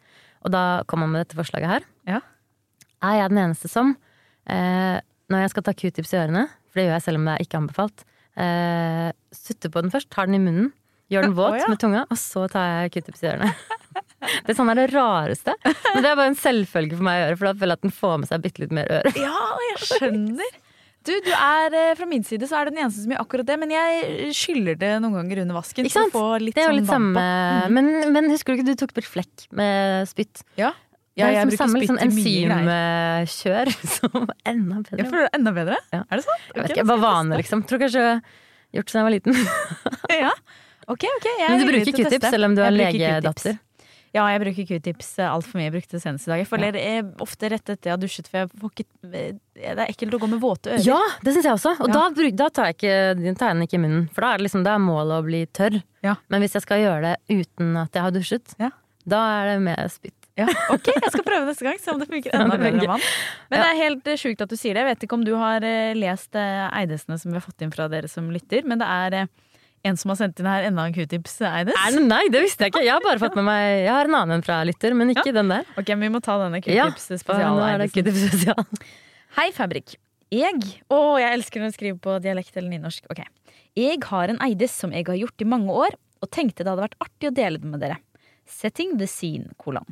Og 0.48 0.54
da 0.54 0.64
kom 0.88 1.04
han 1.04 1.12
med 1.14 1.26
dette 1.26 1.40
forslaget 1.40 1.74
her. 1.74 1.88
Ja. 2.08 2.22
Er 3.04 3.20
jeg 3.20 3.34
den 3.34 3.42
eneste 3.44 3.70
som, 3.70 3.92
når 4.48 5.42
jeg 5.44 5.50
skal 5.52 5.64
ta 5.66 5.74
q-tips 5.76 6.14
i 6.14 6.18
ørene, 6.22 6.46
for 6.70 6.80
det 6.80 6.86
gjør 6.86 6.96
jeg 6.96 7.04
selv 7.06 7.20
om 7.20 7.28
det 7.28 7.34
er 7.34 7.44
ikke 7.44 7.60
anbefalt, 7.60 8.04
sutter 9.38 9.74
på 9.74 9.84
den 9.84 9.94
først, 9.94 10.10
tar 10.14 10.30
den 10.30 10.38
i 10.38 10.42
munnen, 10.42 10.72
gjør 11.14 11.28
den 11.28 11.36
våt 11.42 11.58
oh, 11.58 11.60
ja. 11.60 11.68
med 11.70 11.82
tunga, 11.84 12.06
og 12.08 12.22
så 12.22 12.48
tar 12.54 12.70
jeg 12.72 12.96
q-tips 12.96 13.26
i 13.26 13.30
ørene. 13.34 13.52
Det 14.22 14.50
er 14.54 14.58
sånn 14.58 14.72
er 14.74 14.80
det 14.80 14.88
rareste. 14.96 15.54
Men 15.64 16.02
det 16.04 16.10
er 16.10 16.16
bare 16.18 16.32
en 16.32 16.40
selvfølge 16.40 16.98
for 16.98 17.06
meg 17.06 17.18
å 17.20 17.26
gjøre, 17.26 17.38
for 17.42 17.50
da 17.50 17.54
føler 17.60 17.74
jeg 17.76 17.80
at 17.82 17.86
den 17.86 17.94
får 18.00 18.16
med 18.24 18.30
seg 18.32 18.46
bitte 18.48 18.64
litt 18.64 18.74
mer 18.74 18.90
øre. 19.00 19.12
Ja, 19.20 19.44
jeg 19.70 19.84
skjønner. 19.92 20.56
Du, 21.08 21.14
du 21.24 21.30
er, 21.32 21.72
eh, 21.72 21.92
Fra 21.96 22.06
min 22.10 22.26
side 22.28 22.50
så 22.50 22.58
er 22.60 22.68
du 22.68 22.74
den 22.74 22.82
eneste 22.84 23.00
som 23.06 23.14
gjør 23.14 23.22
akkurat 23.24 23.48
det, 23.48 23.56
men 23.62 23.70
jeg 23.72 24.34
skyller 24.36 24.76
det 24.82 24.90
noen 25.04 25.14
ganger 25.22 25.44
under 25.46 25.56
vasken. 25.56 25.86
Ikke 25.88 26.02
sant? 26.02 26.18
Det 26.18 26.60
er 26.60 26.66
jo 26.66 26.74
sånn 26.74 26.80
litt 26.82 26.90
samme 26.90 27.22
på. 27.24 27.70
men, 27.78 27.88
men 28.12 28.28
husker 28.34 28.52
du 28.52 28.60
ikke 28.60 28.68
du 28.74 28.82
tok 28.82 28.92
bort 28.98 29.08
flekk 29.08 29.46
med 29.56 30.10
spytt? 30.10 30.44
Ja. 30.60 30.74
Det 31.18 31.26
er 31.26 31.32
jeg 31.34 31.48
liksom 31.50 31.72
samme 31.72 31.80
greier. 31.82 32.02
enzymkjør 32.06 33.72
som 33.96 34.28
enda 34.46 34.82
bedre. 34.84 35.00
Jeg 35.00 35.08
føler 35.14 35.24
det 35.30 35.40
enda 35.40 35.54
bedre. 35.56 35.78
Ja. 35.96 36.02
Er 36.04 36.20
det 36.20 36.26
sant? 36.28 36.44
Jeg 36.52 36.60
vet 36.66 36.74
ikke, 36.76 36.86
bare 36.92 37.04
vane, 37.06 37.40
liksom. 37.40 37.64
Tror 37.70 37.82
kanskje 37.86 38.04
jeg 38.04 38.12
har 38.12 38.20
gjort 38.78 38.92
siden 38.92 39.00
jeg 39.00 39.08
var 39.08 39.16
liten. 39.16 39.40
Ja. 40.18 40.34
Ok, 40.88 41.04
ok. 41.04 41.26
Jeg 41.28 41.48
Men 41.52 41.60
du 41.60 41.68
bruker 41.72 41.96
q-tips 41.98 42.30
selv 42.32 42.48
om 42.48 42.54
du 42.56 42.62
er 42.64 42.72
legedatter? 42.76 43.58
Ja, 44.16 44.24
jeg 44.32 44.42
bruker 44.44 44.68
q-tips 44.70 45.10
altfor 45.28 45.60
mye. 45.60 45.68
Jeg 45.68 45.76
brukte 45.76 45.98
det 45.98 46.02
senest 46.04 46.28
i 46.28 46.32
dag. 46.32 46.42
Jeg 46.42 46.50
føler 46.50 46.78
ja. 46.80 47.02
ofte 47.24 47.50
rett 47.52 47.70
etter 47.74 47.90
jeg 47.90 47.96
har 47.96 48.02
dusjet, 48.02 48.30
for 48.32 48.40
jeg 48.44 48.52
får 48.62 48.74
ikke 48.74 48.88
Det 49.12 49.24
er 49.74 49.84
ekkelt 49.88 50.16
å 50.18 50.22
gå 50.22 50.30
med 50.32 50.42
våte 50.44 50.74
ører. 50.76 50.86
Ja, 50.86 51.00
det 51.26 51.36
syns 51.36 51.48
jeg 51.50 51.58
også. 51.58 51.76
Og 51.82 51.90
Ja. 51.92 52.08
da, 52.10 52.30
da 52.44 52.50
tar 52.50 52.72
jeg 52.72 52.78
ikke 52.80 53.36
tar 53.38 53.52
jeg 53.52 53.58
den 53.58 53.66
ikke 53.68 53.80
i 53.80 53.84
munnen. 53.84 54.10
For 54.14 54.22
da 54.26 54.34
er 54.34 54.38
det 54.42 54.48
liksom, 54.48 54.64
da 54.68 54.76
er 54.78 54.84
målet 54.84 55.18
å 55.20 55.26
bli 55.28 55.46
tørr. 55.48 55.82
Ja. 56.06 56.16
Men 56.30 56.42
hvis 56.46 56.56
jeg 56.58 56.64
skal 56.68 56.84
gjøre 56.86 57.02
det 57.14 57.42
uten 57.42 57.76
at 57.84 57.92
jeg 57.94 58.06
har 58.08 58.16
dusjet, 58.16 58.56
Ja. 58.62 58.72
da 59.08 59.24
er 59.42 59.52
det 59.54 59.60
med 59.68 59.92
spytt. 59.92 60.14
Ja, 60.38 60.46
ok, 60.70 60.92
jeg 60.94 61.10
skal 61.10 61.24
prøve 61.26 61.48
neste 61.50 61.66
gang, 61.66 61.80
se 61.82 61.90
om 61.90 61.98
det 61.98 62.06
funker 62.12 62.36
enda 62.38 62.60
bedre 62.62 62.78
enn 62.78 62.92
vann. 62.92 63.06
Men 63.50 63.64
det 63.64 63.70
er 63.72 63.80
helt 63.80 64.08
eh, 64.12 64.20
sjukt 64.22 64.44
at 64.46 64.52
du 64.52 64.56
sier 64.56 64.76
det. 64.78 64.84
Jeg 64.84 64.90
vet 64.92 65.06
ikke 65.08 65.18
om 65.18 65.24
du 65.26 65.32
har 65.34 65.66
eh, 65.66 65.96
lest 65.98 66.38
eh, 66.38 66.68
Eidesene 66.78 67.18
som 67.18 67.32
vi 67.34 67.40
har 67.40 67.46
fått 67.46 67.64
inn 67.66 67.74
fra 67.74 67.88
dere 67.90 68.06
som 68.12 68.28
lytter, 68.30 68.62
men 68.70 68.78
det 68.78 68.86
er 68.86 69.16
eh, 69.24 69.32
en 69.86 69.98
som 70.00 70.12
har 70.12 70.18
sendt 70.20 70.40
inn 70.42 70.48
her 70.50 70.66
enda 70.68 70.86
en 70.88 70.96
q-tips, 70.96 71.38
Eides. 71.48 71.78
Nei, 72.02 72.24
det 72.34 72.42
visste 72.44 72.66
jeg 72.66 72.74
ikke. 72.74 72.84
Jeg 72.86 72.96
har 72.96 73.04
bare 73.06 73.22
fått 73.22 73.38
med 73.38 73.46
meg 73.48 73.64
Jeg 73.86 73.94
har 73.94 74.10
en 74.10 74.18
annen 74.20 74.38
en 74.40 74.46
fra 74.46 74.58
lytter, 74.68 74.96
men 74.98 75.14
ikke 75.14 75.34
den 75.36 75.52
der. 75.54 75.68
Ok, 75.78 75.92
men 75.94 76.08
vi 76.08 76.14
må 76.18 76.22
ta 76.24 76.38
denne 76.42 76.60
q-tips-spesialen. 76.64 77.86
q-tips 77.94 78.24
spesial. 78.32 78.66
Hei, 79.38 79.50
Fabrik. 79.56 79.96
Jeg 80.34 80.58
Å, 80.92 80.98
jeg 81.22 81.38
elsker 81.38 81.62
når 81.64 81.72
du 81.72 81.78
skriver 81.78 82.00
på 82.04 82.18
dialekt 82.24 82.58
eller 82.58 82.74
nynorsk. 82.74 83.06
Ok. 83.14 83.22
Jeg 83.78 84.02
har 84.10 84.34
en 84.34 84.42
Eides 84.44 84.74
som 84.76 84.92
jeg 84.96 85.06
har 85.08 85.16
gjort 85.20 85.44
i 85.46 85.48
mange 85.48 85.72
år, 85.86 85.96
og 86.24 86.32
tenkte 86.34 86.66
det 86.66 86.72
hadde 86.74 86.84
vært 86.88 86.98
artig 87.06 87.30
å 87.30 87.36
dele 87.38 87.62
det 87.62 87.70
med 87.70 87.84
dere. 87.84 88.00
Setting 88.50 88.98
the 88.98 89.08
scene, 89.08 89.54
kolon. 89.62 89.86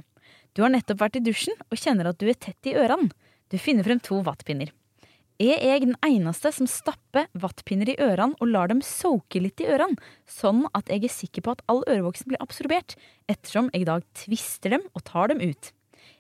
Du 0.56 0.63
har 0.63 0.71
nettopp 0.74 1.02
vært 1.04 1.19
i 1.19 1.24
dusjen 1.24 1.56
og 1.69 1.78
kjenner 1.78 2.10
at 2.10 2.19
du 2.19 2.28
er 2.32 2.38
tett 2.39 2.67
i 2.71 2.74
ørene. 2.80 3.12
Du 3.52 3.58
finner 3.62 3.86
frem 3.86 4.00
to 4.04 4.21
vattpinner. 4.26 4.71
Er 5.36 5.60
jeg 5.60 5.82
den 5.84 5.98
eneste 6.06 6.48
som 6.56 6.67
stapper 6.69 7.26
vattpinner 7.36 7.89
i 7.91 7.98
ørene 8.00 8.38
og 8.39 8.48
lar 8.48 8.69
dem 8.71 8.80
soake 8.86 9.41
litt 9.43 9.60
i 9.60 9.67
ørene, 9.67 10.00
sånn 10.24 10.63
at 10.71 10.88
jeg 10.88 11.04
er 11.04 11.12
sikker 11.12 11.43
på 11.43 11.56
at 11.58 11.63
all 11.71 11.84
ørevoksen 11.84 12.32
blir 12.32 12.39
absorbert, 12.43 12.95
ettersom 13.28 13.67
jeg 13.74 13.84
i 13.84 13.89
dag 13.89 14.06
tvister 14.15 14.78
dem 14.78 14.86
og 14.93 15.04
tar 15.04 15.34
dem 15.34 15.43
ut? 15.43 15.74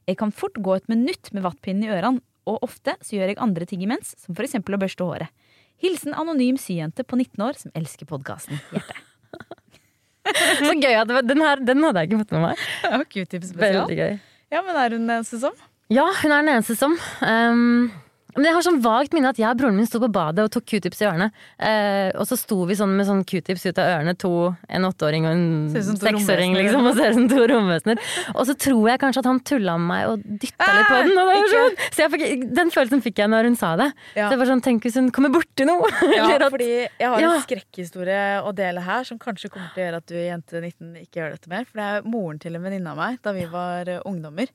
Jeg 0.05 0.19
kan 0.19 0.35
fort 0.35 0.59
gå 0.59 0.75
et 0.75 0.91
minutt 0.91 1.31
med 1.31 1.45
vattpinnen 1.47 1.87
i 1.87 1.93
ørene, 1.95 2.19
og 2.45 2.61
ofte 2.67 2.97
så 3.01 3.15
gjør 3.15 3.31
jeg 3.31 3.41
andre 3.41 3.65
ting 3.69 3.81
imens, 3.87 4.13
som 4.21 4.35
for 4.35 4.45
eksempel 4.45 4.75
å 4.75 4.81
børste 4.83 5.07
håret. 5.07 5.31
Hilsen 5.81 6.13
anonym 6.15 6.59
syjente 6.61 7.07
på 7.07 7.17
19 7.17 7.41
år 7.47 7.57
som 7.59 7.73
elsker 7.75 8.07
podkasten. 8.09 8.59
Hjerte. 8.75 8.99
Så 10.59 10.71
gøy 10.73 10.95
at 10.97 11.11
den 11.27 11.41
her 11.43 11.59
den 11.61 11.83
hadde 11.85 12.01
jeg 12.01 12.09
ikke 12.09 12.23
fått 12.23 12.35
med 12.35 12.47
meg. 12.49 12.63
Ja, 12.83 12.99
Q-tips 13.05 13.51
spesial. 13.51 13.83
Veldig 13.85 13.97
gøy. 13.99 14.15
Ja, 14.53 14.61
men 14.65 14.79
er 14.79 14.95
hun 14.95 15.05
den 15.05 15.15
eneste 15.17 15.39
som? 15.41 15.55
Ja, 15.93 16.05
hun 16.21 16.33
er 16.33 16.41
den 16.45 16.53
eneste 16.55 16.75
som. 16.79 16.95
Um, 17.21 17.91
men 18.35 18.45
jeg 18.49 18.53
har 18.57 18.63
sånn 18.65 18.81
vagt 18.83 19.13
minne 19.15 19.29
at 19.31 19.37
jeg 19.39 19.47
og 19.49 19.57
broren 19.61 19.75
min 19.79 19.87
sto 19.87 19.99
på 20.03 20.09
badet 20.11 20.43
og 20.45 20.51
tok 20.51 20.65
q-tips 20.67 21.01
i 21.01 21.05
ørene. 21.07 21.27
Eh, 21.59 22.09
og 22.19 22.25
så 22.27 22.35
sto 22.39 22.57
vi 22.67 22.75
sånn 22.75 22.91
med 22.97 23.07
sånn 23.07 23.23
q-tips 23.27 23.65
ut 23.69 23.79
av 23.79 23.89
ørene, 23.93 24.13
to, 24.19 24.31
en 24.69 24.87
åtteåring 24.89 25.25
og 25.25 25.31
en 25.31 25.45
seksåring, 25.75 26.55
liksom. 26.59 26.85
Og 26.89 26.97
ser 26.99 27.13
ut 27.13 27.19
som 27.19 27.27
to 27.31 27.45
romvesener. 27.51 28.01
Og 28.35 28.43
så 28.49 28.55
tror 28.59 28.89
jeg 28.91 29.01
kanskje 29.05 29.23
at 29.23 29.29
han 29.31 29.39
tulla 29.47 29.77
med 29.79 29.87
meg 29.91 30.11
og 30.11 30.25
dytta 30.43 30.69
litt 30.75 30.91
på 30.91 30.99
den. 31.07 31.15
Var 31.31 31.49
sånn. 31.55 31.79
Så 31.95 32.09
fikk, 32.15 32.25
den 32.59 32.73
følelsen 32.75 33.03
fikk 33.05 33.23
jeg 33.23 33.31
når 33.31 33.49
hun 33.51 33.55
sa 33.59 33.73
det. 33.79 33.89
Ja. 34.17 34.27
Så 34.27 34.35
jeg 34.35 34.41
var 34.43 34.51
sånn, 34.51 34.63
tenk 34.67 34.85
hvis 34.89 34.99
hun 34.99 35.09
kommer 35.15 35.33
borti 35.33 35.65
noe! 35.67 35.89
ja, 36.17 36.27
at- 36.35 36.47
fordi 36.51 36.69
jeg 36.73 37.07
har 37.09 37.19
Ja. 37.23 37.33
en 37.35 37.45
skrekkhistorie 37.47 38.21
å 38.45 38.53
dele 38.55 38.83
her 38.85 39.03
som 39.07 39.17
kanskje 39.21 39.49
kommer 39.53 39.71
til 39.73 39.83
å 39.83 39.87
gjøre 39.87 40.03
at 40.03 40.07
du 40.11 40.15
jente 40.19 40.61
19 40.61 40.95
ikke 41.05 41.21
gjør 41.23 41.35
dette 41.37 41.51
mer. 41.51 41.65
For 41.69 41.79
det 41.81 41.87
er 41.89 42.09
moren 42.09 42.39
til 42.43 42.55
en 42.59 42.63
venninne 42.67 42.91
av 42.91 42.99
meg 42.99 43.19
da 43.23 43.31
vi 43.35 43.45
var 43.51 43.87
eh, 43.87 44.01
ungdommer. 44.05 44.51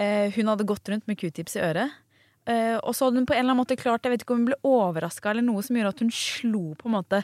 Eh, 0.00 0.30
hun 0.36 0.48
hadde 0.52 0.64
gått 0.68 0.88
rundt 0.92 1.06
med 1.08 1.18
q-tips 1.20 1.56
i 1.56 1.64
øret. 1.64 1.98
Eh, 2.46 2.74
og 2.82 2.90
så 2.98 3.06
hadde 3.06 3.20
hun 3.22 3.26
på 3.30 3.36
en 3.36 3.44
eller 3.44 3.52
annen 3.54 3.60
måte 3.62 3.76
klart 3.78 4.02
Jeg 4.02 4.16
vet 4.16 4.22
ikke 4.24 4.34
om 4.34 4.40
hun 4.42 4.48
ble 4.50 4.56
overraska 4.66 5.30
eller 5.30 5.44
noe 5.46 5.62
som 5.62 5.76
gjorde 5.78 5.92
at 5.94 6.00
hun 6.02 6.08
slo 6.10 6.72
på 6.74 6.88
en 6.90 6.96
måte 6.96 7.20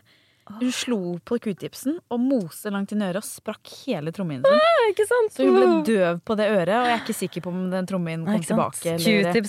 Hun 0.60 0.70
slo 0.72 0.98
på 1.26 1.36
q-tipsen 1.42 1.96
og 2.14 2.20
moste 2.22 2.70
langt 2.72 2.92
inn 2.94 3.02
i 3.02 3.08
øret 3.10 3.18
og 3.20 3.26
sprakk 3.26 3.68
hele 3.82 4.12
trommehinnen 4.14 4.46
sin. 4.46 5.04
sant? 5.10 5.34
Så 5.34 5.44
hun 5.44 5.58
ble 5.58 5.66
døv 5.84 6.20
på 6.24 6.36
det 6.38 6.46
øret, 6.48 6.70
og 6.72 6.86
jeg 6.86 6.94
er 6.94 7.02
ikke 7.02 7.16
sikker 7.18 7.44
på 7.44 7.50
om 7.52 7.66
den 7.74 7.84
trommehinnen 7.90 8.24
kom 8.30 8.46
tilbake. 8.46 8.94
Eller, 8.94 9.42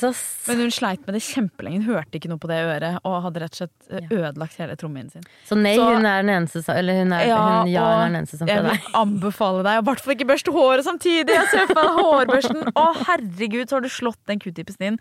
men 0.49 0.59
hun 0.65 0.73
sleit 0.75 1.05
med 1.07 1.15
det 1.15 1.21
kjempelenge. 1.23 1.79
Hun 1.85 1.93
hørte 1.93 2.19
ikke 2.19 2.27
noe 2.33 2.41
på 2.43 2.49
det 2.51 2.57
øret 2.65 2.99
og 3.07 3.15
hadde 3.29 3.45
rett 3.45 3.55
og 3.55 3.61
slett 3.61 3.93
eh, 3.95 4.11
ødelagt 4.11 4.59
hele 4.59 4.75
trommehinnen 4.75 5.13
sin. 5.13 5.29
Så 5.47 5.55
nei, 5.55 5.77
Så- 5.79 5.87
hun 5.93 6.05
er 6.09 6.19
den 6.25 6.33
eneste 6.35 6.63
som 6.65 6.75
Eller 6.75 6.99
hun 6.99 7.13
er, 7.15 7.25
Ja, 7.29 7.39
hun, 7.61 7.71
ja, 7.71 7.85
hun 7.85 8.01
er 8.01 8.05
den 8.09 8.19
eneste 8.23 8.41
som 8.41 8.47
Jeg 8.51 8.65
vil 8.67 8.91
anbefale 9.05 9.63
deg 9.69 9.79
å 9.79 9.85
i 9.85 9.87
hvert 9.93 10.03
fall 10.03 10.17
ikke 10.17 10.27
børste 10.33 10.51
håret 10.51 10.83
samtidig. 10.83 11.31
Jeg 11.31 11.47
ser 11.53 11.71
for 11.71 11.79
meg 11.79 12.03
hårbørsten. 12.03 12.73
Å, 12.75 12.85
herregud, 13.07 13.69
så 13.69 13.79
har 13.79 13.87
du 13.87 13.91
slått 13.93 14.19
den 14.27 14.43
q-tipsen 14.43 14.83
din. 14.83 14.99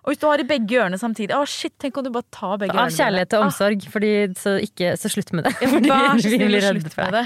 Og 0.00 0.12
hvis 0.14 0.20
du 0.22 0.26
har 0.30 0.40
i 0.40 0.46
begge 0.48 0.78
ørene 0.80 0.96
samtidig 0.98 1.34
Å, 1.36 1.42
shit, 1.46 1.74
tenk 1.78 1.96
om 2.00 2.04
du 2.06 2.10
bare 2.14 2.24
tar 2.32 2.56
begge 2.62 2.72
Av 2.72 2.86
ørene. 2.86 2.96
kjærlighet 2.96 3.34
og 3.36 3.42
Ah, 3.42 3.48
omsorg, 3.50 3.82
fordi, 3.92 4.12
så, 4.40 4.54
ikke, 4.64 4.94
så 4.96 5.10
slutt 5.12 5.32
med 5.36 5.44
det. 5.44 5.52
ja, 5.60 5.68
Vær 5.90 6.20
så 6.20 6.30
vi 6.30 6.38
snill 6.38 6.56
slutt 6.64 6.96
med 6.96 7.12
det. 7.18 7.24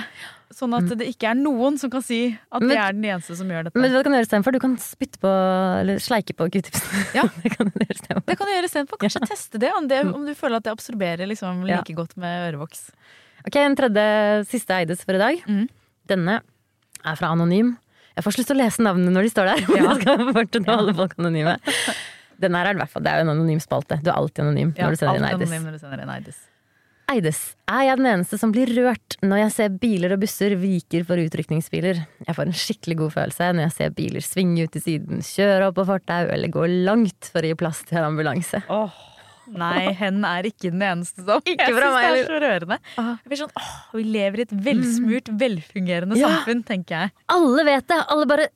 Sånn 0.54 0.74
at 0.76 0.86
det 0.98 1.06
ikke 1.10 1.30
er 1.32 1.34
noen 1.38 1.78
som 1.80 1.90
kan 1.90 2.02
si 2.04 2.18
at 2.52 2.60
Men- 2.62 2.68
det 2.70 2.76
er 2.78 2.92
den 2.94 3.06
eneste 3.10 3.34
som 3.38 3.48
gjør 3.50 3.64
dette. 3.66 3.74
Men 3.78 3.90
hva 3.90 3.96
hva 3.98 4.02
du 4.02 4.06
kan 4.08 4.14
gjøre 4.14 4.26
istedenfor? 4.28 4.52
Du 4.54 4.60
kan 4.62 4.74
spytte 4.78 5.18
på, 5.18 5.30
eller 5.80 5.98
sleike 5.98 6.34
på 6.38 6.46
q-tipsen. 6.50 7.06
Ja. 7.16 7.24
det 7.42 7.50
kan 7.56 7.70
du 7.70 7.78
gjøre 7.80 7.96
istedenfor. 7.96 8.26
Det 8.28 8.36
kan 8.38 8.46
du 8.46 8.52
gjøre 8.54 8.68
istedenfor. 8.70 9.00
Kanskje 9.02 9.22
teste 9.32 9.58
det 9.64 9.72
om, 9.74 9.88
det 9.90 10.02
om 10.06 10.26
du 10.28 10.34
føler 10.38 10.56
at 10.60 10.66
det 10.68 10.74
absorberer 10.76 11.26
liksom 11.30 11.64
Ja. 11.66 11.80
like 11.82 11.94
godt 11.98 12.14
med 12.16 12.52
ørevoks. 12.52 12.84
Ok, 13.46 13.56
En 13.64 13.74
tredje 13.76 14.46
siste 14.50 14.70
Eides 14.78 15.02
for 15.04 15.14
i 15.18 15.22
dag. 15.24 15.42
Mm. 15.48 15.66
Denne 16.06 16.40
er 17.04 17.16
fra 17.18 17.32
Anonym. 17.34 17.76
Jeg 18.14 18.22
får 18.24 18.30
så 18.36 18.38
lyst 18.44 18.50
til 18.52 18.56
å 18.56 18.62
lese 18.62 18.78
navnene 18.86 19.10
når 19.10 19.26
de 19.26 19.30
står 19.34 19.50
der. 19.50 19.64
Men 19.66 19.82
Ja. 19.82 19.90
jeg 19.94 20.02
skal 20.06 20.34
fortsette 20.38 20.70
å 20.70 20.76
holde 20.84 20.94
folk 20.94 21.18
anonyme. 21.18 21.56
Den 22.40 22.54
her 22.58 22.66
er 22.66 22.74
i 22.74 22.80
hvert 22.82 22.90
fall, 22.90 23.02
Det 23.04 23.12
er 23.12 23.20
jo 23.22 23.28
en 23.28 23.34
anonym 23.36 23.60
spalte. 23.62 24.00
Du 24.02 24.10
er 24.10 24.16
alltid 24.18 24.44
anonym 24.44 24.74
Ja, 24.76 24.86
når 24.88 24.90
du 24.90 24.96
sender 25.02 25.16
inn 25.20 25.24
Eides. 25.30 25.48
anonym 25.50 25.64
når 25.68 25.72
du 25.72 25.78
sender 25.84 26.02
inn 26.02 26.10
Eides. 26.16 26.42
Eides. 27.12 27.38
Er 27.68 27.82
jeg 27.84 27.96
den 28.00 28.06
eneste 28.08 28.38
som 28.40 28.50
blir 28.54 28.70
rørt 28.78 29.16
når 29.22 29.42
jeg 29.42 29.52
ser 29.52 29.68
biler 29.76 30.14
og 30.16 30.20
busser 30.22 30.54
viker 30.56 31.04
for 31.04 31.20
utrykningsbiler? 31.20 31.98
Jeg 32.26 32.34
får 32.38 32.46
en 32.48 32.56
skikkelig 32.56 32.96
god 33.02 33.12
følelse 33.12 33.48
når 33.52 33.66
jeg 33.66 33.72
ser 33.76 33.90
biler 33.98 34.24
svinge 34.24 34.64
ut 34.64 34.72
til 34.72 34.80
siden, 34.86 35.20
kjøre 35.20 35.68
opp 35.68 35.76
på 35.76 35.84
fortau 35.90 36.30
eller 36.32 36.48
gå 36.48 36.64
langt 36.86 37.28
for 37.30 37.44
å 37.44 37.50
gi 37.52 37.58
plass 37.60 37.82
til 37.84 37.98
en 38.00 38.08
ambulanse. 38.08 38.62
Oh, 38.72 38.88
Nei, 39.52 39.92
hen 39.92 40.22
er 40.24 40.46
ikke 40.48 40.70
den 40.72 40.80
eneste 40.80 41.20
som. 41.26 41.42
Ikke 41.44 41.66
jeg 41.68 41.74
fra 41.76 41.90
syns 41.90 41.98
meg, 41.98 42.14
det 42.14 42.20
er 42.22 42.30
så 42.30 42.38
rørende. 42.40 42.78
Ah. 42.96 43.10
Jeg 43.20 43.28
blir 43.28 43.40
sånn, 43.42 43.50
åh, 43.60 43.72
vi 43.92 44.04
lever 44.08 44.40
i 44.40 44.44
et 44.46 44.54
velsmurt, 44.64 45.28
velfungerende 45.44 46.16
Ja. 46.16 46.30
samfunn, 46.32 46.62
tenker 46.64 46.96
jeg. 47.02 47.12
Alle 47.28 47.64
vet 47.68 47.86
det! 47.92 47.98
Alle 48.08 48.24
bare 48.32 48.46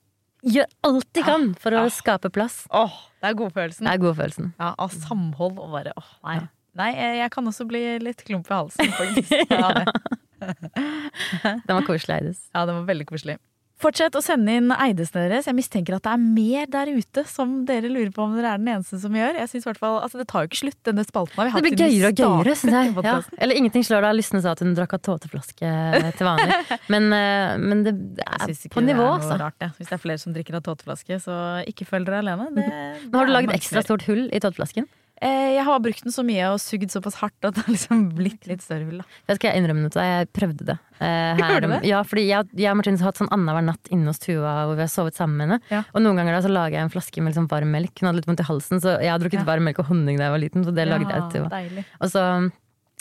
gjør 0.45 0.67
alt 0.85 1.09
de 1.15 1.23
kan 1.27 1.55
for 1.59 1.71
å 1.75 1.85
Ah. 1.87 1.91
skape 1.91 2.31
plass. 2.31 2.67
Åh, 2.71 2.93
det 3.23 3.31
er 3.31 3.35
godfølelsen. 3.35 3.85
Det 3.87 3.93
er 3.95 3.99
godfølelsen. 4.05 4.53
Ja, 4.59 4.75
av 4.79 4.91
samhold 4.95 5.59
og 5.59 5.71
bare 5.73 5.93
åh, 5.97 6.11
nei. 6.25 6.39
Nei, 6.79 6.93
jeg, 6.95 7.31
kan 7.35 7.45
også 7.51 7.67
bli 7.67 7.81
litt 7.99 8.21
klump 8.25 8.47
i 8.51 8.55
halsen, 8.55 8.93
faktisk. 8.95 9.33
Ja, 9.51 9.73
det. 9.75 9.87
Den 11.67 11.75
var 11.75 11.83
koselig, 11.83 12.15
Eides. 12.21 12.43
ja, 12.55 12.63
det 12.69 12.75
var 12.77 12.85
veldig 12.87 13.07
koselig. 13.09 13.39
Fortsett 13.79 14.17
å 14.19 14.23
sende 14.25 14.57
inn 14.59 14.73
eidesene 14.75 15.29
deres. 15.29 15.47
Jeg 15.47 15.55
mistenker 15.55 15.95
at 15.95 16.03
det 16.03 16.11
er 16.17 16.23
mer 16.23 16.71
der 16.73 16.91
ute 16.91 17.23
som 17.31 17.61
dere 17.69 17.87
lurer 17.93 18.11
på 18.15 18.25
om 18.25 18.35
dere 18.35 18.57
er 18.57 18.63
den 18.63 18.73
eneste 18.73 18.99
som 18.99 19.15
gjør. 19.15 19.39
Jeg 19.39 19.51
synes 19.53 19.67
i 19.67 19.71
hvert 19.71 19.81
fall, 19.85 19.99
altså 20.03 20.19
Det 20.19 20.27
tar 20.33 20.45
jo 20.45 20.51
ikke 20.51 20.61
slutt, 20.65 20.79
denne 20.89 21.05
spalten 21.07 21.39
vi 21.39 21.53
Det 21.55 21.63
blir 21.69 21.85
gøyere 21.85 22.11
og 22.11 22.23
gøyere, 22.23 22.57
syns 22.59 22.75
jeg. 22.75 23.07
Ja. 23.07 23.15
Eller 23.39 23.61
ingenting 23.61 23.87
slår 23.87 24.09
da 24.09 24.13
Lysne 24.17 24.43
sa 24.43 24.57
at 24.57 24.65
hun 24.65 24.75
drakk 24.75 24.97
av 24.99 25.05
tåteflaske 25.07 25.73
til 26.19 26.31
vanlig. 26.31 26.59
Men, 26.93 27.11
eh, 27.13 27.55
men 27.61 27.83
det 27.85 27.93
er 28.25 28.51
på 28.73 28.83
nivå, 28.83 29.05
altså. 29.19 29.37
Ja. 29.39 29.71
Hvis 29.77 29.91
det 29.91 29.97
er 29.99 30.01
flere 30.03 30.21
som 30.21 30.35
drikker 30.35 30.57
av 30.59 30.65
tåteflaske, 30.67 31.19
så 31.23 31.35
ikke 31.69 31.87
følg 31.89 32.09
dere 32.09 32.23
alene. 32.25 32.49
Det, 32.57 32.67
Men 33.05 33.19
har 33.21 33.29
du 33.29 33.35
lagd 33.35 33.53
ekstra 33.55 33.85
stort 33.85 34.07
hull 34.09 34.27
i 34.33 34.41
tåteflasken? 34.43 34.89
Eh, 35.21 35.55
jeg 35.57 35.65
har 35.67 35.81
brukt 35.83 36.05
den 36.07 36.15
så 36.15 36.23
mye 36.27 36.51
og 36.53 36.61
sugd 36.63 36.93
såpass 36.95 37.17
hardt 37.19 37.49
at 37.49 37.57
det 37.57 37.65
har 37.67 37.75
liksom 37.75 38.05
blitt 38.15 38.47
litt 38.47 38.63
større 38.63 38.87
hull. 38.87 39.01
da. 39.03 39.07
Jeg 39.33 39.41
skal 39.41 39.57
innrømme 39.59 39.83
noe 39.83 39.91
til 39.91 39.99
deg, 40.03 40.11
jeg 40.13 40.29
prøvde 40.39 40.67
det. 40.69 40.77
Eh, 41.01 41.43
du 41.63 41.67
det? 41.73 41.81
Ja, 41.89 42.03
fordi 42.07 42.27
jeg, 42.29 42.47
jeg 42.59 42.71
og 42.71 42.79
Martine 42.79 42.99
har 43.03 43.11
hatt 43.11 43.19
sånn 43.23 43.33
annenhver 43.35 43.67
natt 43.67 43.91
inne 43.95 44.11
hos 44.13 44.23
Tuva 44.23 44.55
hvor 44.69 44.79
vi 44.79 44.85
har 44.87 44.93
sovet 44.93 45.19
sammen 45.19 45.37
med 45.41 45.47
henne. 45.49 45.61
Ja. 45.75 45.83
Og 45.95 46.03
noen 46.05 46.19
ganger 46.21 46.39
da 46.39 46.45
så 46.47 46.53
lager 46.53 46.79
jeg 46.79 46.87
en 46.87 46.95
flaske 46.95 47.23
med 47.23 47.33
liksom 47.35 47.51
varm 47.51 47.71
melk. 47.75 47.95
Hun 47.99 48.11
hadde 48.11 48.21
litt 48.23 48.31
vondt 48.31 48.45
i 48.45 48.49
halsen, 48.51 48.83
så 48.85 48.97
jeg 49.03 49.11
har 49.11 49.19
drukket 49.23 49.43
Ja. 49.43 49.49
varm 49.51 49.67
melk 49.67 49.79
og 49.83 49.91
honning 49.91 50.19
da 50.19 50.29
jeg 50.29 50.35
var 50.37 50.43
liten, 50.47 50.65
så 50.67 50.75
det 50.75 50.87
lagde 50.89 51.11
jeg 51.11 51.31
til 51.33 51.47
Tuva. 51.49 51.85
Og 52.01 52.11
så 52.15 52.25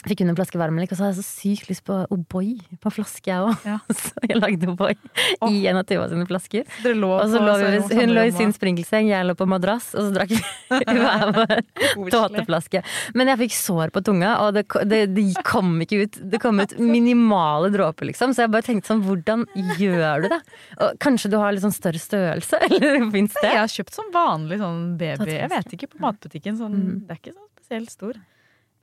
fikk 0.06 0.22
hun 0.22 0.30
en 0.30 0.36
flaske 0.38 0.58
varmmelk, 0.60 0.92
og 0.92 0.98
så 0.98 1.04
hadde 1.06 1.16
jeg 1.16 1.24
så 1.24 1.40
sykt 1.42 1.70
lyst 1.72 1.82
på 1.88 1.96
O'boy 2.14 2.52
på 2.82 2.92
flaske, 2.94 3.26
jeg 3.26 3.42
òg. 3.42 3.64
Ja. 3.66 3.78
Så 3.98 4.22
jeg 4.28 4.38
lagde 4.38 4.68
O'boy 4.70 4.94
Åh. 4.94 5.50
i 5.50 5.64
en 5.70 5.80
av 5.80 5.86
Tuva 5.88 6.06
sine 6.10 6.26
flasker. 6.28 6.68
Lå 6.86 7.10
Og 7.16 7.32
så 7.32 7.40
lå 7.42 7.56
vi, 7.58 7.64
Sørlands 7.64 7.94
hun 7.98 8.14
lå 8.14 8.24
i 8.28 8.34
sin 8.36 8.54
sprinkelseng, 8.54 9.10
jeg 9.10 9.26
lå 9.26 9.34
på 9.38 9.48
madrass, 9.50 9.90
og 9.98 10.06
så 10.06 10.14
drakk 10.14 10.36
vi 10.36 10.38
hver 11.02 11.34
vår 11.34 12.12
tåteflaske. 12.14 12.84
Men 13.18 13.32
jeg 13.32 13.42
fikk 13.42 13.58
sår 13.58 13.94
på 13.94 14.04
tunga, 14.06 14.36
og 14.44 14.54
det, 14.58 14.64
det, 14.86 15.02
det 15.16 15.26
kom 15.48 15.74
ikke 15.82 16.04
ut. 16.04 16.20
Det 16.30 16.42
kom 16.42 16.62
ut 16.62 16.76
minimale 16.78 17.72
dråper, 17.74 18.12
liksom. 18.12 18.36
Så 18.36 18.46
jeg 18.46 18.54
bare 18.54 18.68
tenkte 18.70 18.92
sånn, 18.92 19.02
hvordan 19.06 19.48
gjør 19.80 20.24
du 20.28 20.30
det? 20.36 20.40
Og 20.78 20.96
kanskje 21.02 21.32
du 21.34 21.38
har 21.42 21.54
litt 21.54 21.66
sånn 21.66 21.74
større 21.74 22.02
størrelse, 22.02 22.62
eller 22.70 23.02
fins 23.10 23.34
det? 23.40 23.50
Jeg 23.50 23.62
har 23.64 23.74
kjøpt 23.74 23.98
sånn 23.98 24.14
vanlig 24.14 24.62
sånn 24.62 24.82
baby 25.00 25.32
Jeg 25.34 25.50
vet 25.52 25.74
ikke, 25.74 25.90
på 25.96 26.02
matbutikken. 26.06 26.58
Sånn, 26.60 26.82
Det 27.08 27.16
er 27.16 27.24
ikke 27.24 27.34
så 27.34 27.48
spesielt 27.58 27.96
stor. 27.98 28.26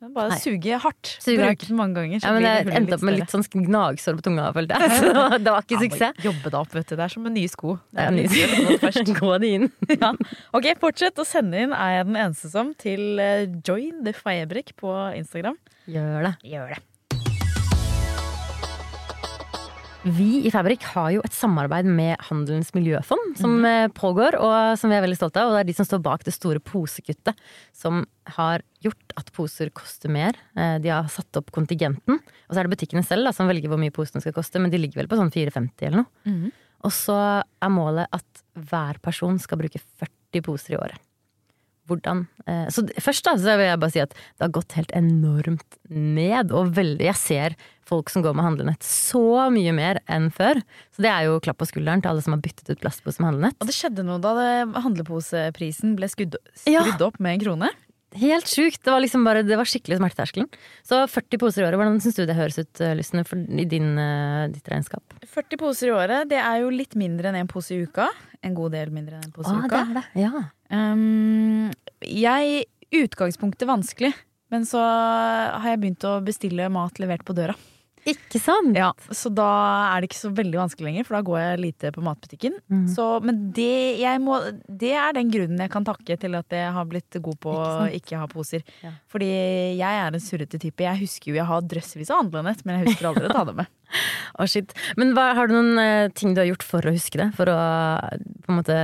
Men 0.03 0.11
bare 0.13 0.29
Nei. 0.33 0.37
suge 0.43 0.77
hardt. 0.83 1.11
Suge 1.23 1.41
hardt. 1.45 1.63
Den 1.69 1.77
mange 1.79 1.95
ganger. 1.95 2.19
Så 2.19 2.27
Ja, 2.27 2.33
men 2.35 2.43
blir 2.43 2.49
det 2.51 2.73
jeg 2.73 2.79
endte 2.81 2.97
opp 2.97 3.05
med 3.07 3.15
litt 3.19 3.31
sånn 3.31 3.45
gnagsår 3.65 4.17
på 4.19 4.25
tunga, 4.27 4.47
følte 4.53 4.79
jeg. 4.79 4.91
Så 4.99 5.11
det 5.39 5.53
var 5.55 5.61
ikke 5.63 5.77
Ja, 5.77 5.83
suksess. 5.85 6.23
Jobbe 6.25 6.51
deg 6.51 6.57
opp, 6.59 6.73
vet 6.75 6.87
du. 6.91 6.95
Det 6.99 7.05
er 7.05 7.13
som 7.15 7.23
med 7.23 7.35
nye 7.37 7.51
sko. 7.51 7.75
Det 7.95 8.01
Ja, 8.03 8.07
er 8.09 8.17
litt 8.17 8.31
ny- 8.35 8.49
sko 8.51 8.79
først. 8.83 9.13
Gå 9.21 9.31
de 9.45 9.53
inn. 9.59 9.69
Ja. 10.01 10.11
Ok, 10.53 10.67
fortsett 10.81 11.15
å 11.21 11.25
sende 11.25 11.61
inn 11.63 11.71
Er 11.73 11.93
jeg 11.99 12.09
den 12.11 12.19
eneste 12.25 12.51
som 12.51 12.73
til 12.75 13.19
eh, 13.23 13.45
Join 13.65 14.03
the 14.03 14.13
Firebrick 14.17 14.75
på 14.77 14.91
Instagram. 15.15 15.55
Gjør 15.87 16.27
det. 16.29 16.33
Gjør 16.51 16.75
det. 16.75 16.81
Vi 20.05 20.43
i 20.45 20.51
Fabrik 20.53 20.83
har 20.93 21.09
jo 21.15 21.21
et 21.25 21.33
samarbeid 21.33 21.87
med 21.89 22.19
Handelens 22.27 22.69
miljøfond 22.75 23.39
som 23.39 23.55
eh, 23.65 23.87
pågår, 23.89 24.35
og 24.37 24.77
som 24.77 24.91
vi 24.91 24.97
er 24.99 25.01
veldig 25.01 25.17
stolte 25.17 25.41
av. 25.41 25.49
Og 25.49 25.55
det 25.57 25.63
er 25.63 25.69
de 25.71 25.75
som 25.79 25.87
står 25.87 26.03
bak 26.05 26.25
det 26.27 26.33
store 26.35 26.61
posekuttet, 26.61 27.33
som 27.73 28.03
har 28.37 28.61
gjort 28.85 29.15
at 29.17 29.31
poser 29.33 29.71
koster 29.73 30.13
mer. 30.13 30.37
Eh, 30.53 30.75
De 30.83 30.91
har 30.93 31.09
satt 31.09 31.41
opp 31.41 31.49
kontingenten, 31.55 32.19
og 32.21 32.53
så 32.53 32.61
er 32.61 32.67
det 32.69 32.75
butikkene 32.75 33.01
selv 33.07 33.25
da, 33.25 33.33
som 33.33 33.49
velger 33.49 33.71
hvor 33.71 33.81
mye 33.81 33.95
posene 33.95 34.21
skal 34.21 34.35
koste, 34.37 34.61
men 34.61 34.69
de 34.73 34.77
ligger 34.83 35.01
vel 35.01 35.09
på 35.09 35.17
sånn 35.17 35.33
4,50 35.33 35.89
eller 35.89 36.03
noe. 36.03 36.29
Mm. 36.29 36.53
Og 36.85 36.93
så 36.93 37.17
er 37.41 37.73
målet 37.73 38.13
at 38.13 38.45
hver 38.69 39.01
person 39.01 39.41
skal 39.41 39.57
bruke 39.63 39.81
40 39.81 40.45
poser 40.45 40.75
i 40.77 40.81
året. 40.83 41.01
Hvordan 41.87 42.25
eh, 42.47 42.65
Så 42.73 42.81
først 43.01 43.25
da, 43.27 43.35
så 43.37 43.55
vil 43.59 43.67
jeg 43.69 43.79
bare 43.79 43.93
si 43.93 44.01
at 44.01 44.13
det 44.15 44.41
har 44.47 44.53
gått 44.55 44.73
helt 44.77 44.91
enormt 44.97 45.77
ned, 45.89 46.51
og 46.51 46.71
veldig 46.75 47.05
Jeg 47.11 47.15
ser 47.21 47.55
folk 47.85 48.09
som 48.09 48.23
går 48.25 48.33
med 48.33 48.41
handlenett 48.47 48.81
så 48.81 49.21
mye 49.53 49.69
mer 49.77 49.99
enn 50.09 50.31
før. 50.33 50.57
Så 50.95 51.03
det 51.05 51.11
er 51.11 51.27
jo 51.27 51.35
klapp 51.45 51.59
på 51.61 51.67
skulderen 51.69 52.01
til 52.01 52.09
alle 52.09 52.23
som 52.25 52.33
har 52.33 52.41
byttet 52.41 52.71
ut 52.73 52.81
plastpose 52.81 53.21
med 53.21 53.29
handlenett. 53.29 53.59
Og 53.61 53.69
det 53.69 53.75
skjedde 53.77 54.05
noe 54.07 54.17
da 54.23 54.33
handleposeprisen 54.81 55.93
ble 55.99 56.09
skrudd 56.09 56.37
Ja. 56.65 56.81
opp 57.05 57.19
med 57.21 57.35
en 57.37 57.43
krone. 57.45 57.69
Helt 58.15 58.47
sjukt. 58.49 58.81
Det 58.83 58.93
var 58.93 59.03
liksom 59.03 59.25
bare, 59.27 59.43
det 59.45 59.57
var 59.59 59.67
skikkelig 59.69 59.99
smerteterskelen. 59.99 60.47
Så 60.87 61.01
40 61.11 61.41
poser 61.41 61.63
i 61.63 61.67
året, 61.67 61.79
hvordan 61.79 61.99
syns 62.03 62.19
du 62.19 62.23
det 62.27 62.37
høres 62.37 62.59
ut, 62.61 62.81
eh, 62.81 62.95
Lysne, 62.97 63.25
i 63.59 63.65
din, 63.69 63.97
eh, 63.99 64.47
ditt 64.53 64.69
regnskap? 64.71 65.17
40 65.25 65.59
poser 65.61 65.91
i 65.91 65.95
året, 65.95 66.29
det 66.31 66.39
er 66.39 66.61
jo 66.63 66.71
litt 66.73 66.95
mindre 66.95 67.31
enn 67.31 67.41
en 67.41 67.51
pose 67.51 67.75
i 67.75 67.81
uka. 67.83 68.07
En 68.45 68.55
god 68.55 68.71
del 68.77 68.93
mindre 68.95 69.19
enn 69.19 69.27
en 69.27 69.35
pose 69.35 69.51
i 69.51 69.59
uka. 69.59 69.67
det 69.67 69.83
er 69.83 69.93
det. 69.99 70.05
Ja. 70.23 70.45
Um, 70.71 71.71
jeg 72.01 72.65
Utgangspunktet 72.95 73.67
vanskelig, 73.67 74.13
men 74.53 74.63
så 74.63 74.79
har 74.79 75.65
jeg 75.73 75.81
begynt 75.81 76.05
å 76.07 76.23
bestille 76.23 76.69
mat 76.71 77.01
levert 77.01 77.25
på 77.27 77.35
døra. 77.35 77.55
Ikke 78.05 78.37
sant? 78.37 78.75
Ja, 78.77 78.91
Så 79.09 79.31
da 79.33 79.47
er 79.89 80.01
det 80.01 80.11
ikke 80.11 80.19
så 80.19 80.29
veldig 80.37 80.59
vanskelig 80.59 80.85
lenger, 80.91 81.07
for 81.07 81.17
da 81.17 81.21
går 81.25 81.39
jeg 81.41 81.61
lite 81.63 81.91
på 81.95 82.03
matbutikken. 82.05 82.59
Mm. 82.69 82.83
Så, 82.93 83.05
men 83.25 83.39
det, 83.55 84.03
må, 84.21 84.37
det 84.69 84.91
er 85.01 85.15
den 85.17 85.31
grunnen 85.33 85.63
jeg 85.63 85.73
kan 85.73 85.87
takke 85.87 86.17
til 86.21 86.37
at 86.37 86.53
jeg 86.53 86.73
har 86.75 86.85
blitt 86.89 87.17
god 87.17 87.39
på 87.41 87.55
å 87.55 87.87
Ikke 87.97 88.19
ha 88.21 88.27
poser. 88.29 88.61
Ja. 88.85 88.93
Fordi 89.09 89.29
jeg 89.29 90.01
er 90.03 90.13
en 90.13 90.21
surrete 90.21 90.61
type. 90.61 90.85
Jeg 90.85 91.01
husker 91.01 91.31
jo 91.31 91.39
jeg 91.39 91.49
har 91.49 91.65
drøssevis 91.65 92.13
av 92.13 92.21
handlenett, 92.21 92.61
men 92.65 92.77
jeg 92.77 92.91
husker 92.91 93.09
aldri 93.09 93.31
å 93.31 93.33
ta 93.33 93.43
det 93.49 93.57
med. 93.63 93.73
oh, 94.37 94.45
shit. 94.49 94.77
Men 95.01 95.15
hva, 95.17 95.31
har 95.37 95.49
du 95.49 95.57
noen 95.57 95.73
uh, 95.81 96.13
ting 96.13 96.37
du 96.37 96.43
har 96.43 96.51
gjort 96.51 96.67
for 96.67 96.85
å 96.85 96.93
huske 96.93 97.21
det? 97.21 97.31
For 97.37 97.49
å 97.49 97.57
eh, 97.57 98.21
på 98.45 98.53
en 98.53 98.61
måte 98.61 98.77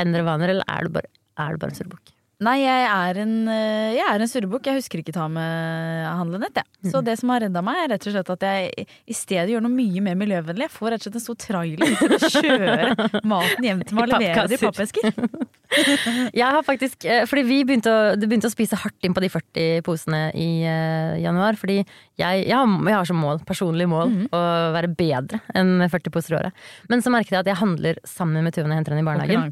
endre 0.00 0.24
vaner, 0.26 0.54
eller 0.54 0.70
er 0.70 0.86
du 0.86 0.94
bare, 0.94 1.10
er 1.42 1.54
du 1.54 1.62
bare 1.62 1.74
en 1.74 1.82
surrebukk? 1.82 2.14
Nei, 2.40 2.56
jeg 2.62 2.84
er 2.88 3.18
en, 3.20 3.32
eh, 3.52 3.94
jeg 3.98 4.06
er 4.06 4.22
en 4.24 4.30
surrebukk. 4.30 4.68
Jeg 4.70 4.80
husker 4.80 5.02
ikke 5.02 5.12
ta 5.12 5.26
med 5.28 6.06
handlenett. 6.08 6.62
Mm. 6.80 6.90
Så 6.94 7.02
det 7.04 7.18
som 7.20 7.32
har 7.34 7.44
redda 7.44 7.60
meg, 7.64 7.82
er 7.82 7.92
rett 7.92 8.06
og 8.08 8.14
slett 8.14 8.32
at 8.32 8.46
jeg 8.48 8.86
i 8.88 9.16
stedet 9.16 9.52
gjør 9.52 9.66
noe 9.66 9.74
mye 9.74 10.04
mer 10.06 10.16
miljøvennlig. 10.16 10.70
Jeg 10.70 10.72
får 10.72 10.94
rett 10.94 11.04
og 11.04 11.08
slett 11.08 11.18
en 11.20 11.26
stor 11.26 11.40
trailer 11.44 12.16
å 12.16 12.30
kjøre 12.40 13.24
maten 13.28 13.68
hjem 13.68 13.84
til 13.84 13.98
meg 13.98 14.06
og 14.06 14.08
I 14.08 14.14
levere 14.14 14.46
det 14.48 14.56
i 14.56 14.64
pappesker. 14.64 15.12
Jeg 15.70 16.46
har 16.46 16.62
faktisk, 16.66 17.04
eh, 17.06 17.24
fordi 17.30 17.44
vi 17.46 17.58
begynte 17.68 17.90
å, 17.92 17.98
det 18.18 18.28
begynte 18.30 18.48
å 18.50 18.52
spise 18.52 18.78
hardt 18.80 19.06
inn 19.06 19.14
på 19.16 19.22
de 19.22 19.30
40 19.32 19.82
posene 19.86 20.20
i 20.34 20.48
uh, 20.66 21.14
januar. 21.22 21.58
Fordi 21.60 21.78
jeg, 21.80 22.42
jeg, 22.48 22.54
har, 22.54 22.66
jeg 22.66 22.96
har 22.96 23.08
som 23.08 23.20
mål, 23.22 23.42
personlig 23.48 23.86
mål, 23.90 24.10
Mhm. 24.10 24.26
å 24.34 24.40
være 24.74 24.90
bedre 24.96 25.38
enn 25.56 25.84
40 25.88 26.10
poser 26.14 26.34
i 26.34 26.38
året. 26.40 26.64
Men 26.90 27.02
så 27.04 27.12
merket 27.14 27.36
jeg 27.36 27.44
at 27.44 27.50
jeg 27.52 27.60
handler 27.60 28.00
sammen 28.08 28.42
med 28.46 28.54
tuvene 28.56 28.72
når 28.72 28.74
jeg 28.74 28.80
henter 28.82 28.94
henne 28.96 29.04
i 29.04 29.08
barnehagen. 29.10 29.44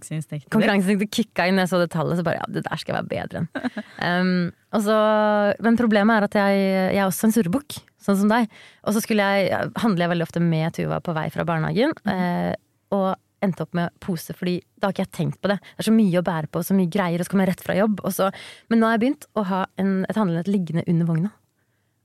Konkurranseinstinktet. 0.51 1.13
Kicka 1.15 1.47
inn 1.49 1.61
da 1.61 1.67
jeg 1.67 1.73
så 1.73 1.81
det 1.83 1.91
tallet, 1.95 2.19
så 2.19 2.27
bare 2.27 2.41
ja, 2.41 2.49
det 2.49 2.65
der 2.67 2.81
skal 2.81 2.95
jeg 2.95 2.99
være 2.99 3.13
bedre 3.15 3.43
enn. 3.45 3.49
Um, 4.03 4.53
og 4.75 4.83
så, 4.85 4.97
men 5.65 5.79
problemet 5.81 6.19
er 6.19 6.27
at 6.27 6.35
jeg, 6.37 6.65
jeg 6.97 7.01
er 7.01 7.07
også 7.09 7.29
en 7.29 7.37
surrebukk, 7.39 7.79
sånn 8.05 8.19
som 8.21 8.33
deg. 8.33 8.51
Og 8.85 8.97
så 8.97 9.01
jeg, 9.09 9.49
handler 9.81 10.05
jeg 10.05 10.13
veldig 10.13 10.27
ofte 10.27 10.43
med 10.45 10.75
Tuva 10.77 10.99
på 11.05 11.15
vei 11.17 11.29
fra 11.33 11.47
barnehagen. 11.49 11.95
eh, 12.05 12.53
og 12.93 13.15
endte 13.45 13.65
opp 13.65 13.77
med 13.77 13.95
pose, 14.03 14.35
fordi 14.37 14.59
da 14.79 14.89
har 14.89 14.97
ikke 14.97 15.07
jeg 15.07 15.15
tenkt 15.17 15.41
på 15.43 15.51
det. 15.53 15.59
Det 15.63 15.85
er 15.85 15.89
så 15.89 15.95
mye 15.95 16.21
å 16.21 16.27
bære 16.27 16.51
på, 16.53 16.63
så 16.67 16.77
mye 16.77 16.91
greier, 16.93 17.21
og 17.21 17.27
så 17.27 17.33
kommer 17.33 17.47
jeg 17.47 17.55
rett 17.55 17.65
fra 17.67 17.79
jobb. 17.79 18.03
Så, 18.15 18.31
men 18.71 18.81
nå 18.81 18.89
har 18.89 18.97
jeg 18.97 19.05
begynt 19.05 19.29
å 19.39 19.47
ha 19.51 19.63
en, 19.81 19.95
et 20.09 20.19
handlenett 20.19 20.51
liggende 20.51 20.85
under 20.91 21.09
vogna. 21.09 21.33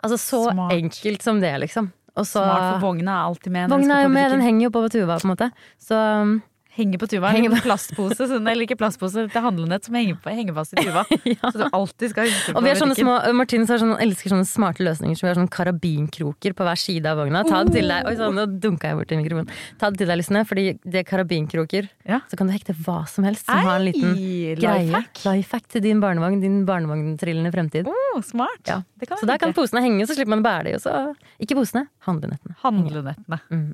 Altså 0.04 0.20
så 0.20 0.42
Smart. 0.52 0.74
enkelt 0.76 1.26
som 1.26 1.40
det, 1.44 1.54
liksom. 1.64 1.92
Og 2.14 2.26
så, 2.28 2.44
Smart, 2.44 2.66
for 2.76 2.88
vogna 2.90 3.18
er 3.18 3.30
alltid 3.32 3.56
med. 3.56 3.70
Vogna 3.74 4.00
er 4.00 4.08
jo 4.08 4.14
med, 4.14 4.34
den 4.36 4.44
henger 4.46 4.68
jo 4.68 4.74
på 4.76 4.84
Tuva, 4.94 5.18
på 5.18 5.28
en 5.28 5.34
måte. 5.34 5.50
Så 5.82 5.98
um, 5.98 6.36
Henger 6.74 6.98
på 6.98 7.06
tuva. 7.06 7.30
Henger 7.30 7.52
på 7.54 7.60
plastpose, 7.68 8.26
sånn, 8.26 8.48
eller 8.50 8.66
ikke 8.66 8.80
plastpose, 8.80 9.28
det 9.30 9.38
er 9.38 9.44
handlenett 9.46 9.86
som 9.86 9.94
henger, 9.94 10.16
på, 10.24 10.32
henger 10.34 10.56
fast 10.58 10.74
i 10.74 10.82
tuva. 10.82 11.04
Så 11.54 11.60
du 11.60 11.66
alltid 11.68 12.14
skal 12.16 12.26
huske 12.26 12.56
på 12.56 12.58
Og 12.58 12.66
vi 12.66 12.72
har 12.72 12.80
sånne 12.80 12.98
små, 12.98 13.18
Martin 13.38 13.68
har 13.70 13.82
sånne, 13.84 13.98
elsker 14.02 14.34
sånne 14.34 14.48
smarte 14.50 14.82
løsninger 14.82 15.20
som 15.20 15.28
vi 15.28 15.30
har 15.30 15.38
sånne 15.38 15.54
karabinkroker 15.54 16.56
på 16.58 16.66
hver 16.66 16.82
side 16.82 17.12
av 17.12 17.22
vogna. 17.22 17.44
Ta 17.46 17.60
det 17.68 17.76
til 17.78 17.94
deg. 17.94 18.10
Oi, 18.10 18.16
sånn, 18.18 18.40
nå 18.40 18.48
dunka 18.64 18.90
jeg 18.90 18.98
bort 19.04 19.14
i 19.14 19.20
mikrofonen. 19.22 19.54
Ta 19.78 19.92
det 19.94 20.02
til 20.02 20.10
deg, 20.10 20.20
Lysne, 20.24 20.44
fordi 20.50 20.66
det 20.82 21.04
er 21.04 21.08
karabinkroker. 21.12 21.92
Ja. 22.10 22.24
Så 22.32 22.42
kan 22.42 22.50
du 22.50 22.56
hekte 22.56 22.74
hva 22.82 23.04
som 23.12 23.30
helst 23.30 23.46
som 23.46 23.62
har 23.70 23.78
en 23.78 23.88
liten 23.92 24.18
greie. 24.18 24.58
lifehack. 24.58 25.22
Lifehack 25.28 25.70
til 25.78 25.86
din 25.86 26.02
barnevogn, 26.02 26.42
din 26.42 26.64
barnevogntrillende 26.66 27.54
fremtid. 27.54 27.94
Oh, 27.94 28.18
smart. 28.26 28.66
Ja. 28.66 28.82
Det 28.98 29.12
kan 29.12 29.22
Så 29.22 29.30
der 29.30 29.38
kan 29.38 29.54
posene 29.54 29.86
henge, 29.86 30.10
så 30.10 30.18
slipper 30.18 30.34
man 30.34 30.42
å 30.42 30.50
bære 30.50 30.74
de. 30.74 31.16
Ikke 31.46 31.62
posene, 31.62 31.86
handlenettene. 32.10 32.58
Handlenettene. 32.66 33.44
Mm. 33.54 33.72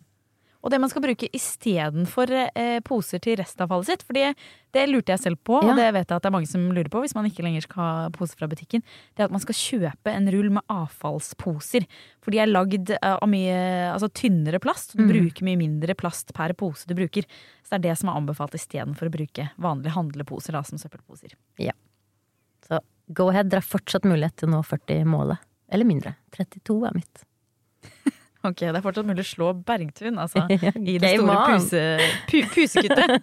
Og 0.60 0.72
det 0.74 0.80
man 0.84 0.90
skal 0.92 1.02
bruke 1.06 1.30
istedenfor 1.32 2.32
eh, 2.54 2.80
poser 2.84 3.22
til 3.24 3.38
restavfallet 3.40 3.88
sitt. 3.88 4.02
For 4.04 4.12
det 4.18 4.82
lurte 4.92 5.14
jeg 5.14 5.20
selv 5.24 5.38
på, 5.48 5.56
Ja. 5.64 5.70
og 5.72 5.78
det 5.80 5.86
vet 5.96 6.10
jeg 6.10 6.16
at 6.18 6.22
det 6.26 6.28
er 6.28 6.36
mange 6.36 6.50
som 6.52 6.66
lurer 6.76 6.90
på 6.92 7.00
hvis 7.00 7.16
man 7.16 7.26
ikke 7.30 7.46
lenger 7.46 7.64
skal 7.64 7.80
ha 7.80 8.10
poser 8.12 8.36
fra 8.36 8.50
butikken. 8.52 8.84
Det 9.16 9.24
er 9.24 9.30
at 9.30 9.32
man 9.32 9.40
skal 9.40 9.56
kjøpe 9.56 10.12
en 10.12 10.28
rull 10.36 10.50
med 10.52 10.64
avfallsposer. 10.70 11.88
For 12.22 12.32
de 12.36 12.40
er 12.44 12.52
lagd 12.52 12.92
av 13.02 13.24
mye 13.32 13.56
altså 13.94 14.10
tynnere 14.12 14.60
plast. 14.60 14.98
Du 14.98 15.04
Mm. 15.04 15.14
bruker 15.16 15.44
mye 15.48 15.58
mindre 15.58 15.96
plast 15.96 16.34
per 16.34 16.52
pose 16.54 16.86
du 16.86 16.94
bruker. 16.94 17.24
Så 17.64 17.70
det 17.80 17.86
er 17.86 17.90
det 17.90 17.98
som 17.98 18.10
er 18.10 18.20
anbefalt 18.20 18.52
istedenfor 18.60 19.08
å 19.08 19.16
bruke 19.16 19.50
vanlige 19.58 19.96
handleposer 19.96 20.52
da, 20.52 20.62
som 20.64 20.78
søppelposer. 20.78 21.32
Så 22.68 22.80
go 23.14 23.30
ahead, 23.30 23.50
dere 23.50 23.62
har 23.64 23.80
fortsatt 23.80 24.04
mulighet 24.04 24.36
til 24.36 24.50
å 24.50 24.58
nå 24.60 24.62
40-målet. 24.68 25.40
Eller 25.72 25.86
mindre. 25.86 26.16
32 26.36 26.86
er 26.88 26.94
mitt. 27.00 27.24
Ok, 28.48 28.62
Det 28.64 28.72
er 28.72 28.84
fortsatt 28.84 29.08
mulig 29.10 29.26
å 29.26 29.28
slå 29.28 29.48
Bergtun, 29.68 30.16
altså. 30.22 30.46
I 30.94 30.96
det 31.02 31.10
store 31.18 31.40
puse, 31.50 31.82
pu, 32.30 32.38
pusekuttet. 32.54 33.16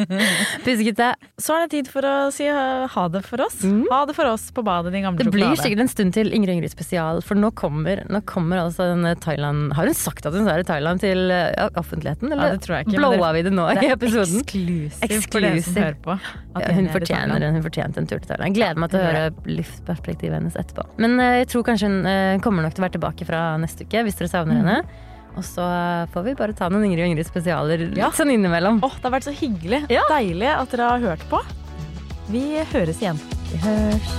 pusekuttet. 0.66 1.26
Så 1.36 1.56
er 1.56 1.66
det 1.66 1.70
tid 1.74 1.90
for 1.92 2.06
å 2.08 2.14
si 2.32 2.46
ha 2.48 2.86
ha 2.94 3.04
det 3.12 3.20
for 3.26 3.42
oss. 3.44 3.58
Mm. 3.64 3.84
Ha 3.90 4.00
det 4.08 4.14
for 4.16 4.28
oss 4.30 4.46
på 4.54 4.64
badet, 4.64 4.92
din 4.94 5.04
gamle 5.04 5.24
Det 5.24 5.32
blir 5.34 5.52
sikkert 5.60 5.84
en 5.84 5.90
stund 5.92 6.14
til 6.16 6.32
Ingrid 6.36 6.56
Ingrid 6.56 6.72
spesial, 6.72 7.20
for 7.24 7.38
nå 7.38 7.50
kommer, 7.58 8.04
nå 8.08 8.22
kommer 8.28 8.62
altså 8.62 8.88
denne 8.92 9.14
Thailand 9.20 9.74
Har 9.76 9.88
hun 9.88 9.96
sagt 9.96 10.26
at 10.28 10.36
hun 10.36 10.48
er 10.50 10.62
i 10.62 10.66
Thailand 10.66 11.02
til 11.04 11.28
ja, 11.32 11.68
offentligheten, 11.80 12.30
Ja, 12.30 12.36
eller 12.38 12.56
det 12.56 12.64
tror 12.64 12.78
jeg 12.78 12.88
ikke. 12.88 13.00
blowa 13.02 13.32
vi 13.36 13.44
det 13.46 13.52
nå 13.54 13.66
det 13.74 13.84
i 13.88 13.92
episoden? 13.94 14.40
eksklusivt 14.44 15.28
for 15.32 15.44
dere 15.44 15.62
som 15.64 15.78
hører 15.80 16.00
på. 16.04 16.16
Ja, 16.54 16.70
hun 16.76 16.86
er 16.88 16.94
fortjener 16.94 17.46
hun 17.50 17.62
fortjente 17.64 18.00
en 18.02 18.08
tur 18.08 18.20
til 18.20 18.28
Thailand. 18.30 18.54
Gleder 18.56 18.80
meg 18.80 18.92
til 18.92 19.00
å 19.00 19.06
høre 19.08 19.24
livsperspektivet 19.48 20.38
hennes 20.38 20.56
etterpå. 20.58 20.86
Men 21.02 21.18
eh, 21.22 21.40
jeg 21.42 21.50
tror 21.52 21.64
kanskje 21.66 21.90
hun 21.90 22.08
eh, 22.08 22.36
kommer 22.44 22.64
nok 22.66 22.76
til 22.76 22.84
å 22.84 22.86
være 22.86 22.96
tilbake 22.98 23.26
fra 23.28 23.42
neste 23.60 23.86
uke, 23.88 24.04
hvis 24.06 24.18
dere 24.20 24.30
savner 24.30 24.53
senere. 24.54 25.02
Og 25.34 25.42
så 25.46 25.64
får 26.14 26.26
vi 26.28 26.36
bare 26.38 26.54
ta 26.54 26.68
noen 26.70 26.86
Ingrid 26.86 27.04
og 27.04 27.10
Ingrid 27.10 27.26
spesialer 27.26 27.88
ja. 27.88 28.06
litt 28.06 28.18
sånn 28.18 28.30
innimellom. 28.36 28.78
Åh, 28.84 28.86
oh, 28.86 29.00
Det 29.00 29.08
har 29.08 29.16
vært 29.16 29.26
så 29.26 29.34
hyggelig. 29.34 29.82
Ja. 29.92 30.06
Deilig 30.12 30.52
at 30.54 30.74
dere 30.74 30.92
har 30.92 31.08
hørt 31.10 31.26
på. 31.32 31.42
Vi 32.30 32.44
høres 32.70 33.02
igjen. 33.02 33.18
Vi 33.50 33.60
høres. 33.66 34.14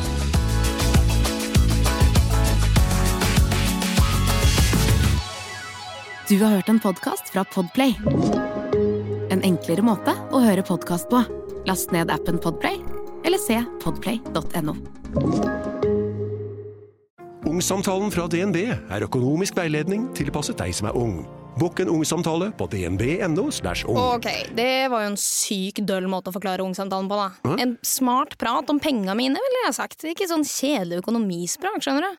Du 6.26 6.40
har 6.42 6.56
hørt 6.58 6.70
en 6.70 6.80
podkast 6.82 7.30
fra 7.30 7.44
Podplay. 7.54 7.94
En 9.30 9.46
enklere 9.46 9.86
måte 9.86 10.16
å 10.34 10.42
høre 10.42 10.66
podkast 10.66 11.06
på. 11.12 11.22
Last 11.70 11.94
ned 11.94 12.10
appen 12.14 12.42
Podplay, 12.42 12.82
eller 13.26 13.42
se 13.42 13.62
podplay.no. 13.86 15.75
Ungsamtalen 17.46 18.10
fra 18.10 18.26
DNB 18.26 18.58
er 18.74 19.04
økonomisk 19.06 19.54
veiledning 19.60 20.08
tilpasset 20.18 20.58
deg 20.58 20.72
som 20.74 20.88
er 20.90 20.96
ung. 20.98 21.20
Bokk 21.56 21.84
en 21.84 21.92
ungsamtale 21.94 22.50
på 22.58 22.66
dnb.no. 22.68 23.46
ung. 23.88 24.00
Ok, 24.02 24.26
det 24.58 24.90
var 24.92 25.06
jo 25.06 25.12
en 25.14 25.20
syk 25.20 25.80
døll 25.88 26.10
måte 26.12 26.32
å 26.32 26.36
forklare 26.36 26.66
ungsamtalen 26.66 27.08
på, 27.08 27.16
da. 27.16 27.54
En 27.62 27.78
smart 27.86 28.34
prat 28.42 28.68
om 28.74 28.82
penga 28.82 29.16
mine, 29.16 29.40
ville 29.40 29.62
jeg 29.68 29.78
sagt. 29.78 30.04
Ikke 30.10 30.28
sånn 30.28 30.44
kjedelig 30.44 31.00
økonomisprat, 31.04 31.80
skjønner 31.86 32.04
du. 32.04 32.10